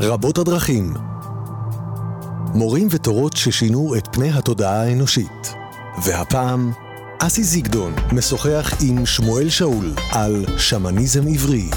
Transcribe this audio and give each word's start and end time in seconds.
רבות 0.00 0.38
הדרכים. 0.38 0.94
מורים 2.54 2.88
ותורות 2.90 3.36
ששינו 3.36 3.94
את 3.98 4.08
פני 4.12 4.30
התודעה 4.30 4.82
האנושית. 4.82 5.54
והפעם, 6.04 6.72
אסי 7.18 7.44
זיגדון 7.44 7.94
משוחח 8.12 8.74
עם 8.80 9.06
שמואל 9.06 9.48
שאול 9.48 9.94
על 10.10 10.44
שמניזם 10.58 11.26
עברי. 11.26 11.70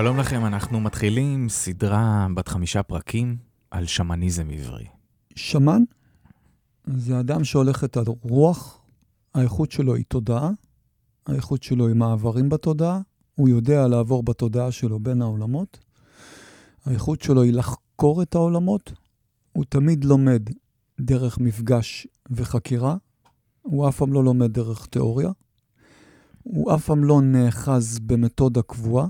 שלום 0.00 0.18
לכם, 0.18 0.46
אנחנו 0.46 0.80
מתחילים 0.80 1.48
סדרה 1.48 2.26
בת 2.34 2.48
חמישה 2.48 2.82
פרקים 2.82 3.36
על 3.70 3.86
שמניזם 3.86 4.50
עברי. 4.50 4.86
שמן 5.36 5.82
זה 6.86 7.20
אדם 7.20 7.44
שהולך 7.44 7.84
את 7.84 7.96
הרוח, 7.96 8.82
האיכות 9.34 9.72
שלו 9.72 9.94
היא 9.94 10.04
תודעה, 10.08 10.50
האיכות 11.26 11.62
שלו 11.62 11.86
היא 11.86 11.96
מעברים 11.96 12.48
בתודעה, 12.48 13.00
הוא 13.34 13.48
יודע 13.48 13.88
לעבור 13.88 14.22
בתודעה 14.22 14.72
שלו 14.72 15.00
בין 15.00 15.22
העולמות, 15.22 15.78
האיכות 16.84 17.22
שלו 17.22 17.42
היא 17.42 17.52
לחקור 17.52 18.22
את 18.22 18.34
העולמות, 18.34 18.92
הוא 19.52 19.64
תמיד 19.68 20.04
לומד 20.04 20.42
דרך 21.00 21.38
מפגש 21.38 22.06
וחקירה, 22.30 22.96
הוא 23.62 23.88
אף 23.88 23.96
פעם 23.96 24.12
לא 24.12 24.24
לומד 24.24 24.52
דרך 24.52 24.86
תיאוריה, 24.86 25.30
הוא 26.42 26.74
אף 26.74 26.84
פעם 26.84 27.04
לא 27.04 27.20
נאחז 27.22 27.98
במתודה 27.98 28.62
קבועה, 28.62 29.06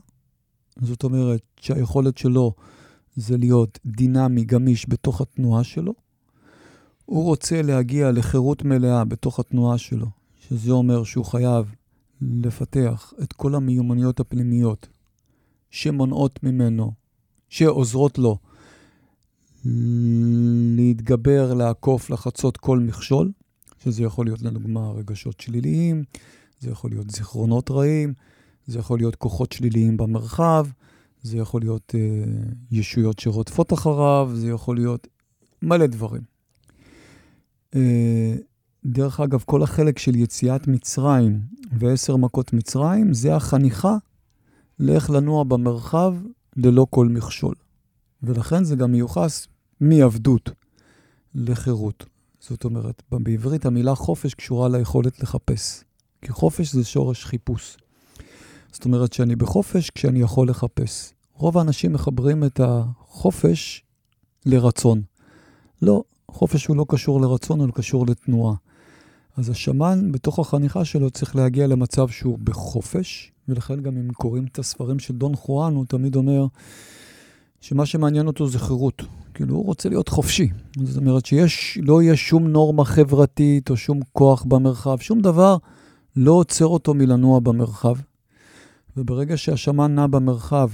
זאת 0.77 1.05
אומרת 1.05 1.43
שהיכולת 1.61 2.19
שלו 2.19 2.55
זה 3.17 3.37
להיות 3.37 3.79
דינמי, 3.87 4.45
גמיש 4.45 4.87
בתוך 4.89 5.21
התנועה 5.21 5.65
שלו. 5.65 5.95
הוא 7.07 7.25
רוצה 7.25 7.63
להגיע 7.63 8.13
לחירות 8.13 8.65
מלאה 8.65 9.05
בתוך 9.05 9.41
התנועה 9.41 9.79
שלו, 9.79 10.07
שזה 10.49 10.71
אומר 10.71 11.05
שהוא 11.05 11.25
חייב 11.25 11.75
לפתח 12.23 13.13
את 13.23 13.33
כל 13.33 13.55
המיומנויות 13.55 14.21
הפנימיות 14.21 14.89
שמונעות 15.71 16.43
ממנו, 16.43 16.93
שעוזרות 17.49 18.19
לו 18.19 18.39
להתגבר, 20.77 21.55
לעקוף, 21.55 22.11
לחצות 22.11 22.57
כל 22.57 22.79
מכשול, 22.79 23.33
שזה 23.85 24.03
יכול 24.03 24.27
להיות 24.27 24.43
לדוגמה 24.43 24.91
רגשות 24.91 25.41
שליליים, 25.41 26.05
זה 26.61 26.71
יכול 26.71 26.91
להיות 26.91 27.11
זיכרונות 27.11 27.71
רעים, 27.71 28.15
זה 28.67 28.79
יכול 28.79 28.99
להיות 28.99 29.17
כוחות 29.17 29.53
שליליים 29.53 29.97
במרחב, 29.97 30.67
זה 31.23 31.37
יכול 31.37 31.61
להיות 31.61 31.95
אה, 31.95 32.01
ישויות 32.71 33.19
שרודפות 33.19 33.73
אחריו, 33.73 34.31
זה 34.35 34.49
יכול 34.49 34.77
להיות 34.77 35.09
מלא 35.63 35.87
דברים. 35.87 36.23
אה, 37.75 38.35
דרך 38.85 39.21
אגב, 39.21 39.43
כל 39.47 39.63
החלק 39.63 39.99
של 39.99 40.17
יציאת 40.17 40.69
מצרים 40.69 41.41
ועשר 41.79 42.17
מכות 42.17 42.53
מצרים, 42.53 43.15
זה 43.15 43.37
החניכה 43.37 43.97
לאיך 44.79 45.11
לנוע 45.11 45.45
במרחב 45.45 46.15
ללא 46.57 46.87
כל 46.91 47.09
מכשול. 47.09 47.55
ולכן 48.23 48.65
זה 48.65 48.77
גם 48.77 48.93
מיוחס 48.93 49.47
מעבדות 49.81 50.51
לחירות. 51.35 52.05
זאת 52.41 52.65
אומרת, 52.65 53.03
בעברית 53.11 53.67
המילה 53.67 53.95
חופש 53.95 54.35
קשורה 54.35 54.69
ליכולת 54.69 55.21
לחפש. 55.21 55.85
כי 56.23 56.33
חופש 56.33 56.75
זה 56.75 56.85
שורש 56.85 57.25
חיפוש. 57.25 57.77
זאת 58.73 58.85
אומרת 58.85 59.13
שאני 59.13 59.37
בחופש 59.37 59.91
כשאני 59.91 60.21
יכול 60.21 60.49
לחפש. 60.49 61.13
רוב 61.35 61.59
האנשים 61.59 61.93
מחברים 61.93 62.45
את 62.45 62.61
החופש 62.65 63.83
לרצון. 64.47 65.03
לא, 65.83 66.03
חופש 66.31 66.67
הוא 66.67 66.77
לא 66.77 66.87
קשור 66.89 67.21
לרצון, 67.21 67.61
הוא 67.61 67.69
קשור 67.75 68.07
לתנועה. 68.07 68.55
אז 69.37 69.51
השמן, 69.51 70.13
בתוך 70.13 70.39
החניכה 70.39 70.85
שלו, 70.85 71.11
צריך 71.11 71.37
להגיע 71.37 71.67
למצב 71.67 72.09
שהוא 72.09 72.39
בחופש, 72.45 73.33
ולכן 73.49 73.81
גם 73.81 73.97
אם 73.97 74.13
קוראים 74.13 74.45
את 74.53 74.59
הספרים 74.59 74.99
של 74.99 75.15
דון 75.15 75.37
חואן, 75.37 75.75
הוא 75.75 75.85
תמיד 75.89 76.17
אומר 76.17 76.47
שמה 77.61 77.87
שמעניין 77.87 78.27
אותו 78.27 78.49
זה 78.49 78.59
חירות. 78.59 79.03
כאילו, 79.35 79.55
הוא 79.55 79.65
רוצה 79.65 79.89
להיות 79.89 80.09
חופשי. 80.09 80.49
זאת 80.85 80.97
אומרת 80.97 81.27
שיש, 81.27 81.79
לא 81.83 82.03
יהיה 82.03 82.17
שום 82.17 82.49
נורמה 82.49 82.85
חברתית 82.85 83.71
או 83.71 83.77
שום 83.77 84.01
כוח 84.13 84.43
במרחב, 84.43 84.97
שום 85.01 85.21
דבר 85.21 85.57
לא 86.17 86.33
עוצר 86.33 86.67
אותו 86.67 86.95
מלנוע 86.95 87.41
במרחב. 87.41 87.97
וברגע 88.97 89.37
שהשמן 89.37 89.95
נע 89.95 90.07
במרחב, 90.07 90.71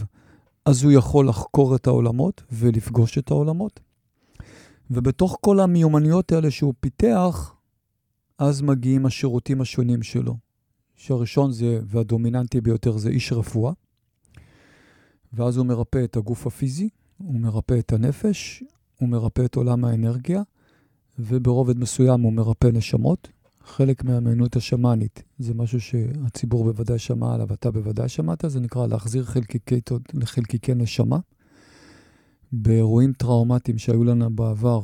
אז 0.64 0.82
הוא 0.82 0.92
יכול 0.92 1.28
לחקור 1.28 1.76
את 1.76 1.86
העולמות 1.86 2.42
ולפגוש 2.52 3.18
את 3.18 3.30
העולמות. 3.30 3.80
ובתוך 4.90 5.38
כל 5.40 5.60
המיומנויות 5.60 6.32
האלה 6.32 6.50
שהוא 6.50 6.74
פיתח, 6.80 7.54
אז 8.38 8.62
מגיעים 8.62 9.06
השירותים 9.06 9.60
השונים 9.60 10.02
שלו. 10.02 10.36
שהראשון 10.96 11.52
זה, 11.52 11.80
והדומיננטי 11.86 12.60
ביותר, 12.60 12.96
זה 12.96 13.08
איש 13.08 13.32
רפואה. 13.32 13.72
ואז 15.32 15.56
הוא 15.56 15.66
מרפא 15.66 16.04
את 16.04 16.16
הגוף 16.16 16.46
הפיזי, 16.46 16.88
הוא 17.18 17.40
מרפא 17.40 17.78
את 17.78 17.92
הנפש, 17.92 18.64
הוא 19.00 19.08
מרפא 19.08 19.44
את 19.44 19.54
עולם 19.54 19.84
האנרגיה, 19.84 20.42
וברובד 21.18 21.78
מסוים 21.78 22.20
הוא 22.20 22.32
מרפא 22.32 22.66
נשמות, 22.66 23.28
חלק 23.66 24.04
מהאמינות 24.04 24.56
השמאנית. 24.56 25.22
זה 25.38 25.54
משהו 25.54 25.80
שהציבור 25.80 26.64
בוודאי 26.64 26.98
שמע 26.98 27.34
עליו, 27.34 27.52
אתה 27.52 27.70
בוודאי 27.70 28.08
שמעת, 28.08 28.44
זה 28.46 28.60
נקרא 28.60 28.86
להחזיר 28.86 29.24
חלקיקי, 29.24 29.80
לחלקיקי 30.14 30.74
נשמה. 30.74 31.18
באירועים 32.52 33.12
טראומטיים 33.12 33.78
שהיו 33.78 34.04
לנו 34.04 34.36
בעבר, 34.36 34.80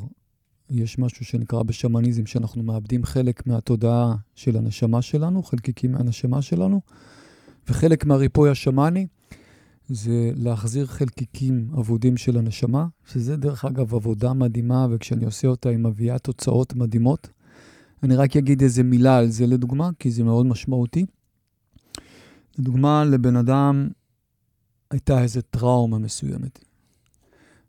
יש 0.70 0.98
משהו 0.98 1.24
שנקרא 1.24 1.62
בשמניזם, 1.62 2.26
שאנחנו 2.26 2.62
מאבדים 2.62 3.04
חלק 3.04 3.46
מהתודעה 3.46 4.16
של 4.34 4.56
הנשמה 4.56 5.02
שלנו, 5.02 5.42
חלקיקים 5.42 5.92
מהנשמה 5.92 6.42
שלנו, 6.42 6.80
וחלק 7.68 8.04
מהריפוי 8.04 8.50
השמאני 8.50 9.06
זה 9.88 10.30
להחזיר 10.34 10.86
חלקיקים 10.86 11.68
אבודים 11.78 12.16
של 12.16 12.38
הנשמה, 12.38 12.86
שזה 13.06 13.36
דרך 13.36 13.64
אגב 13.64 13.94
עבודה 13.94 14.32
מדהימה, 14.32 14.86
וכשאני 14.90 15.24
עושה 15.24 15.48
אותה 15.48 15.68
היא 15.68 15.78
מביאה 15.78 16.18
תוצאות 16.18 16.74
מדהימות. 16.74 17.28
אני 18.02 18.16
רק 18.16 18.36
אגיד 18.36 18.62
איזה 18.62 18.82
מילה 18.82 19.18
על 19.18 19.30
זה 19.30 19.46
לדוגמה, 19.46 19.90
כי 19.98 20.10
זה 20.10 20.24
מאוד 20.24 20.46
משמעותי. 20.46 21.06
לדוגמה, 22.58 23.04
לבן 23.04 23.36
אדם 23.36 23.88
הייתה 24.90 25.22
איזו 25.22 25.40
טראומה 25.50 25.98
מסוימת. 25.98 26.64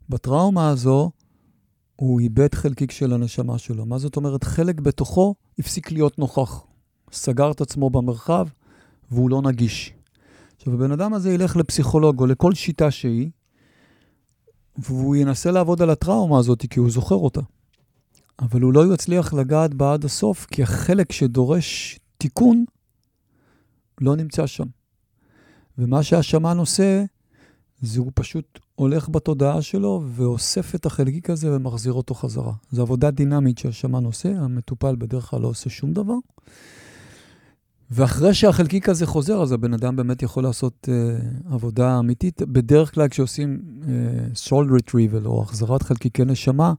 בטראומה 0.08 0.68
הזו, 0.68 1.10
הוא 1.96 2.20
איבד 2.20 2.54
חלקיק 2.54 2.90
של 2.90 3.12
הנשמה 3.12 3.58
שלו. 3.58 3.86
מה 3.86 3.98
זאת 3.98 4.16
אומרת? 4.16 4.44
חלק 4.44 4.80
בתוכו 4.80 5.34
הפסיק 5.58 5.92
להיות 5.92 6.18
נוכח. 6.18 6.62
סגר 7.12 7.50
את 7.50 7.60
עצמו 7.60 7.90
במרחב, 7.90 8.48
והוא 9.10 9.30
לא 9.30 9.42
נגיש. 9.42 9.94
עכשיו, 10.56 10.74
הבן 10.74 10.92
אדם 10.92 11.14
הזה 11.14 11.32
ילך 11.32 11.56
לפסיכולוג 11.56 12.20
או 12.20 12.26
לכל 12.26 12.54
שיטה 12.54 12.90
שהיא, 12.90 13.30
והוא 14.78 15.16
ינסה 15.16 15.50
לעבוד 15.50 15.82
על 15.82 15.90
הטראומה 15.90 16.38
הזאת, 16.38 16.64
כי 16.70 16.78
הוא 16.78 16.90
זוכר 16.90 17.14
אותה. 17.14 17.40
אבל 18.38 18.60
הוא 18.60 18.72
לא 18.72 18.94
יצליח 18.94 19.34
לגעת 19.34 19.74
בה 19.74 19.92
עד 19.92 20.04
הסוף, 20.04 20.46
כי 20.46 20.62
החלק 20.62 21.12
שדורש 21.12 21.98
תיקון 22.18 22.64
לא 24.00 24.16
נמצא 24.16 24.46
שם. 24.46 24.66
ומה 25.78 26.02
שהשמן 26.02 26.58
עושה, 26.58 27.04
זה 27.82 28.00
הוא 28.00 28.12
פשוט 28.14 28.58
הולך 28.74 29.08
בתודעה 29.08 29.62
שלו 29.62 30.02
ואוסף 30.06 30.74
את 30.74 30.86
החלקיק 30.86 31.30
הזה 31.30 31.56
ומחזיר 31.56 31.92
אותו 31.92 32.14
חזרה. 32.14 32.52
זו 32.70 32.82
עבודה 32.82 33.10
דינמית 33.10 33.58
שהשמן 33.58 34.04
עושה, 34.04 34.28
המטופל 34.28 34.96
בדרך 34.96 35.24
כלל 35.24 35.40
לא 35.40 35.48
עושה 35.48 35.70
שום 35.70 35.92
דבר. 35.92 36.14
ואחרי 37.90 38.34
שהחלקיק 38.34 38.88
הזה 38.88 39.06
חוזר, 39.06 39.42
אז 39.42 39.52
הבן 39.52 39.74
אדם 39.74 39.96
באמת 39.96 40.22
יכול 40.22 40.42
לעשות 40.42 40.88
uh, 40.88 41.54
עבודה 41.54 41.98
אמיתית. 41.98 42.42
בדרך 42.42 42.94
כלל 42.94 43.08
כשעושים 43.08 43.62
uh, 43.82 44.48
soul 44.48 44.80
retrieval 44.80 45.26
או 45.26 45.42
החזרת 45.42 45.82
חלקיקי 45.82 46.24
נשמה, 46.24 46.72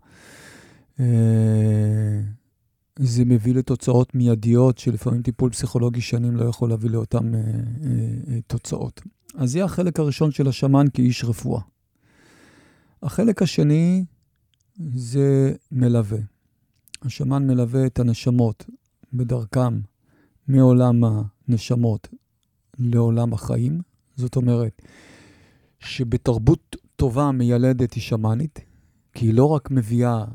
זה 3.00 3.26
מביא 3.26 3.54
לתוצאות 3.54 4.16
מיידיות, 4.16 4.78
שלפעמים 4.78 5.22
טיפול 5.22 5.50
פסיכולוגי 5.50 6.02
שנים 6.02 6.36
לא 6.36 6.46
יכול 6.46 6.70
להביא 6.70 6.90
לאותן 6.90 7.36
אה, 7.36 7.40
אה, 7.40 8.40
תוצאות. 8.48 9.02
אז 9.36 9.52
זה 9.52 9.64
החלק 9.64 10.00
הראשון 10.00 10.32
של 10.32 10.48
השמן 10.48 10.86
כאיש 10.94 11.24
רפואה. 11.24 11.62
החלק 13.04 13.42
השני 13.42 14.06
זה 14.94 15.54
מלווה. 15.72 16.20
השמן 17.02 17.48
מלווה 17.48 17.86
את 17.86 18.00
הנשמות 18.00 18.66
בדרכם 19.14 19.80
מעולם 20.48 21.04
הנשמות 21.48 22.08
לעולם 22.80 23.34
החיים. 23.34 23.82
זאת 24.16 24.36
אומרת, 24.36 24.82
שבתרבות 25.80 26.76
טובה 26.96 27.32
מיילדת 27.32 27.94
היא 27.94 28.04
שמאנית, 28.04 28.60
כי 29.14 29.26
היא 29.26 29.34
לא 29.34 29.46
רק 29.46 29.72
מביאה 29.72 30.26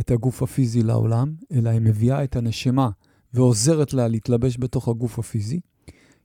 את 0.00 0.10
הגוף 0.10 0.42
הפיזי 0.42 0.82
לעולם, 0.82 1.34
אלא 1.52 1.70
היא 1.70 1.80
מביאה 1.80 2.24
את 2.24 2.36
הנשמה 2.36 2.90
ועוזרת 3.34 3.92
לה 3.92 4.08
להתלבש 4.08 4.56
בתוך 4.58 4.88
הגוף 4.88 5.18
הפיזי, 5.18 5.60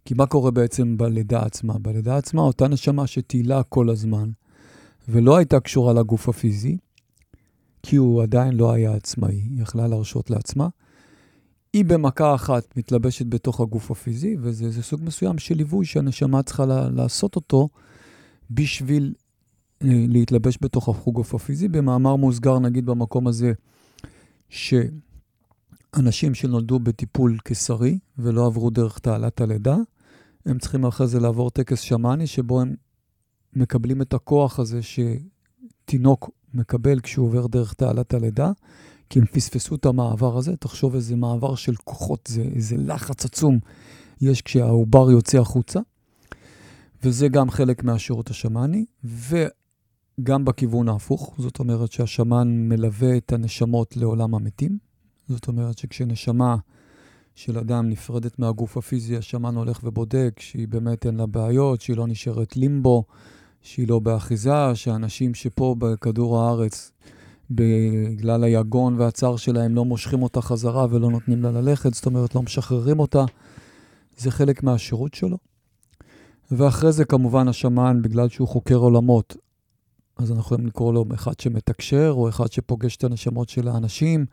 כי 0.06 0.14
מה 0.14 0.26
קורה 0.26 0.52
בעצם 0.52 0.98
בלידה 0.98 1.44
עצמה? 1.46 1.74
בלידה 1.80 2.18
עצמה, 2.18 2.42
אותה 2.42 2.68
נשמה 2.68 3.08
שטיילה 3.08 3.64
כל 3.64 3.90
הזמן, 3.90 4.30
ולא 5.10 5.38
הייתה 5.38 5.60
קשורה 5.60 5.94
לגוף 5.94 6.30
הפיזי, 6.30 6.78
כי 7.84 7.96
הוא 7.96 8.24
עדיין 8.24 8.54
לא 8.54 8.72
היה 8.72 8.94
עצמאי, 8.94 9.36
היא 9.36 9.62
יכלה 9.62 9.88
להרשות 9.88 10.30
לעצמה. 10.30 10.68
היא 11.74 11.86
במכה 11.86 12.36
אחת 12.36 12.78
מתלבשת 12.78 13.26
בתוך 13.26 13.62
הגוף 13.62 13.92
הפיזי, 13.92 14.36
וזה 14.40 14.84
סוג 14.84 15.02
מסוים 15.04 15.38
של 15.38 15.56
ליווי 15.56 15.86
שהנשמה 15.86 16.44
צריכה 16.44 16.66
לעשות 16.92 17.36
אותו 17.36 17.70
בשביל 18.52 19.14
להתלבש 19.82 20.58
בתוך 20.62 21.08
הגוף 21.08 21.36
הפיזי. 21.36 21.68
במאמר 21.68 22.16
מוסגר, 22.16 22.60
נגיד 22.60 22.86
במקום 22.86 23.28
הזה, 23.28 23.54
שאנשים 24.50 26.34
שנולדו 26.34 26.80
בטיפול 26.80 27.38
קיסרי 27.44 28.00
ולא 28.18 28.46
עברו 28.46 28.70
דרך 28.70 29.00
תעלת 29.00 29.42
הלידה, 29.42 29.78
הם 30.46 30.60
צריכים 30.60 30.86
אחרי 30.86 31.08
זה 31.08 31.20
לעבור 31.20 31.50
טקס 31.50 31.80
שמאני, 31.80 32.28
שבו 32.28 32.62
הם 32.62 32.76
מקבלים 33.54 34.02
את 34.02 34.14
הכוח 34.14 34.60
הזה 34.60 34.80
שתינוק 34.82 36.30
מקבל 36.54 37.00
כשהוא 37.00 37.28
עובר 37.28 37.48
דרך 37.48 37.74
תעלת 37.74 38.14
הלידה, 38.14 38.52
כי 39.10 39.20
הם 39.20 39.26
פספסו 39.26 39.76
את 39.76 39.86
המעבר 39.86 40.38
הזה. 40.38 40.56
תחשוב 40.56 40.96
איזה 40.96 41.16
מעבר 41.16 41.56
של 41.56 41.76
כוחות, 41.76 42.28
זה, 42.28 42.42
איזה 42.42 42.78
לחץ 42.78 43.26
עצום 43.26 43.60
יש 44.22 44.42
כשהעובר 44.42 45.12
יוצא 45.12 45.38
החוצה. 45.38 45.80
וזה 47.04 47.28
גם 47.28 47.50
חלק 47.50 47.84
מהשירות 47.84 48.30
השמאני, 48.30 48.86
וגם 50.20 50.46
בכיוון 50.46 50.90
ההפוך, 50.90 51.36
זאת 51.38 51.60
אומרת 51.60 51.92
שהשמן 51.92 52.48
מלווה 52.48 53.18
את 53.18 53.34
הנשמות 53.34 53.98
לעולם 53.98 54.36
המתים. 54.36 54.78
זאת 55.28 55.48
אומרת 55.48 55.78
שכשנשמה 55.78 56.56
של 57.36 57.58
אדם 57.58 57.90
נפרדת 57.90 58.40
מהגוף 58.40 58.78
הפיזי, 58.78 59.18
השמן 59.18 59.56
הולך 59.56 59.80
ובודק 59.84 60.40
שהיא 60.40 60.68
באמת 60.68 61.06
אין 61.06 61.16
לה 61.16 61.26
בעיות, 61.26 61.82
שהיא 61.82 61.98
לא 61.98 62.08
נשארת 62.08 62.58
לימבו, 62.58 63.04
שהיא 63.62 63.88
לא 63.88 64.00
באחיזה, 64.00 64.76
שאנשים 64.76 65.34
שפה 65.34 65.76
בכדור 65.80 66.42
הארץ, 66.42 66.92
בגלל 67.52 68.44
היגון 68.44 69.00
והצער 69.00 69.36
שלהם, 69.36 69.76
לא 69.76 69.86
מושכים 69.86 70.24
אותה 70.24 70.42
חזרה 70.42 70.88
ולא 70.90 71.12
נותנים 71.12 71.44
לה 71.44 71.52
ללכת, 71.52 71.94
זאת 71.94 72.06
אומרת, 72.06 72.36
לא 72.36 72.42
משחררים 72.42 73.00
אותה. 73.00 73.26
זה 74.18 74.32
חלק 74.32 74.64
מהשירות 74.64 75.14
שלו. 75.14 75.38
ואחרי 76.52 76.92
זה 76.92 77.06
כמובן 77.06 77.48
השמן, 77.48 78.02
בגלל 78.02 78.30
שהוא 78.30 78.48
חוקר 78.48 78.76
עולמות, 78.76 79.38
אז 80.18 80.32
אנחנו 80.32 80.42
יכולים 80.42 80.68
לקרוא 80.68 80.94
לו 80.94 81.06
אחד 81.14 81.40
שמתקשר, 81.40 82.12
או 82.12 82.30
אחד 82.30 82.52
שפוגש 82.52 82.96
את 82.96 83.04
הנשמות 83.04 83.50
של 83.50 83.68
האנשים, 83.68 84.26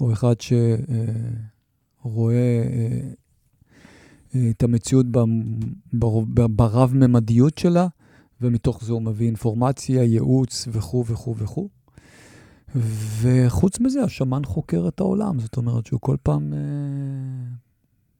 או 0.00 0.12
אחד 0.12 0.34
שרואה 0.40 2.34
אה, 2.34 3.00
אה, 4.34 4.50
את 4.50 4.62
המציאות 4.62 5.06
ברב-ממדיות 6.48 7.58
שלה, 7.58 7.86
ומתוך 8.40 8.84
זה 8.84 8.92
הוא 8.92 9.02
מביא 9.02 9.26
אינפורמציה, 9.26 10.02
ייעוץ 10.02 10.68
וכו' 10.72 11.04
וכו' 11.06 11.36
וכו'. 11.36 11.68
וחוץ 13.20 13.80
מזה, 13.80 14.02
השמן 14.02 14.44
חוקר 14.44 14.88
את 14.88 15.00
העולם, 15.00 15.40
זאת 15.40 15.56
אומרת 15.56 15.86
שהוא 15.86 16.00
כל 16.00 16.16
פעם... 16.22 16.52
אה, 16.52 16.58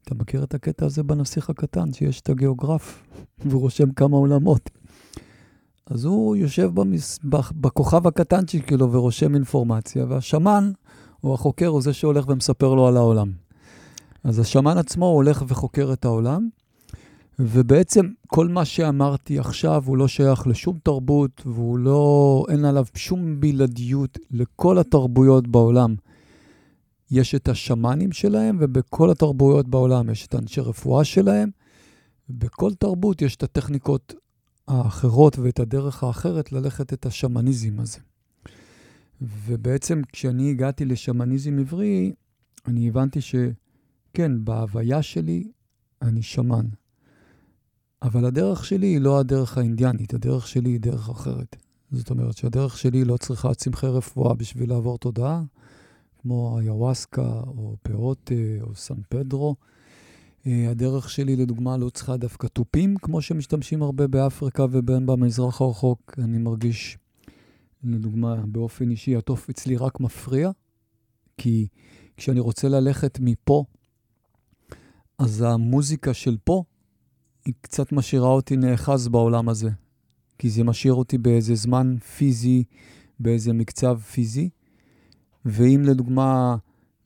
אתה 0.05 0.15
מכיר 0.15 0.45
את 0.45 0.55
הקטע 0.55 0.87
הזה 0.87 1.03
בנסיך 1.03 1.51
הקטן, 1.51 1.93
שיש 1.93 2.21
את 2.21 2.29
הגיאוגרף 2.29 3.03
והוא 3.45 3.61
רושם 3.61 3.93
כמה 3.93 4.17
עולמות. 4.17 4.71
אז 5.87 6.05
הוא 6.05 6.37
יושב 6.37 6.71
במס... 6.75 7.19
בכוכב 7.53 8.07
הקטן 8.07 8.43
שלו 8.47 8.93
ורושם 8.93 9.35
אינפורמציה, 9.35 10.05
והשמן, 10.09 10.73
או 11.25 11.35
החוקר, 11.35 11.67
הוא 11.67 11.83
זה 11.83 11.93
שהולך 11.93 12.29
ומספר 12.29 12.75
לו 12.75 12.87
על 12.87 12.97
העולם. 12.97 13.33
אז 14.25 14.39
השמן 14.39 14.79
עצמו 14.79 15.07
הולך 15.07 15.45
וחוקר 15.49 15.93
את 15.93 16.05
העולם, 16.05 16.49
ובעצם 17.39 18.09
כל 18.27 18.49
מה 18.49 18.65
שאמרתי 18.65 19.39
עכשיו 19.39 19.83
הוא 19.87 19.97
לא 19.97 20.09
שייך 20.09 20.47
לשום 20.47 20.79
תרבות, 20.83 21.43
והוא 21.47 21.79
לא, 21.79 22.45
אין 22.49 22.65
עליו 22.65 22.85
שום 22.95 23.41
בלעדיות 23.41 24.19
לכל 24.31 24.79
התרבויות 24.79 25.49
בעולם. 25.49 25.95
יש 27.11 27.35
את 27.35 27.49
השמאנים 27.49 28.13
שלהם, 28.13 28.57
ובכל 28.61 29.11
התרבויות 29.11 29.69
בעולם 29.69 30.11
יש 30.11 30.27
את 30.27 30.35
אנשי 30.35 30.61
רפואה 30.61 31.05
שלהם. 31.05 31.51
בכל 32.29 32.75
תרבות 32.75 33.23
יש 33.23 33.37
את 33.37 33.43
הטכניקות 33.43 34.15
האחרות 34.69 35.39
ואת 35.39 35.61
הדרך 35.61 36.05
האחרת 36.05 36.53
ללכת 36.53 36.93
את 36.93 37.07
השמניזם 37.07 37.81
הזה. 37.81 37.99
ובעצם 39.21 40.03
כשאני 40.13 40.51
הגעתי 40.51 40.85
לשמניזם 40.85 41.59
עברי, 41.59 42.13
אני 42.67 42.89
הבנתי 42.89 43.21
שכן, 43.21 44.45
בהוויה 44.45 45.03
שלי 45.03 45.49
אני 46.03 46.23
שמן. 46.23 46.67
אבל 48.03 48.25
הדרך 48.25 48.65
שלי 48.65 48.87
היא 48.87 49.01
לא 49.01 49.19
הדרך 49.19 49.59
האינדיאנית, 49.59 50.15
הדרך 50.15 50.49
שלי 50.49 50.71
היא 50.71 50.81
דרך 50.81 51.09
אחרת. 51.09 51.57
זאת 51.93 52.11
אומרת 52.11 52.37
שהדרך 52.37 52.79
שלי 52.79 53.05
לא 53.05 53.17
צריכה 53.17 53.55
צמחי 53.55 53.87
רפואה 53.87 54.35
בשביל 54.35 54.69
לעבור 54.71 54.99
תודעה, 54.99 55.43
כמו 56.23 56.59
איוואסקה 56.61 57.41
או 57.47 57.77
פירות 57.83 58.33
או 58.61 58.75
סן 58.75 59.01
פדרו. 59.09 59.57
אה, 60.47 60.71
הדרך 60.71 61.11
שלי, 61.11 61.37
לדוגמה, 61.37 61.77
לא 61.77 61.91
צריכה 61.91 62.17
דווקא 62.17 62.47
תופים, 62.47 62.97
כמו 62.97 63.23
שמשתמשים 63.23 63.83
הרבה 63.83 64.07
באפריקה 64.07 64.67
ובין 64.71 65.07
במזרח 65.07 65.61
הרחוק. 65.61 66.15
אני 66.19 66.39
מרגיש, 66.39 66.99
לדוגמה, 67.85 68.37
באופן 68.47 68.91
אישי, 68.91 69.17
התוף 69.17 69.51
אצלי 69.51 69.77
רק 69.77 70.01
מפריע, 70.01 70.51
כי 71.37 71.67
כשאני 72.17 72.41
רוצה 72.41 72.69
ללכת 72.69 73.19
מפה, 73.21 73.65
אז 75.19 75.43
המוזיקה 75.43 76.15
של 76.15 76.37
פה 76.45 76.63
היא 77.45 77.55
קצת 77.61 77.93
משאירה 77.93 78.29
אותי 78.29 78.57
נאחז 78.57 79.09
בעולם 79.09 79.49
הזה, 79.49 79.71
כי 80.39 80.51
זה 80.51 80.65
משאיר 80.65 80.95
אותי 80.95 81.19
באיזה 81.19 81.55
זמן 81.55 81.97
פיזי, 82.17 82.65
באיזה 83.21 83.53
מקצב 83.53 83.99
פיזי. 83.99 84.49
ואם 85.45 85.83
לדוגמה, 85.85 86.57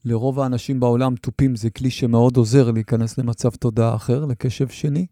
לרוב 0.04 0.40
האנשים 0.40 0.80
בעולם 0.80 1.16
תופים 1.16 1.56
זה 1.56 1.70
כלי 1.70 1.90
שמאוד 1.90 2.36
עוזר 2.36 2.70
להיכנס 2.70 3.18
למצב 3.18 3.50
תודעה 3.50 3.94
אחר, 3.94 4.24
לקשב 4.24 4.68
שני, 4.68 5.06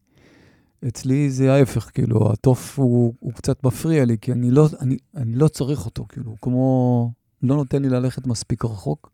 אצלי 0.89 1.31
זה 1.31 1.53
ההפך, 1.53 1.91
כאילו, 1.95 2.33
התוף 2.33 2.79
הוא, 2.79 3.15
הוא 3.21 3.33
קצת 3.33 3.65
מפריע 3.65 4.05
לי, 4.05 4.17
כי 4.21 4.33
אני 4.33 4.51
לא, 4.51 4.69
אני, 4.81 4.97
אני 5.17 5.35
לא 5.35 5.49
צריך 5.49 5.87
אותו, 5.87 6.07
כאילו, 6.09 6.31
הוא 6.31 6.37
כמו, 6.43 7.11
לא 7.43 7.57
נותן 7.57 7.83
לי 7.83 7.89
ללכת 7.89 8.27
מספיק 8.27 8.65
רחוק. 8.65 9.11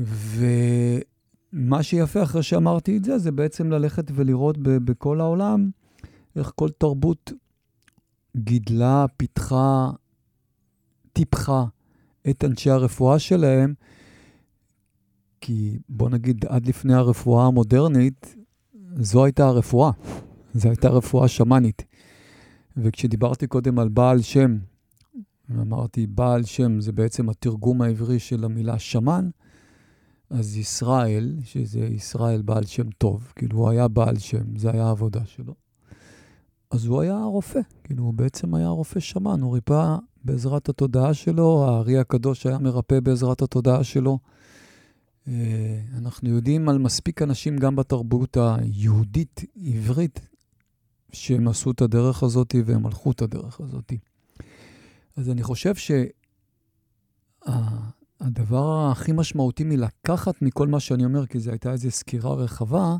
ו... 0.00 0.46
מה 1.52 1.82
שיפה 1.82 2.22
אחרי 2.22 2.42
שאמרתי 2.42 2.96
את 2.96 3.04
זה, 3.04 3.18
זה 3.18 3.32
בעצם 3.32 3.70
ללכת 3.70 4.04
ולראות 4.14 4.58
ב- 4.58 4.70
בכל 4.70 5.20
העולם 5.20 5.70
איך 6.36 6.52
כל 6.54 6.68
תרבות 6.78 7.32
גידלה, 8.36 9.06
פיתחה, 9.16 9.90
טיפחה 11.12 11.64
את 12.30 12.44
אנשי 12.44 12.70
הרפואה 12.70 13.18
שלהם, 13.18 13.74
כי 15.40 15.78
בוא 15.88 16.10
נגיד, 16.10 16.44
עד 16.48 16.66
לפני 16.66 16.94
הרפואה 16.94 17.46
המודרנית, 17.46 18.36
זו 18.96 19.24
הייתה 19.24 19.46
הרפואה. 19.46 19.90
זו 20.54 20.68
הייתה 20.68 20.88
רפואה 20.88 21.28
שמאנית. 21.28 21.84
וכשדיברתי 22.76 23.46
קודם 23.46 23.78
על 23.78 23.88
בעל 23.88 24.22
שם, 24.22 24.58
אמרתי, 25.50 26.06
בעל 26.06 26.44
שם 26.44 26.80
זה 26.80 26.92
בעצם 26.92 27.28
התרגום 27.28 27.82
העברי 27.82 28.18
של 28.18 28.44
המילה 28.44 28.78
שמן, 28.78 29.28
אז 30.30 30.56
ישראל, 30.56 31.36
שזה 31.44 31.80
ישראל 31.80 32.42
בעל 32.42 32.64
שם 32.64 32.90
טוב, 32.90 33.32
כאילו 33.36 33.58
הוא 33.58 33.70
היה 33.70 33.88
בעל 33.88 34.18
שם, 34.18 34.56
זה 34.56 34.70
היה 34.70 34.86
העבודה 34.86 35.24
שלו. 35.24 35.54
אז 36.70 36.86
הוא 36.86 37.00
היה 37.00 37.24
רופא, 37.24 37.60
כאילו 37.84 38.04
הוא 38.04 38.14
בעצם 38.14 38.54
היה 38.54 38.68
רופא 38.68 39.00
שמן, 39.00 39.40
הוא 39.40 39.54
ריפא 39.54 39.96
בעזרת 40.24 40.68
התודעה 40.68 41.14
שלו, 41.14 41.64
הארי 41.64 41.98
הקדוש 41.98 42.46
היה 42.46 42.58
מרפא 42.58 43.00
בעזרת 43.00 43.42
התודעה 43.42 43.84
שלו. 43.84 44.18
אה, 45.28 45.80
אנחנו 45.98 46.28
יודעים 46.28 46.68
על 46.68 46.78
מספיק 46.78 47.22
אנשים 47.22 47.56
גם 47.56 47.76
בתרבות 47.76 48.36
היהודית-עברית 48.36 50.20
שהם 51.12 51.48
עשו 51.48 51.70
את 51.70 51.80
הדרך 51.80 52.22
הזאת 52.22 52.54
והם 52.64 52.86
הלכו 52.86 53.10
את 53.10 53.22
הדרך 53.22 53.60
הזאת. 53.60 53.92
אז 55.16 55.30
אני 55.30 55.42
חושב 55.42 55.74
שה... 55.74 56.04
הדבר 58.20 58.90
הכי 58.90 59.12
משמעותי 59.12 59.64
מלקחת 59.64 60.42
מכל 60.42 60.68
מה 60.68 60.80
שאני 60.80 61.04
אומר, 61.04 61.26
כי 61.26 61.40
זו 61.40 61.50
הייתה 61.50 61.72
איזו 61.72 61.90
סקירה 61.90 62.34
רחבה, 62.34 62.96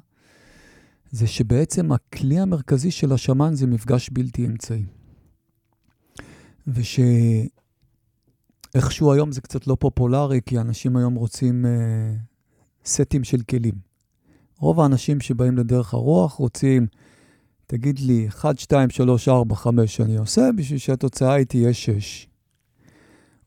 זה 1.10 1.26
שבעצם 1.26 1.92
הכלי 1.92 2.38
המרכזי 2.38 2.90
של 2.90 3.12
השמן 3.12 3.54
זה 3.54 3.66
מפגש 3.66 4.10
בלתי 4.12 4.46
אמצעי. 4.46 4.84
ושאיכשהו 8.70 9.12
היום 9.12 9.32
זה 9.32 9.40
קצת 9.40 9.66
לא 9.66 9.76
פופולרי, 9.80 10.40
כי 10.46 10.58
אנשים 10.58 10.96
היום 10.96 11.14
רוצים 11.14 11.66
אה, 11.66 12.14
סטים 12.84 13.24
של 13.24 13.42
כלים. 13.42 13.74
רוב 14.58 14.80
האנשים 14.80 15.20
שבאים 15.20 15.58
לדרך 15.58 15.94
הרוח 15.94 16.32
רוצים, 16.32 16.86
תגיד 17.66 17.98
לי, 17.98 18.28
1, 18.28 18.58
2, 18.58 18.90
3, 18.90 19.28
4, 19.28 19.54
5 19.54 20.00
אני 20.00 20.16
עושה, 20.16 20.50
בשביל 20.56 20.78
שהתוצאה 20.78 21.32
היא 21.32 21.46
תהיה 21.46 21.74
6. 21.74 22.28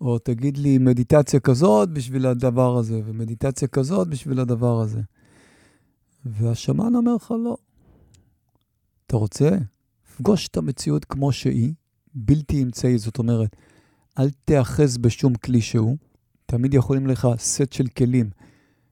או 0.01 0.19
תגיד 0.19 0.57
לי 0.57 0.77
מדיטציה 0.77 1.39
כזאת 1.39 1.89
בשביל 1.89 2.25
הדבר 2.25 2.77
הזה, 2.77 3.01
ומדיטציה 3.05 3.67
כזאת 3.67 4.07
בשביל 4.07 4.39
הדבר 4.39 4.81
הזה. 4.81 5.01
והשמן 6.25 6.95
אומר 6.95 7.15
לך, 7.15 7.33
לא, 7.43 7.57
אתה 9.07 9.17
רוצה? 9.17 9.49
פגוש 10.17 10.47
את 10.47 10.57
המציאות 10.57 11.05
כמו 11.05 11.31
שהיא, 11.31 11.73
בלתי 12.13 12.63
אמצעי, 12.63 12.97
זאת 12.97 13.17
אומרת, 13.17 13.55
אל 14.19 14.29
תאחז 14.45 14.97
בשום 14.97 15.35
כלי 15.35 15.61
שהוא. 15.61 15.97
תמיד 16.45 16.73
יכולים 16.73 17.07
לך 17.07 17.27
סט 17.37 17.73
של 17.73 17.87
כלים 17.87 18.29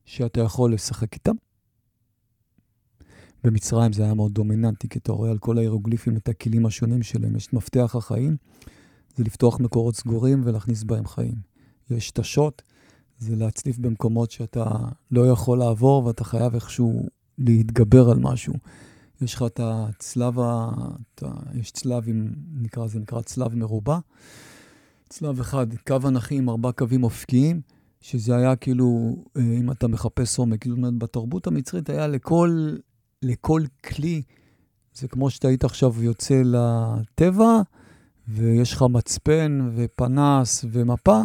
שאתה 0.06 0.42
יכול 0.42 0.74
לשחק 0.74 1.14
איתם. 1.14 1.36
במצרים 3.44 3.94
זה 3.94 4.04
היה 4.04 4.14
מאוד 4.14 4.34
דומיננטי, 4.34 4.90
כי 4.90 5.00
אתה 5.00 5.12
רואה 5.12 5.32
על 5.32 5.38
כל 5.38 5.58
ההירוגליפים 5.58 6.18
את 6.18 6.30
הכלים 6.30 6.66
השונים 6.66 7.04
שלהם. 7.04 7.36
יש 7.36 7.54
מפתח 7.54 7.96
החיים, 7.96 8.38
זה 9.16 9.24
לפתוח 9.24 9.60
מקורות 9.60 9.96
סגורים 9.96 10.42
ולהכניס 10.46 10.84
בהם 10.84 11.08
חיים. 11.08 11.36
יש 11.90 12.12
תשות, 12.12 12.62
זה 13.18 13.36
להצליף 13.36 13.78
במקומות 13.78 14.32
שאתה 14.32 14.66
לא 15.12 15.32
יכול 15.32 15.58
לעבור 15.58 16.06
ואתה 16.06 16.24
חייב 16.24 16.56
איכשהו 16.56 17.06
להתגבר 17.38 18.10
על 18.10 18.20
משהו. 18.20 18.54
יש 19.22 19.34
לך 19.34 19.44
את 19.44 19.60
הצלב. 19.64 20.40
את 20.40 21.24
ה... 21.24 21.28
יש 21.54 21.72
צלב 21.72 22.04
עם, 22.08 22.34
נקרא, 22.54 22.88
זה 22.88 23.00
נקרא 23.00 23.22
צלב 23.22 23.56
מרובע. 23.56 24.00
צלב 25.12 25.40
אחד, 25.40 25.68
קו 25.88 25.98
אנכי 26.08 26.38
עם 26.38 26.50
ארבע 26.50 26.72
קווים 26.72 27.04
אופקיים, 27.04 27.62
שזה 28.02 28.36
היה 28.36 28.56
כאילו, 28.56 29.16
אה, 29.38 29.42
אם 29.42 29.72
אתה 29.72 29.88
מחפש 29.88 30.40
עומק, 30.40 30.68
זאת 30.68 30.78
אומרת, 30.78 30.98
בתרבות 30.98 31.48
המצרית 31.48 31.90
היה 31.90 32.08
לכל, 32.08 32.76
לכל 33.22 33.64
כלי, 33.86 34.22
זה 34.94 35.08
כמו 35.08 35.30
שאתה 35.30 35.48
היית 35.48 35.64
עכשיו 35.64 36.04
יוצא 36.04 36.42
לטבע, 36.46 37.62
ויש 38.28 38.74
לך 38.74 38.86
מצפן 38.90 39.70
ופנס 39.76 40.66
ומפה, 40.72 41.22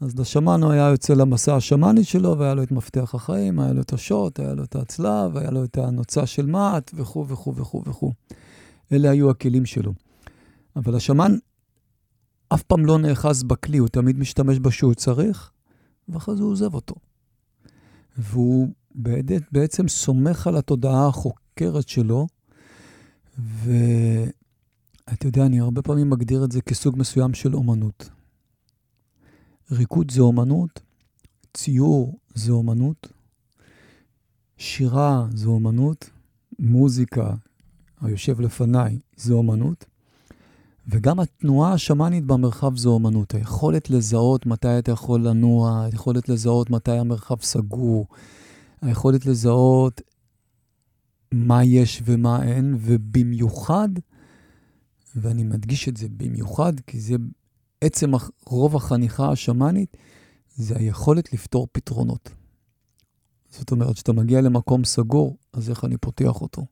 אז 0.00 0.18
לשמן 0.18 0.62
הוא 0.62 0.72
היה 0.72 0.88
יוצא 0.88 1.14
למסע 1.14 1.56
השמאני 1.56 2.04
שלו, 2.04 2.38
והיה 2.38 2.54
לו 2.54 2.62
את 2.62 2.72
מפתח 2.72 3.14
החיים, 3.14 3.60
היה 3.60 3.72
לו 3.72 3.82
את 3.82 3.92
השוט, 3.92 4.40
היה 4.40 4.54
לו 4.54 4.64
את 4.64 4.76
הצלב, 4.76 5.36
היה 5.36 5.50
לו 5.50 5.64
את 5.64 5.78
הנוצה 5.78 6.26
של 6.26 6.46
מעט, 6.46 6.90
וכו' 6.94 7.28
וכו' 7.28 7.54
וכו'. 7.86 8.12
אלה 8.92 9.10
היו 9.10 9.30
הכלים 9.30 9.66
שלו. 9.66 9.92
אבל 10.76 10.94
השמן 10.94 11.36
אף 12.54 12.62
פעם 12.62 12.86
לא 12.86 12.98
נאחז 12.98 13.42
בכלי, 13.42 13.78
הוא 13.78 13.88
תמיד 13.88 14.18
משתמש 14.18 14.58
בה 14.58 14.70
שהוא 14.70 14.94
צריך, 14.94 15.50
ואחרי 16.08 16.36
זה 16.36 16.42
הוא 16.42 16.50
עוזב 16.50 16.74
אותו. 16.74 16.94
והוא 18.18 18.68
בעצם 19.52 19.88
סומך 19.88 20.46
על 20.46 20.56
התודעה 20.56 21.06
החוקרת 21.08 21.88
שלו, 21.88 22.26
ואתה 23.38 25.26
יודע, 25.26 25.46
אני 25.46 25.60
הרבה 25.60 25.82
פעמים 25.82 26.10
מגדיר 26.10 26.44
את 26.44 26.52
זה 26.52 26.60
כסוג 26.60 26.98
מסוים 26.98 27.34
של 27.34 27.54
אומנות. 27.54 28.10
ריקוד 29.70 30.10
זה 30.10 30.20
אומנות, 30.20 30.80
ציור 31.54 32.18
זה 32.34 32.52
אומנות, 32.52 33.12
שירה 34.56 35.26
זה 35.34 35.46
אומנות, 35.46 36.10
מוזיקה, 36.58 37.34
היושב 38.00 38.40
לפניי, 38.40 38.98
זה 39.16 39.32
אומנות, 39.32 39.84
וגם 40.86 41.20
התנועה 41.20 41.72
השמאנית 41.72 42.24
במרחב 42.24 42.76
זו 42.76 42.90
אומנות. 42.90 43.34
היכולת 43.34 43.90
לזהות 43.90 44.46
מתי 44.46 44.78
אתה 44.78 44.92
יכול 44.92 45.28
לנוע, 45.28 45.84
היכולת 45.84 46.28
לזהות 46.28 46.70
מתי 46.70 46.98
המרחב 46.98 47.42
סגור, 47.42 48.06
היכולת 48.80 49.26
לזהות 49.26 50.00
מה 51.32 51.64
יש 51.64 52.02
ומה 52.04 52.42
אין, 52.42 52.74
ובמיוחד, 52.80 53.88
ואני 55.16 55.44
מדגיש 55.44 55.88
את 55.88 55.96
זה 55.96 56.06
במיוחד, 56.16 56.80
כי 56.86 57.00
זה 57.00 57.14
עצם 57.80 58.10
רוב 58.46 58.76
החניכה 58.76 59.30
השמאנית, 59.30 59.96
זה 60.56 60.76
היכולת 60.76 61.32
לפתור 61.32 61.66
פתרונות. 61.72 62.30
זאת 63.50 63.70
אומרת, 63.70 63.94
כשאתה 63.94 64.12
מגיע 64.12 64.40
למקום 64.40 64.84
סגור, 64.84 65.36
אז 65.52 65.70
איך 65.70 65.84
אני 65.84 65.96
פותח 65.96 66.40
אותו? 66.40 66.66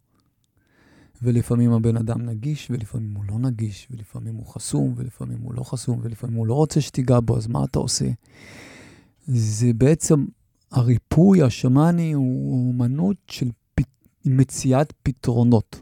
ולפעמים 1.22 1.72
הבן 1.72 1.96
אדם 1.96 2.22
נגיש, 2.22 2.70
ולפעמים 2.70 3.14
הוא 3.14 3.24
לא 3.28 3.38
נגיש, 3.38 3.88
ולפעמים 3.90 4.34
הוא 4.34 4.46
חסום, 4.46 4.94
ולפעמים 4.96 5.38
הוא 5.40 5.54
לא 5.54 5.62
חסום, 5.62 6.00
ולפעמים 6.02 6.36
הוא 6.36 6.46
לא 6.46 6.54
רוצה 6.54 6.80
שתיגע 6.80 7.20
בו, 7.20 7.36
אז 7.36 7.46
מה 7.46 7.64
אתה 7.64 7.78
עושה? 7.78 8.10
זה 9.26 9.72
בעצם, 9.72 10.26
הריפוי 10.70 11.42
השמאני 11.42 12.12
הוא 12.12 12.68
אומנות 12.68 13.16
של 13.26 13.50
פ... 13.74 13.80
מציאת 14.24 14.92
פתרונות. 15.02 15.80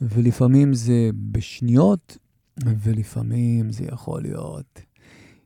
ולפעמים 0.00 0.74
זה 0.74 1.10
בשניות, 1.30 2.18
ולפעמים 2.64 3.72
זה 3.72 3.84
יכול 3.84 4.22
להיות 4.22 4.80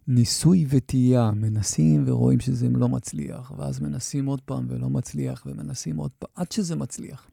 ניסוי 0.08 0.66
וטעייה, 0.68 1.30
מנסים 1.30 2.04
ורואים 2.06 2.40
שזה 2.40 2.68
לא 2.68 2.88
מצליח, 2.88 3.52
ואז 3.58 3.80
מנסים 3.80 4.26
עוד 4.26 4.40
פעם 4.40 4.66
ולא 4.68 4.90
מצליח, 4.90 5.46
ומנסים 5.46 5.96
עוד 5.96 6.10
פעם, 6.18 6.30
עד 6.34 6.52
שזה 6.52 6.76
מצליח. 6.76 7.28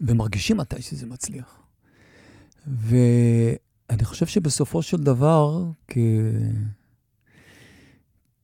ומרגישים 0.00 0.56
מתי 0.56 0.82
שזה 0.82 1.06
מצליח. 1.06 1.62
ואני 2.66 4.04
חושב 4.04 4.26
שבסופו 4.26 4.82
של 4.82 4.96
דבר, 4.96 5.70
כ... 5.88 5.98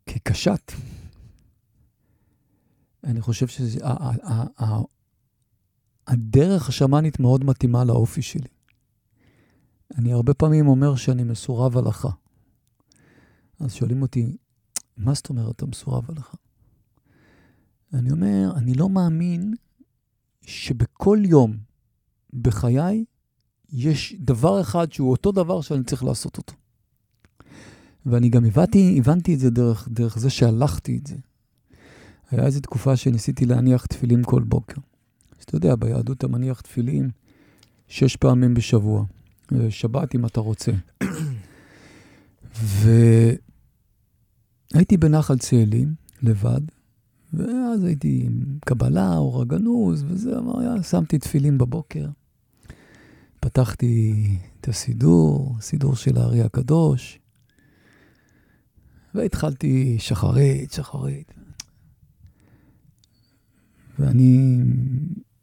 כקשת, 0.07 0.73
אני 3.05 3.21
חושב 3.21 3.47
שהדרך 6.09 6.69
השמאנית 6.69 7.21
מאוד 7.21 7.45
מתאימה 7.45 7.85
לאופי 7.85 8.23
שלי. 8.23 8.49
אני 9.99 10.13
הרבה 10.13 10.35
פעמים 10.35 10.69
אומר 10.69 10.97
שאני 10.97 11.25
מסורב 11.25 11.79
הלכה. 11.79 12.09
אז 13.61 13.73
שואלים 13.73 14.03
אותי, 14.03 14.37
מה 14.97 15.15
זאת 15.15 15.29
אומרת 15.29 15.57
אתה 15.57 15.67
מסורב 15.67 16.11
הלכה? 16.11 16.37
אני 17.93 18.11
אומר, 18.11 18.53
אני 18.57 18.75
לא 18.75 18.89
מאמין 18.89 19.55
שבכל 20.49 21.19
יום 21.25 21.57
בחיי 22.35 23.05
יש 23.73 24.15
דבר 24.19 24.61
אחד 24.61 24.93
שהוא 24.93 25.11
אותו 25.11 25.33
דבר 25.33 25.61
שאני 25.61 25.85
צריך 25.85 26.05
לעשות 26.05 26.37
אותו. 26.37 26.55
ואני 28.07 28.29
גם 28.29 28.45
הבנתי, 28.45 28.95
הבנתי 28.99 29.35
את 29.35 29.39
זה 29.39 29.51
דרך, 29.51 29.89
דרך 29.91 30.19
זה 30.19 30.31
שהלכתי 30.31 30.99
את 30.99 31.07
זה. 31.07 31.17
היה 32.31 32.47
איזו 32.47 32.61
תקופה 32.61 32.97
שניסיתי 32.97 33.47
להניח 33.47 33.87
תפילין 33.87 34.23
כל 34.25 34.43
בוקר. 34.43 34.81
אז 35.39 35.45
אתה 35.45 35.57
יודע, 35.57 35.77
ביהדות 35.77 36.19
אתה 36.19 36.29
מניח 36.29 36.61
תפילין 36.61 37.11
שש 37.89 38.17
פעמים 38.17 38.55
בשבוע. 38.55 39.05
שבת 39.71 40.15
אם 40.15 40.27
אתה 40.27 40.41
רוצה. 40.41 40.73
והייתי 44.75 44.97
בנחל 44.97 45.39
צאלים, 45.39 45.95
לבד, 46.23 46.61
ואז 47.33 47.85
הייתי 47.85 48.23
עם 48.25 48.59
קבלה, 48.65 49.17
אור 49.17 49.43
הגנוז, 49.43 50.05
וזה, 50.09 50.31
שמתי 50.83 51.19
תפילין 51.19 51.59
בבוקר. 51.59 52.09
פתחתי 53.41 54.27
את 54.61 54.69
הסידור, 54.69 55.57
סידור 55.61 55.97
של 55.97 56.19
הארי 56.19 56.43
הקדוש, 56.43 57.19
והתחלתי 59.15 59.97
שחרית, 59.99 60.73
שחרית. 60.73 61.33
ואני 63.99 64.59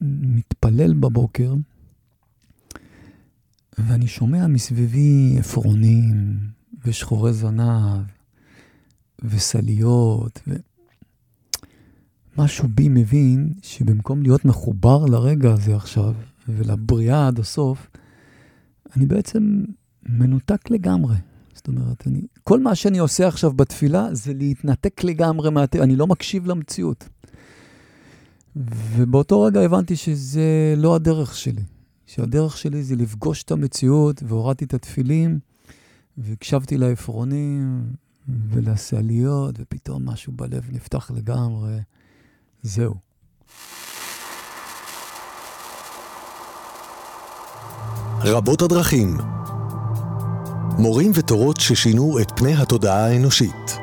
מתפלל 0.02 0.94
בבוקר, 0.94 1.54
ואני 3.78 4.08
שומע 4.08 4.48
מסביבי 4.48 5.36
עפרונים 5.40 6.38
ושחורי 6.86 7.34
זנב 7.34 8.04
וסליות, 9.24 10.40
ומשהו 12.38 12.68
בי 12.68 12.90
מבין 12.90 13.54
שבמקום 13.62 14.22
להיות 14.22 14.46
מחובר 14.46 15.06
לרגע 15.06 15.54
הזה 15.54 15.76
עכשיו 15.76 16.14
ולבריאה 16.50 17.28
עד 17.28 17.40
הסוף, 17.40 17.90
אני 18.98 19.06
בעצם 19.06 19.64
מנותק 20.10 20.70
לגמרי. 20.70 21.16
זאת 21.54 21.68
אומרת, 21.68 22.08
אני, 22.08 22.22
כל 22.44 22.60
מה 22.60 22.76
שאני 22.76 22.98
עושה 22.98 23.28
עכשיו 23.28 23.54
בתפילה 23.54 24.14
זה 24.14 24.34
להתנתק 24.34 25.04
לגמרי 25.04 25.50
מהטבע, 25.50 25.84
אני 25.84 25.96
לא 25.96 26.08
מקשיב 26.08 26.48
למציאות. 26.48 27.10
ובאותו 28.56 29.42
רגע 29.42 29.62
הבנתי 29.62 29.96
שזה 29.96 30.74
לא 30.78 30.96
הדרך 30.96 31.36
שלי. 31.36 31.64
שהדרך 32.06 32.58
שלי 32.58 32.84
זה 32.84 32.96
לפגוש 32.96 33.44
את 33.44 33.52
המציאות, 33.52 34.24
והורדתי 34.28 34.66
את 34.66 34.74
התפילים, 34.74 35.40
והקשבתי 36.18 36.78
לעפרונים 36.78 37.84
ולסעליות, 38.28 39.56
ופתאום 39.60 40.10
משהו 40.10 40.34
בלב 40.34 40.70
נפתח 40.72 41.12
לגמרי. 41.12 41.80
זהו. 42.66 42.94
רבות 48.22 48.62
הדרכים. 48.62 49.18
מורים 50.78 51.12
ותורות 51.16 51.60
ששינו 51.60 52.20
את 52.22 52.32
פני 52.36 52.54
התודעה 52.56 53.06
האנושית. 53.06 53.78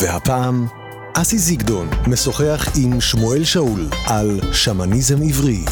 והפעם, 0.00 0.66
אסי 1.14 1.38
זיגדון 1.38 1.88
משוחח 2.06 2.68
עם 2.76 3.00
שמואל 3.00 3.44
שאול 3.44 3.88
על 4.06 4.40
שמניזם 4.52 5.22
עברי. 5.22 5.64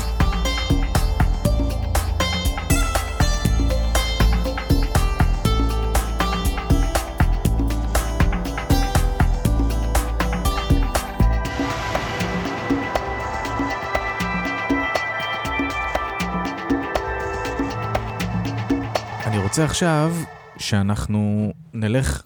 רוצה 19.55 19.65
עכשיו 19.65 20.15
שאנחנו 20.57 21.53
נלך 21.75 22.23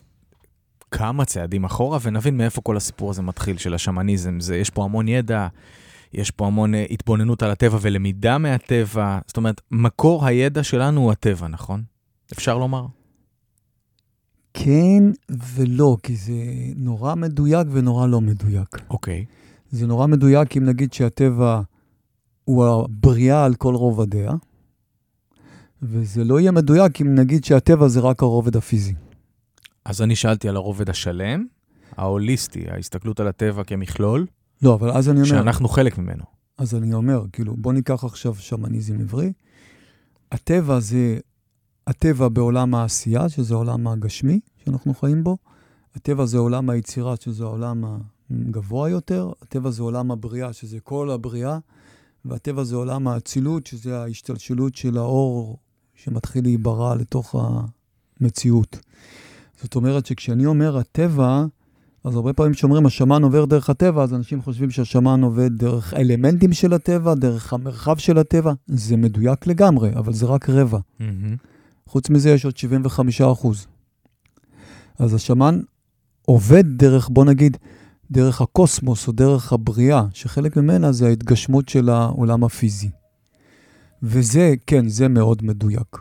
כמה 0.90 1.24
צעדים 1.24 1.64
אחורה 1.64 1.98
ונבין 2.02 2.36
מאיפה 2.36 2.60
כל 2.60 2.76
הסיפור 2.76 3.10
הזה 3.10 3.22
מתחיל 3.22 3.58
של 3.58 3.74
השמניזם. 3.74 4.40
זה, 4.40 4.56
יש 4.56 4.70
פה 4.70 4.84
המון 4.84 5.08
ידע, 5.08 5.48
יש 6.12 6.30
פה 6.30 6.46
המון 6.46 6.74
אה, 6.74 6.86
התבוננות 6.90 7.42
על 7.42 7.50
הטבע 7.50 7.78
ולמידה 7.80 8.38
מהטבע. 8.38 9.18
זאת 9.26 9.36
אומרת, 9.36 9.60
מקור 9.70 10.26
הידע 10.26 10.62
שלנו 10.62 11.00
הוא 11.00 11.12
הטבע, 11.12 11.48
נכון? 11.48 11.82
אפשר 12.32 12.58
לומר? 12.58 12.86
כן 14.54 15.02
ולא, 15.30 15.96
כי 16.02 16.16
זה 16.16 16.32
נורא 16.76 17.14
מדויק 17.14 17.66
ונורא 17.70 18.06
לא 18.06 18.20
מדויק. 18.20 18.76
אוקיי. 18.90 19.24
זה 19.70 19.86
נורא 19.86 20.06
מדויק 20.06 20.56
אם 20.56 20.64
נגיד 20.64 20.92
שהטבע 20.92 21.60
הוא 22.44 22.66
הבריאה 22.66 23.44
על 23.44 23.54
כל 23.54 23.74
רובדיה, 23.74 24.30
וזה 25.82 26.24
לא 26.24 26.40
יהיה 26.40 26.50
מדויק 26.50 27.00
אם 27.00 27.14
נגיד 27.14 27.44
שהטבע 27.44 27.88
זה 27.88 28.00
רק 28.00 28.22
הרובד 28.22 28.56
הפיזי. 28.56 28.94
אז 29.84 30.02
אני 30.02 30.16
שאלתי 30.16 30.48
על 30.48 30.56
הרובד 30.56 30.90
השלם, 30.90 31.46
ההוליסטי, 31.96 32.64
ההסתכלות 32.70 33.20
על 33.20 33.28
הטבע 33.28 33.64
כמכלול, 33.64 34.26
לא, 34.62 34.74
אבל 34.74 34.90
אז 34.90 35.08
אני 35.08 35.16
אומר, 35.16 35.28
שאנחנו 35.28 35.68
חלק 35.68 35.98
ממנו. 35.98 36.24
אז 36.58 36.74
אני 36.74 36.94
אומר, 36.94 37.24
כאילו, 37.32 37.56
בוא 37.56 37.72
ניקח 37.72 38.04
עכשיו 38.04 38.34
שמניזם 38.34 39.00
עברי. 39.00 39.32
הטבע 40.32 40.80
זה 40.80 41.18
הטבע 41.86 42.28
בעולם 42.28 42.74
העשייה, 42.74 43.28
שזה 43.28 43.54
העולם 43.54 43.88
הגשמי 43.88 44.40
שאנחנו 44.64 44.94
חיים 44.94 45.24
בו. 45.24 45.36
הטבע 45.94 46.26
זה 46.26 46.38
עולם 46.38 46.70
היצירה, 46.70 47.14
שזה 47.16 47.44
העולם 47.44 47.84
הגבוה 48.30 48.90
יותר. 48.90 49.32
הטבע 49.42 49.70
זה 49.70 49.82
עולם 49.82 50.10
הבריאה, 50.10 50.52
שזה 50.52 50.80
כל 50.80 51.10
הבריאה. 51.10 51.58
והטבע 52.24 52.64
זה 52.64 52.76
עולם 52.76 53.08
האצילות, 53.08 53.66
שזה 53.66 53.98
ההשתלשלות 53.98 54.74
של 54.74 54.98
האור 54.98 55.58
שמתחיל 56.04 56.44
להיברא 56.44 56.94
לתוך 56.94 57.34
המציאות. 58.20 58.78
זאת 59.62 59.74
אומרת 59.74 60.06
שכשאני 60.06 60.46
אומר 60.46 60.78
הטבע, 60.78 61.44
אז 62.04 62.16
הרבה 62.16 62.32
פעמים 62.32 62.52
כשאומרים 62.52 62.86
השמן 62.86 63.22
עובר 63.22 63.44
דרך 63.44 63.70
הטבע, 63.70 64.02
אז 64.02 64.14
אנשים 64.14 64.42
חושבים 64.42 64.70
שהשמן 64.70 65.22
עובד 65.22 65.58
דרך 65.58 65.94
האלמנטים 65.94 66.52
של 66.52 66.72
הטבע, 66.72 67.14
דרך 67.14 67.52
המרחב 67.52 67.96
של 67.96 68.18
הטבע. 68.18 68.52
זה 68.66 68.96
מדויק 68.96 69.46
לגמרי, 69.46 69.90
אבל 69.96 70.12
זה 70.12 70.26
רק 70.26 70.50
רבע. 70.50 70.78
Mm-hmm. 70.78 71.04
חוץ 71.86 72.10
מזה 72.10 72.30
יש 72.30 72.44
עוד 72.44 72.56
75 72.56 73.20
אחוז. 73.20 73.66
אז 74.98 75.14
השמן 75.14 75.60
עובד 76.22 76.64
דרך, 76.66 77.08
בוא 77.08 77.24
נגיד, 77.24 77.56
דרך 78.10 78.40
הקוסמוס 78.40 79.08
או 79.08 79.12
דרך 79.12 79.52
הבריאה, 79.52 80.04
שחלק 80.12 80.56
ממנה 80.56 80.92
זה 80.92 81.06
ההתגשמות 81.06 81.68
של 81.68 81.88
העולם 81.88 82.44
הפיזי. 82.44 82.90
וזה, 84.02 84.54
כן, 84.66 84.88
זה 84.88 85.08
מאוד 85.08 85.44
מדויק. 85.44 85.96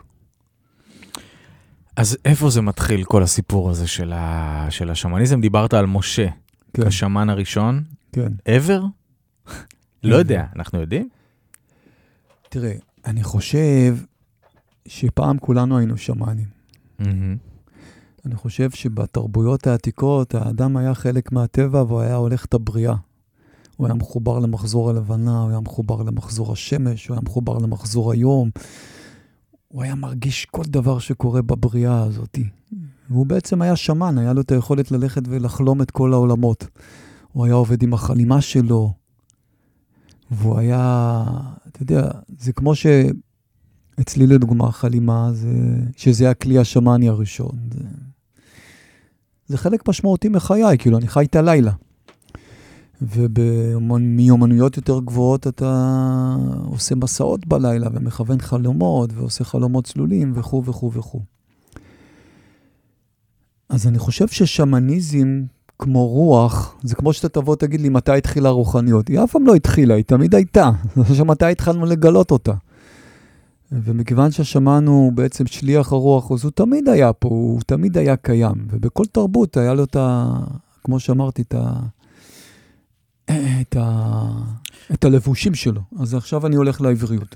אז 1.96 2.18
איפה 2.26 2.50
זה 2.50 2.62
מתחיל, 2.62 3.04
כל 3.04 3.24
הסיפור 3.24 3.70
הזה 3.70 3.88
של, 3.88 4.14
ה... 4.14 4.68
של 4.70 4.90
השמניזם? 4.90 5.42
דיברת 5.42 5.74
על 5.74 5.86
משה, 5.86 6.28
כן, 6.74 6.88
השמן 6.88 7.30
הראשון. 7.30 7.84
כן. 8.12 8.32
ever? 8.46 8.82
לא 10.04 10.16
יודע, 10.16 10.46
אנחנו 10.56 10.80
יודעים? 10.80 11.10
תראה, 12.50 12.74
אני 13.06 13.24
חושב 13.24 13.98
שפעם 14.88 15.38
כולנו 15.38 15.78
היינו 15.78 15.98
שמנים. 15.98 16.48
אני 18.26 18.36
חושב 18.36 18.70
שבתרבויות 18.72 19.68
העתיקות, 19.68 20.36
האדם 20.36 20.78
היה 20.78 20.94
חלק 20.94 21.32
מהטבע 21.32 21.84
והוא 21.84 22.02
היה 22.02 22.16
הולך 22.16 22.46
את 22.46 22.54
הבריאה. 22.54 22.96
הוא 23.78 23.88
היה 23.88 23.94
מחובר 23.94 24.40
למחזור 24.40 24.90
הלבנה, 24.90 25.42
הוא 25.42 25.50
היה 25.50 25.60
מחובר 25.60 26.02
למחזור 26.02 26.52
השמש, 26.52 27.08
הוא 27.08 27.16
היה 27.16 27.22
מחובר 27.26 27.58
למחזור 27.58 28.12
היום. 28.12 28.50
הוא 29.68 29.84
היה 29.84 29.96
מרגיש 29.96 30.46
כל 30.46 30.64
דבר 30.64 31.00
שקורה 31.00 31.42
בבריאה 31.42 32.04
הזאת. 32.04 32.38
והוא 33.10 33.26
בעצם 33.26 33.62
היה 33.62 33.76
שמן, 33.76 34.18
היה 34.18 34.34
לו 34.34 34.42
את 34.42 34.52
היכולת 34.52 34.92
ללכת 34.92 35.22
ולחלום 35.28 35.82
את 35.82 35.92
כל 35.92 36.14
העולמות. 36.14 36.68
הוא 37.32 37.46
היה 37.46 37.54
עובד 37.54 37.84
עם 37.84 37.94
החלימה 37.94 38.42
שלו, 38.42 38.94
והוא 40.32 40.58
היה, 40.58 41.24
אתה 41.68 41.84
יודע, 41.84 42.10
זה 42.40 42.54
כמו 42.54 42.74
שאצלי 42.76 44.28
לדוגמה 44.28 44.72
חלימה, 44.72 45.30
זה, 45.34 45.54
שזה 45.98 46.30
הכלי 46.30 46.60
השמני 46.60 47.10
הראשון. 47.10 47.56
זה, 47.74 47.84
זה 49.48 49.58
חלק 49.58 49.90
משמעותי 49.90 50.30
מחיי, 50.30 50.78
כאילו, 50.78 50.98
אני 50.98 51.08
חי 51.08 51.26
את 51.26 51.36
הלילה. 51.36 51.72
ובמיומנויות 53.02 54.78
יותר 54.78 55.00
גבוהות 55.00 55.48
אתה 55.48 56.36
עושה 56.70 56.96
מסעות 56.96 57.48
בלילה 57.48 57.88
ומכוון 57.94 58.40
חלומות 58.40 59.10
ועושה 59.14 59.44
חלומות 59.44 59.86
צלולים 59.86 60.32
וכו' 60.36 60.64
וכו' 60.66 60.92
וכו'. 60.94 61.22
אז 63.70 63.88
אני 63.88 64.00
חושב 64.00 64.28
ששמניזם, 64.28 65.44
כמו 65.80 66.08
רוח, 66.08 66.76
זה 66.84 66.96
כמו 66.96 67.14
שאתה 67.14 67.30
תבוא 67.30 67.56
תגיד 67.56 67.82
לי 67.82 67.90
מתי 67.90 68.18
התחילה 68.18 68.50
הרוחניות. 68.50 69.08
היא 69.08 69.24
אף 69.24 69.32
פעם 69.32 69.46
לא 69.46 69.56
התחילה, 69.56 69.96
היא 69.96 70.04
תמיד 70.04 70.36
הייתה. 70.36 70.72
זה 70.96 71.04
חושב 71.04 71.24
מתי 71.24 71.46
התחלנו 71.46 71.86
לגלות 71.86 72.32
אותה. 72.32 72.54
ומכיוון 73.72 74.32
שהשמן 74.32 74.88
הוא 74.88 75.14
בעצם 75.14 75.46
שליח 75.46 75.92
הרוח, 75.92 76.32
אז 76.32 76.44
הוא 76.44 76.52
תמיד 76.52 76.90
היה 76.90 77.14
פה, 77.14 77.28
הוא 77.28 77.62
תמיד 77.66 77.98
היה 77.98 78.16
קיים. 78.16 78.68
ובכל 78.70 79.06
תרבות 79.06 79.58
היה 79.58 79.74
לו 79.74 79.84
את 79.84 79.96
ה... 79.96 80.34
כמו 80.84 81.00
שאמרתי, 81.00 81.42
את 81.42 81.54
ה... 81.58 81.80
את, 83.32 83.76
ה... 83.80 84.22
את 84.94 85.06
הלבושים 85.06 85.54
שלו. 85.56 85.82
אז 86.00 86.14
עכשיו 86.16 86.48
אני 86.48 86.56
הולך 86.56 86.82
לעבריות. 86.82 87.36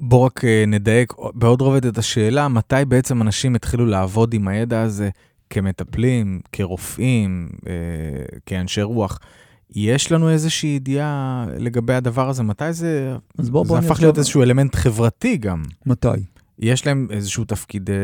בוא 0.00 0.26
רק 0.26 0.44
אה, 0.44 0.64
נדייק 0.66 1.12
בעוד 1.34 1.60
רובד 1.60 1.86
את 1.86 1.98
השאלה, 1.98 2.48
מתי 2.48 2.84
בעצם 2.88 3.22
אנשים 3.22 3.54
התחילו 3.54 3.86
לעבוד 3.86 4.34
עם 4.34 4.48
הידע 4.48 4.82
הזה 4.82 5.10
כמטפלים, 5.50 6.40
כרופאים, 6.52 7.48
אה, 7.66 7.72
כאנשי 8.46 8.82
רוח? 8.82 9.18
יש 9.74 10.12
לנו 10.12 10.30
איזושהי 10.30 10.68
ידיעה 10.70 11.46
לגבי 11.58 11.94
הדבר 11.94 12.28
הזה? 12.28 12.42
מתי 12.42 12.72
זה, 12.72 13.16
אז 13.38 13.50
בוא, 13.50 13.64
זה 13.64 13.68
בוא 13.68 13.78
הפך 13.78 13.90
נחשוב- 13.90 14.04
להיות 14.04 14.18
איזשהו 14.18 14.42
אלמנט 14.42 14.74
חברתי 14.74 15.36
גם? 15.36 15.62
מתי? 15.86 16.08
יש 16.58 16.86
להם 16.86 17.06
איזשהו 17.10 17.44
תפקיד 17.44 17.90
אה, 17.90 17.96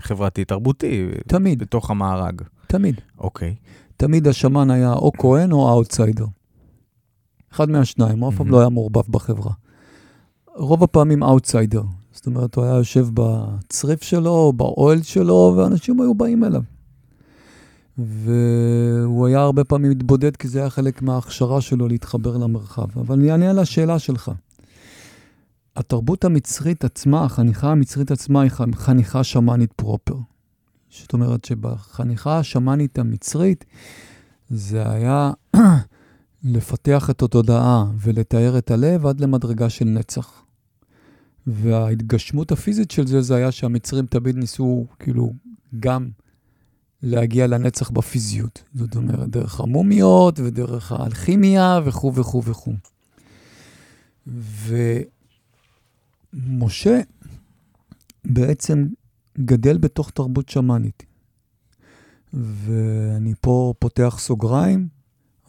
חברתי, 0.00 0.44
תרבותי, 0.44 1.06
תמיד, 1.26 1.58
בתוך 1.58 1.90
המארג. 1.90 2.42
תמיד. 2.66 3.00
אוקיי. 3.18 3.54
תמיד 3.96 4.28
השאמאן 4.28 4.70
היה 4.70 4.92
או 4.92 5.12
כהן 5.18 5.52
או 5.52 5.70
אאוטסיידר. 5.70 6.26
אחד 7.52 7.70
מהשניים, 7.70 8.18
הוא 8.18 8.28
אף 8.28 8.36
פעם. 8.36 8.48
לא 8.48 8.60
היה 8.60 8.68
מעורבב 8.68 9.02
בחברה. 9.10 9.52
רוב 10.56 10.82
הפעמים 10.84 11.22
אאוטסיידר. 11.22 11.82
זאת 12.12 12.26
אומרת, 12.26 12.54
הוא 12.54 12.64
היה 12.64 12.74
יושב 12.74 13.06
בצריף 13.14 14.02
שלו, 14.02 14.52
באוהל 14.56 15.02
שלו, 15.02 15.54
ואנשים 15.56 16.00
היו 16.00 16.14
באים 16.14 16.44
אליו. 16.44 16.62
והוא 17.98 19.26
היה 19.26 19.40
הרבה 19.40 19.64
פעמים 19.64 19.90
מתבודד, 19.90 20.36
כי 20.36 20.48
זה 20.48 20.60
היה 20.60 20.70
חלק 20.70 21.02
מההכשרה 21.02 21.60
שלו 21.60 21.88
להתחבר 21.88 22.36
למרחב. 22.36 22.86
אבל 22.96 23.14
אני 23.14 23.32
אענה 23.32 23.50
על 23.50 23.58
השאלה 23.58 23.98
שלך. 23.98 24.30
התרבות 25.76 26.24
המצרית 26.24 26.84
עצמה, 26.84 27.24
החניכה 27.24 27.70
המצרית 27.70 28.10
עצמה 28.10 28.40
היא 28.40 28.50
חניכה 28.74 29.24
שמאנית 29.24 29.72
פרופר. 29.72 30.16
זאת 30.90 31.12
אומרת 31.12 31.44
שבחניכה 31.44 32.38
השמאנית 32.38 32.98
המצרית 32.98 33.64
זה 34.48 34.90
היה 34.90 35.32
לפתח 36.44 37.10
את 37.10 37.22
התודעה 37.22 37.84
ולתאר 37.98 38.58
את 38.58 38.70
הלב 38.70 39.06
עד 39.06 39.20
למדרגה 39.20 39.70
של 39.70 39.84
נצח. 39.84 40.42
וההתגשמות 41.46 42.52
הפיזית 42.52 42.90
של 42.90 43.06
זה, 43.06 43.20
זה 43.20 43.36
היה 43.36 43.52
שהמצרים 43.52 44.06
תמיד 44.06 44.36
ניסו, 44.36 44.86
כאילו, 44.98 45.32
גם 45.80 46.08
להגיע 47.02 47.46
לנצח 47.46 47.90
בפיזיות. 47.90 48.62
זאת 48.74 48.96
אומרת, 48.96 49.28
דרך 49.28 49.60
המומיות 49.60 50.40
ודרך 50.40 50.92
האלכימיה 50.92 51.80
וכו' 51.84 52.14
וכו' 52.14 52.42
וכו'. 52.44 52.72
ומשה 56.34 57.00
בעצם 58.24 58.86
גדל 59.38 59.78
בתוך 59.78 60.10
תרבות 60.10 60.48
שמאנית. 60.48 61.02
ואני 62.34 63.34
פה 63.40 63.74
פותח 63.78 64.16
סוגריים, 64.18 64.88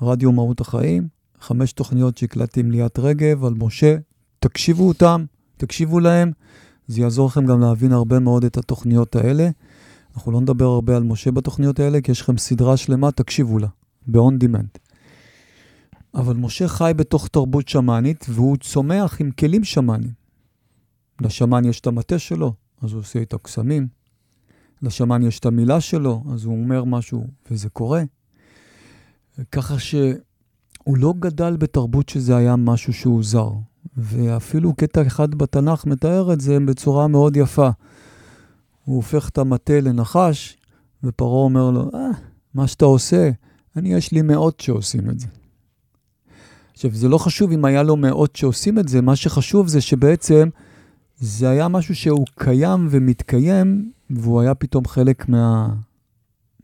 רדיו 0.04 0.32
מהות 0.32 0.62
החיים, 0.62 1.08
חמש 1.39 1.74
תוכניות 1.74 2.18
שהקלטתי 2.18 2.60
עם 2.60 2.72
ליאת 2.72 3.00
רגב 3.00 3.46
על 3.46 3.54
משה, 3.54 3.98
תקשיבו 4.39 4.88
אותם, 4.88 5.26
תקשיבו 5.58 6.00
להם, 6.00 6.32
זה 6.88 7.02
יעזור 7.02 7.28
לכם 7.28 7.46
גם 7.46 7.60
להבין 7.60 7.92
הרבה 7.92 8.20
מאוד 8.20 8.46
את 8.46 8.58
התוכניות 8.58 9.16
האלה. 9.16 9.50
אנחנו 10.16 10.32
לא 10.32 10.42
נדבר 10.42 10.66
הרבה 10.66 10.96
על 10.96 11.04
משה 11.04 11.32
בתוכניות 11.32 11.80
האלה, 11.80 12.02
כי 12.02 12.12
יש 12.12 12.22
לכם 12.22 12.38
סדרה 12.38 12.78
שלמה, 12.78 13.12
תקשיבו 13.12 13.60
לה, 13.60 13.68
ב-on 14.08 14.44
demand. 14.44 14.80
אבל 16.16 16.36
משה 16.36 16.68
חי 16.68 16.92
בתוך 16.96 17.28
תרבות 17.28 17.68
שמאנית, 17.68 18.26
והוא 18.30 18.58
צומח 18.58 19.22
עם 19.22 19.32
כלים 19.32 19.63
שמאניים. 19.63 20.13
לשמן 21.22 21.66
יש 21.66 21.80
את 21.80 21.88
המטה 21.88 22.20
שלו, 22.20 22.54
אז 22.82 22.94
הוא 22.94 23.00
עושה 23.00 23.20
איתו 23.20 23.39
קסמים. 23.39 23.88
לשמן 24.82 25.24
יש 25.24 25.39
את 25.39 25.46
המילה 25.46 25.82
שלו, 25.82 26.24
אז 26.34 26.46
הוא 26.46 26.63
אומר 26.63 26.84
משהו, 26.84 27.28
וזה 27.52 27.70
קורה. 27.70 28.04
ככה 29.52 29.80
שהוא 29.80 30.98
לא 30.98 31.13
גדל 31.19 31.58
בתרבות 31.58 32.10
שזה 32.10 32.38
היה 32.38 32.56
משהו 32.56 32.93
שהוא 32.93 33.24
זר. 33.24 33.52
ואפילו 33.98 34.74
קטע 34.74 35.08
אחד 35.08 35.36
בתנ"ך 35.36 35.86
מתאר 35.86 36.34
את 36.34 36.41
זה 36.41 36.58
בצורה 36.60 37.08
מאוד 37.08 37.38
יפה. 37.38 37.69
הוא 38.86 38.96
הופך 38.96 39.30
את 39.30 39.38
המטה 39.38 39.80
לנחש, 39.82 40.58
ופרעה 41.04 41.43
אומר 41.43 41.72
לו, 41.72 41.91
אה, 41.93 42.10
מה 42.54 42.67
שאתה 42.67 42.86
עושה, 42.86 43.30
אני, 43.76 43.93
יש 43.93 44.12
לי 44.12 44.22
מאות 44.22 44.60
שעושים 44.60 45.10
את 45.10 45.19
זה. 45.19 45.28
עכשיו, 46.74 46.91
זה 46.93 47.10
לא 47.10 47.17
חשוב 47.17 47.52
אם 47.52 47.65
היה 47.65 47.84
לו 47.84 47.96
מאות 47.96 48.36
שעושים 48.36 48.80
את 48.80 48.88
זה, 48.88 49.02
מה 49.02 49.15
שחשוב 49.15 49.67
זה 49.67 49.82
שבעצם 49.82 50.50
זה 51.17 51.50
היה 51.50 51.67
משהו 51.67 51.96
שהוא 51.96 52.26
קיים 52.36 52.88
ומתקיים, 52.89 53.91
והוא 54.10 54.41
היה 54.41 54.56
פתאום 54.56 54.88
חלק 54.88 55.30
מה... 55.30 55.74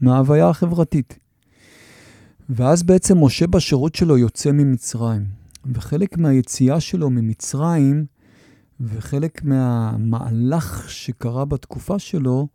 מההוויה 0.01 0.49
החברתית. 0.49 1.19
ואז 2.49 2.83
בעצם 2.83 3.23
משה 3.23 3.47
בשירות 3.47 3.95
שלו 3.95 4.17
יוצא 4.17 4.51
ממצרים. 4.51 5.25
וחלק 5.65 6.17
מהיציאה 6.17 6.79
שלו 6.79 7.09
ממצרים, 7.09 8.05
וחלק 8.79 9.43
מהמהלך 9.43 10.89
שקרה 10.89 11.45
בתקופה 11.45 11.99
שלו, 11.99 12.47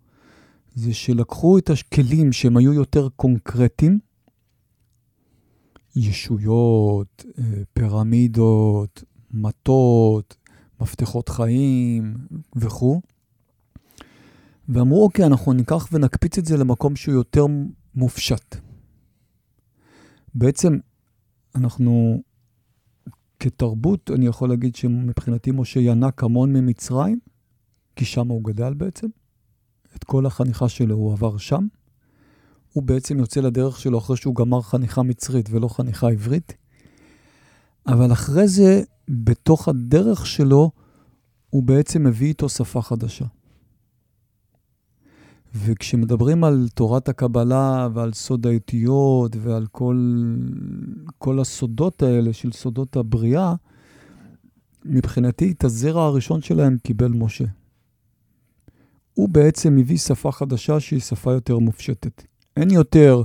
זה 0.74 0.94
שלקחו 0.94 1.58
את 1.58 1.70
הכלים 1.70 2.32
שהם 2.32 2.56
היו 2.56 2.72
יותר 2.72 3.08
קונקרטיים, 3.16 3.98
ישויות, 5.96 7.24
אה, 7.38 7.44
פירמידות, 7.72 9.04
מטות, 9.30 10.36
מפתחות 10.80 11.28
חיים 11.28 12.16
וכו', 12.56 13.00
ואמרו, 14.68 15.04
אוקיי, 15.04 15.26
אנחנו 15.26 15.52
ניקח 15.52 15.88
ונקפיץ 15.92 16.38
את 16.38 16.44
זה 16.44 16.56
למקום 16.56 16.96
שהוא 16.96 17.14
יותר 17.14 17.46
מופשט. 17.94 18.63
בעצם 20.34 20.78
אנחנו 21.54 22.22
כתרבות, 23.40 24.10
אני 24.14 24.26
יכול 24.26 24.48
להגיד 24.48 24.76
שמבחינתי 24.76 25.50
משה 25.50 25.80
ינק 25.80 26.24
המון 26.24 26.52
ממצרים, 26.52 27.18
כי 27.96 28.04
שם 28.04 28.28
הוא 28.28 28.44
גדל 28.44 28.74
בעצם. 28.74 29.06
את 29.96 30.04
כל 30.04 30.26
החניכה 30.26 30.68
שלו 30.68 30.96
הוא 30.96 31.12
עבר 31.12 31.36
שם. 31.36 31.66
הוא 32.72 32.82
בעצם 32.82 33.18
יוצא 33.18 33.40
לדרך 33.40 33.80
שלו 33.80 33.98
אחרי 33.98 34.16
שהוא 34.16 34.34
גמר 34.34 34.62
חניכה 34.62 35.02
מצרית 35.02 35.50
ולא 35.50 35.68
חניכה 35.68 36.10
עברית. 36.10 36.52
אבל 37.86 38.12
אחרי 38.12 38.48
זה, 38.48 38.82
בתוך 39.08 39.68
הדרך 39.68 40.26
שלו, 40.26 40.70
הוא 41.50 41.62
בעצם 41.62 42.04
מביא 42.04 42.28
איתו 42.28 42.48
שפה 42.48 42.82
חדשה. 42.82 43.24
וכשמדברים 45.54 46.44
על 46.44 46.68
תורת 46.74 47.08
הקבלה 47.08 47.88
ועל 47.94 48.12
סוד 48.12 48.46
האותיות 48.46 49.36
ועל 49.40 49.66
כל, 49.72 49.96
כל 51.18 51.40
הסודות 51.40 52.02
האלה 52.02 52.32
של 52.32 52.52
סודות 52.52 52.96
הבריאה, 52.96 53.54
מבחינתי 54.84 55.50
את 55.50 55.64
הזרע 55.64 56.04
הראשון 56.04 56.42
שלהם 56.42 56.76
קיבל 56.82 57.08
משה. 57.08 57.44
הוא 59.14 59.28
בעצם 59.28 59.76
מביא 59.76 59.98
שפה 59.98 60.32
חדשה 60.32 60.80
שהיא 60.80 61.00
שפה 61.00 61.32
יותר 61.32 61.58
מופשטת. 61.58 62.22
אין 62.56 62.70
יותר 62.70 63.22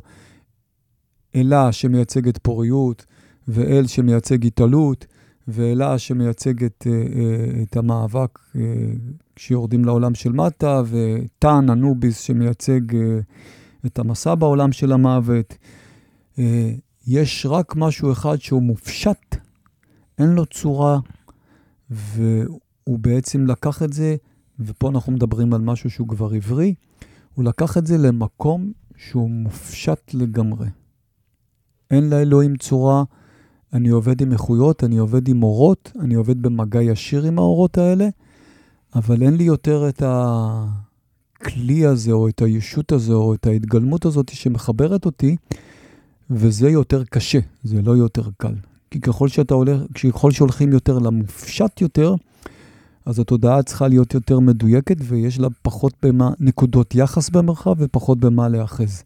אלה 1.35 1.71
שמייצגת 1.71 2.37
פוריות, 2.37 3.05
ואל 3.47 3.87
שמייצג 3.87 4.45
התעלות, 4.45 5.05
ואלה 5.51 5.97
שמייצגת 5.97 6.83
uh, 6.83 6.85
uh, 6.85 7.63
את 7.63 7.77
המאבק 7.77 8.39
uh, 8.39 8.59
כשיורדים 9.35 9.85
לעולם 9.85 10.15
של 10.15 10.31
מטה, 10.31 10.81
וטאן, 10.85 11.69
אנוביס, 11.69 12.19
שמייצג 12.19 12.81
את 13.85 13.99
המסע 13.99 14.35
בעולם 14.35 14.71
של 14.71 14.91
המוות. 14.91 15.57
יש 17.07 17.45
רק 17.49 17.75
משהו 17.75 18.11
אחד 18.11 18.41
שהוא 18.41 18.63
מופשט, 18.63 19.35
אין 20.17 20.29
לו 20.29 20.45
צורה, 20.45 20.99
והוא 21.89 22.99
בעצם 22.99 23.45
לקח 23.45 23.83
את 23.83 23.93
זה, 23.93 24.15
ופה 24.59 24.89
אנחנו 24.89 25.11
מדברים 25.11 25.53
על 25.53 25.61
משהו 25.61 25.89
שהוא 25.89 26.07
כבר 26.07 26.33
עברי, 26.33 26.73
הוא 27.33 27.45
לקח 27.45 27.77
את 27.77 27.87
זה 27.87 27.97
למקום 27.97 28.71
שהוא 28.95 29.29
מופשט 29.29 30.13
לגמרי. 30.13 30.67
אין 31.91 32.09
לאלוהים 32.09 32.57
צורה, 32.57 33.03
אני 33.73 33.89
עובד 33.89 34.21
עם 34.21 34.31
איכויות, 34.31 34.83
אני 34.83 34.97
עובד 34.97 35.27
עם 35.27 35.43
אורות, 35.43 35.91
אני 35.99 36.15
עובד 36.15 36.41
במגע 36.41 36.81
ישיר 36.81 37.23
עם 37.23 37.39
האורות 37.39 37.77
האלה, 37.77 38.09
אבל 38.95 39.21
אין 39.21 39.35
לי 39.35 39.43
יותר 39.43 39.89
את 39.89 40.03
הכלי 40.05 41.85
הזה, 41.85 42.11
או 42.11 42.27
את 42.27 42.41
הישות 42.41 42.91
הזו, 42.91 43.21
או 43.21 43.33
את 43.33 43.47
ההתגלמות 43.47 44.05
הזאת 44.05 44.29
שמחברת 44.33 45.05
אותי, 45.05 45.35
וזה 46.29 46.69
יותר 46.69 47.03
קשה, 47.03 47.39
זה 47.63 47.81
לא 47.81 47.97
יותר 47.97 48.23
קל. 48.37 48.53
כי 48.91 49.01
ככל 49.01 49.27
שאתה 49.27 49.53
הולך, 49.53 49.81
ככל 50.03 50.31
שהולכים 50.31 50.71
יותר 50.71 50.99
למופשט 50.99 51.81
יותר, 51.81 52.15
אז 53.05 53.19
התודעה 53.19 53.63
צריכה 53.63 53.87
להיות 53.87 54.13
יותר 54.13 54.39
מדויקת, 54.39 54.97
ויש 54.99 55.39
לה 55.39 55.47
פחות 55.61 55.93
במה, 56.03 56.31
נקודות 56.39 56.95
יחס 56.95 57.29
במרחב 57.29 57.75
ופחות 57.77 58.19
במה 58.19 58.49
להיאחז. 58.49 59.03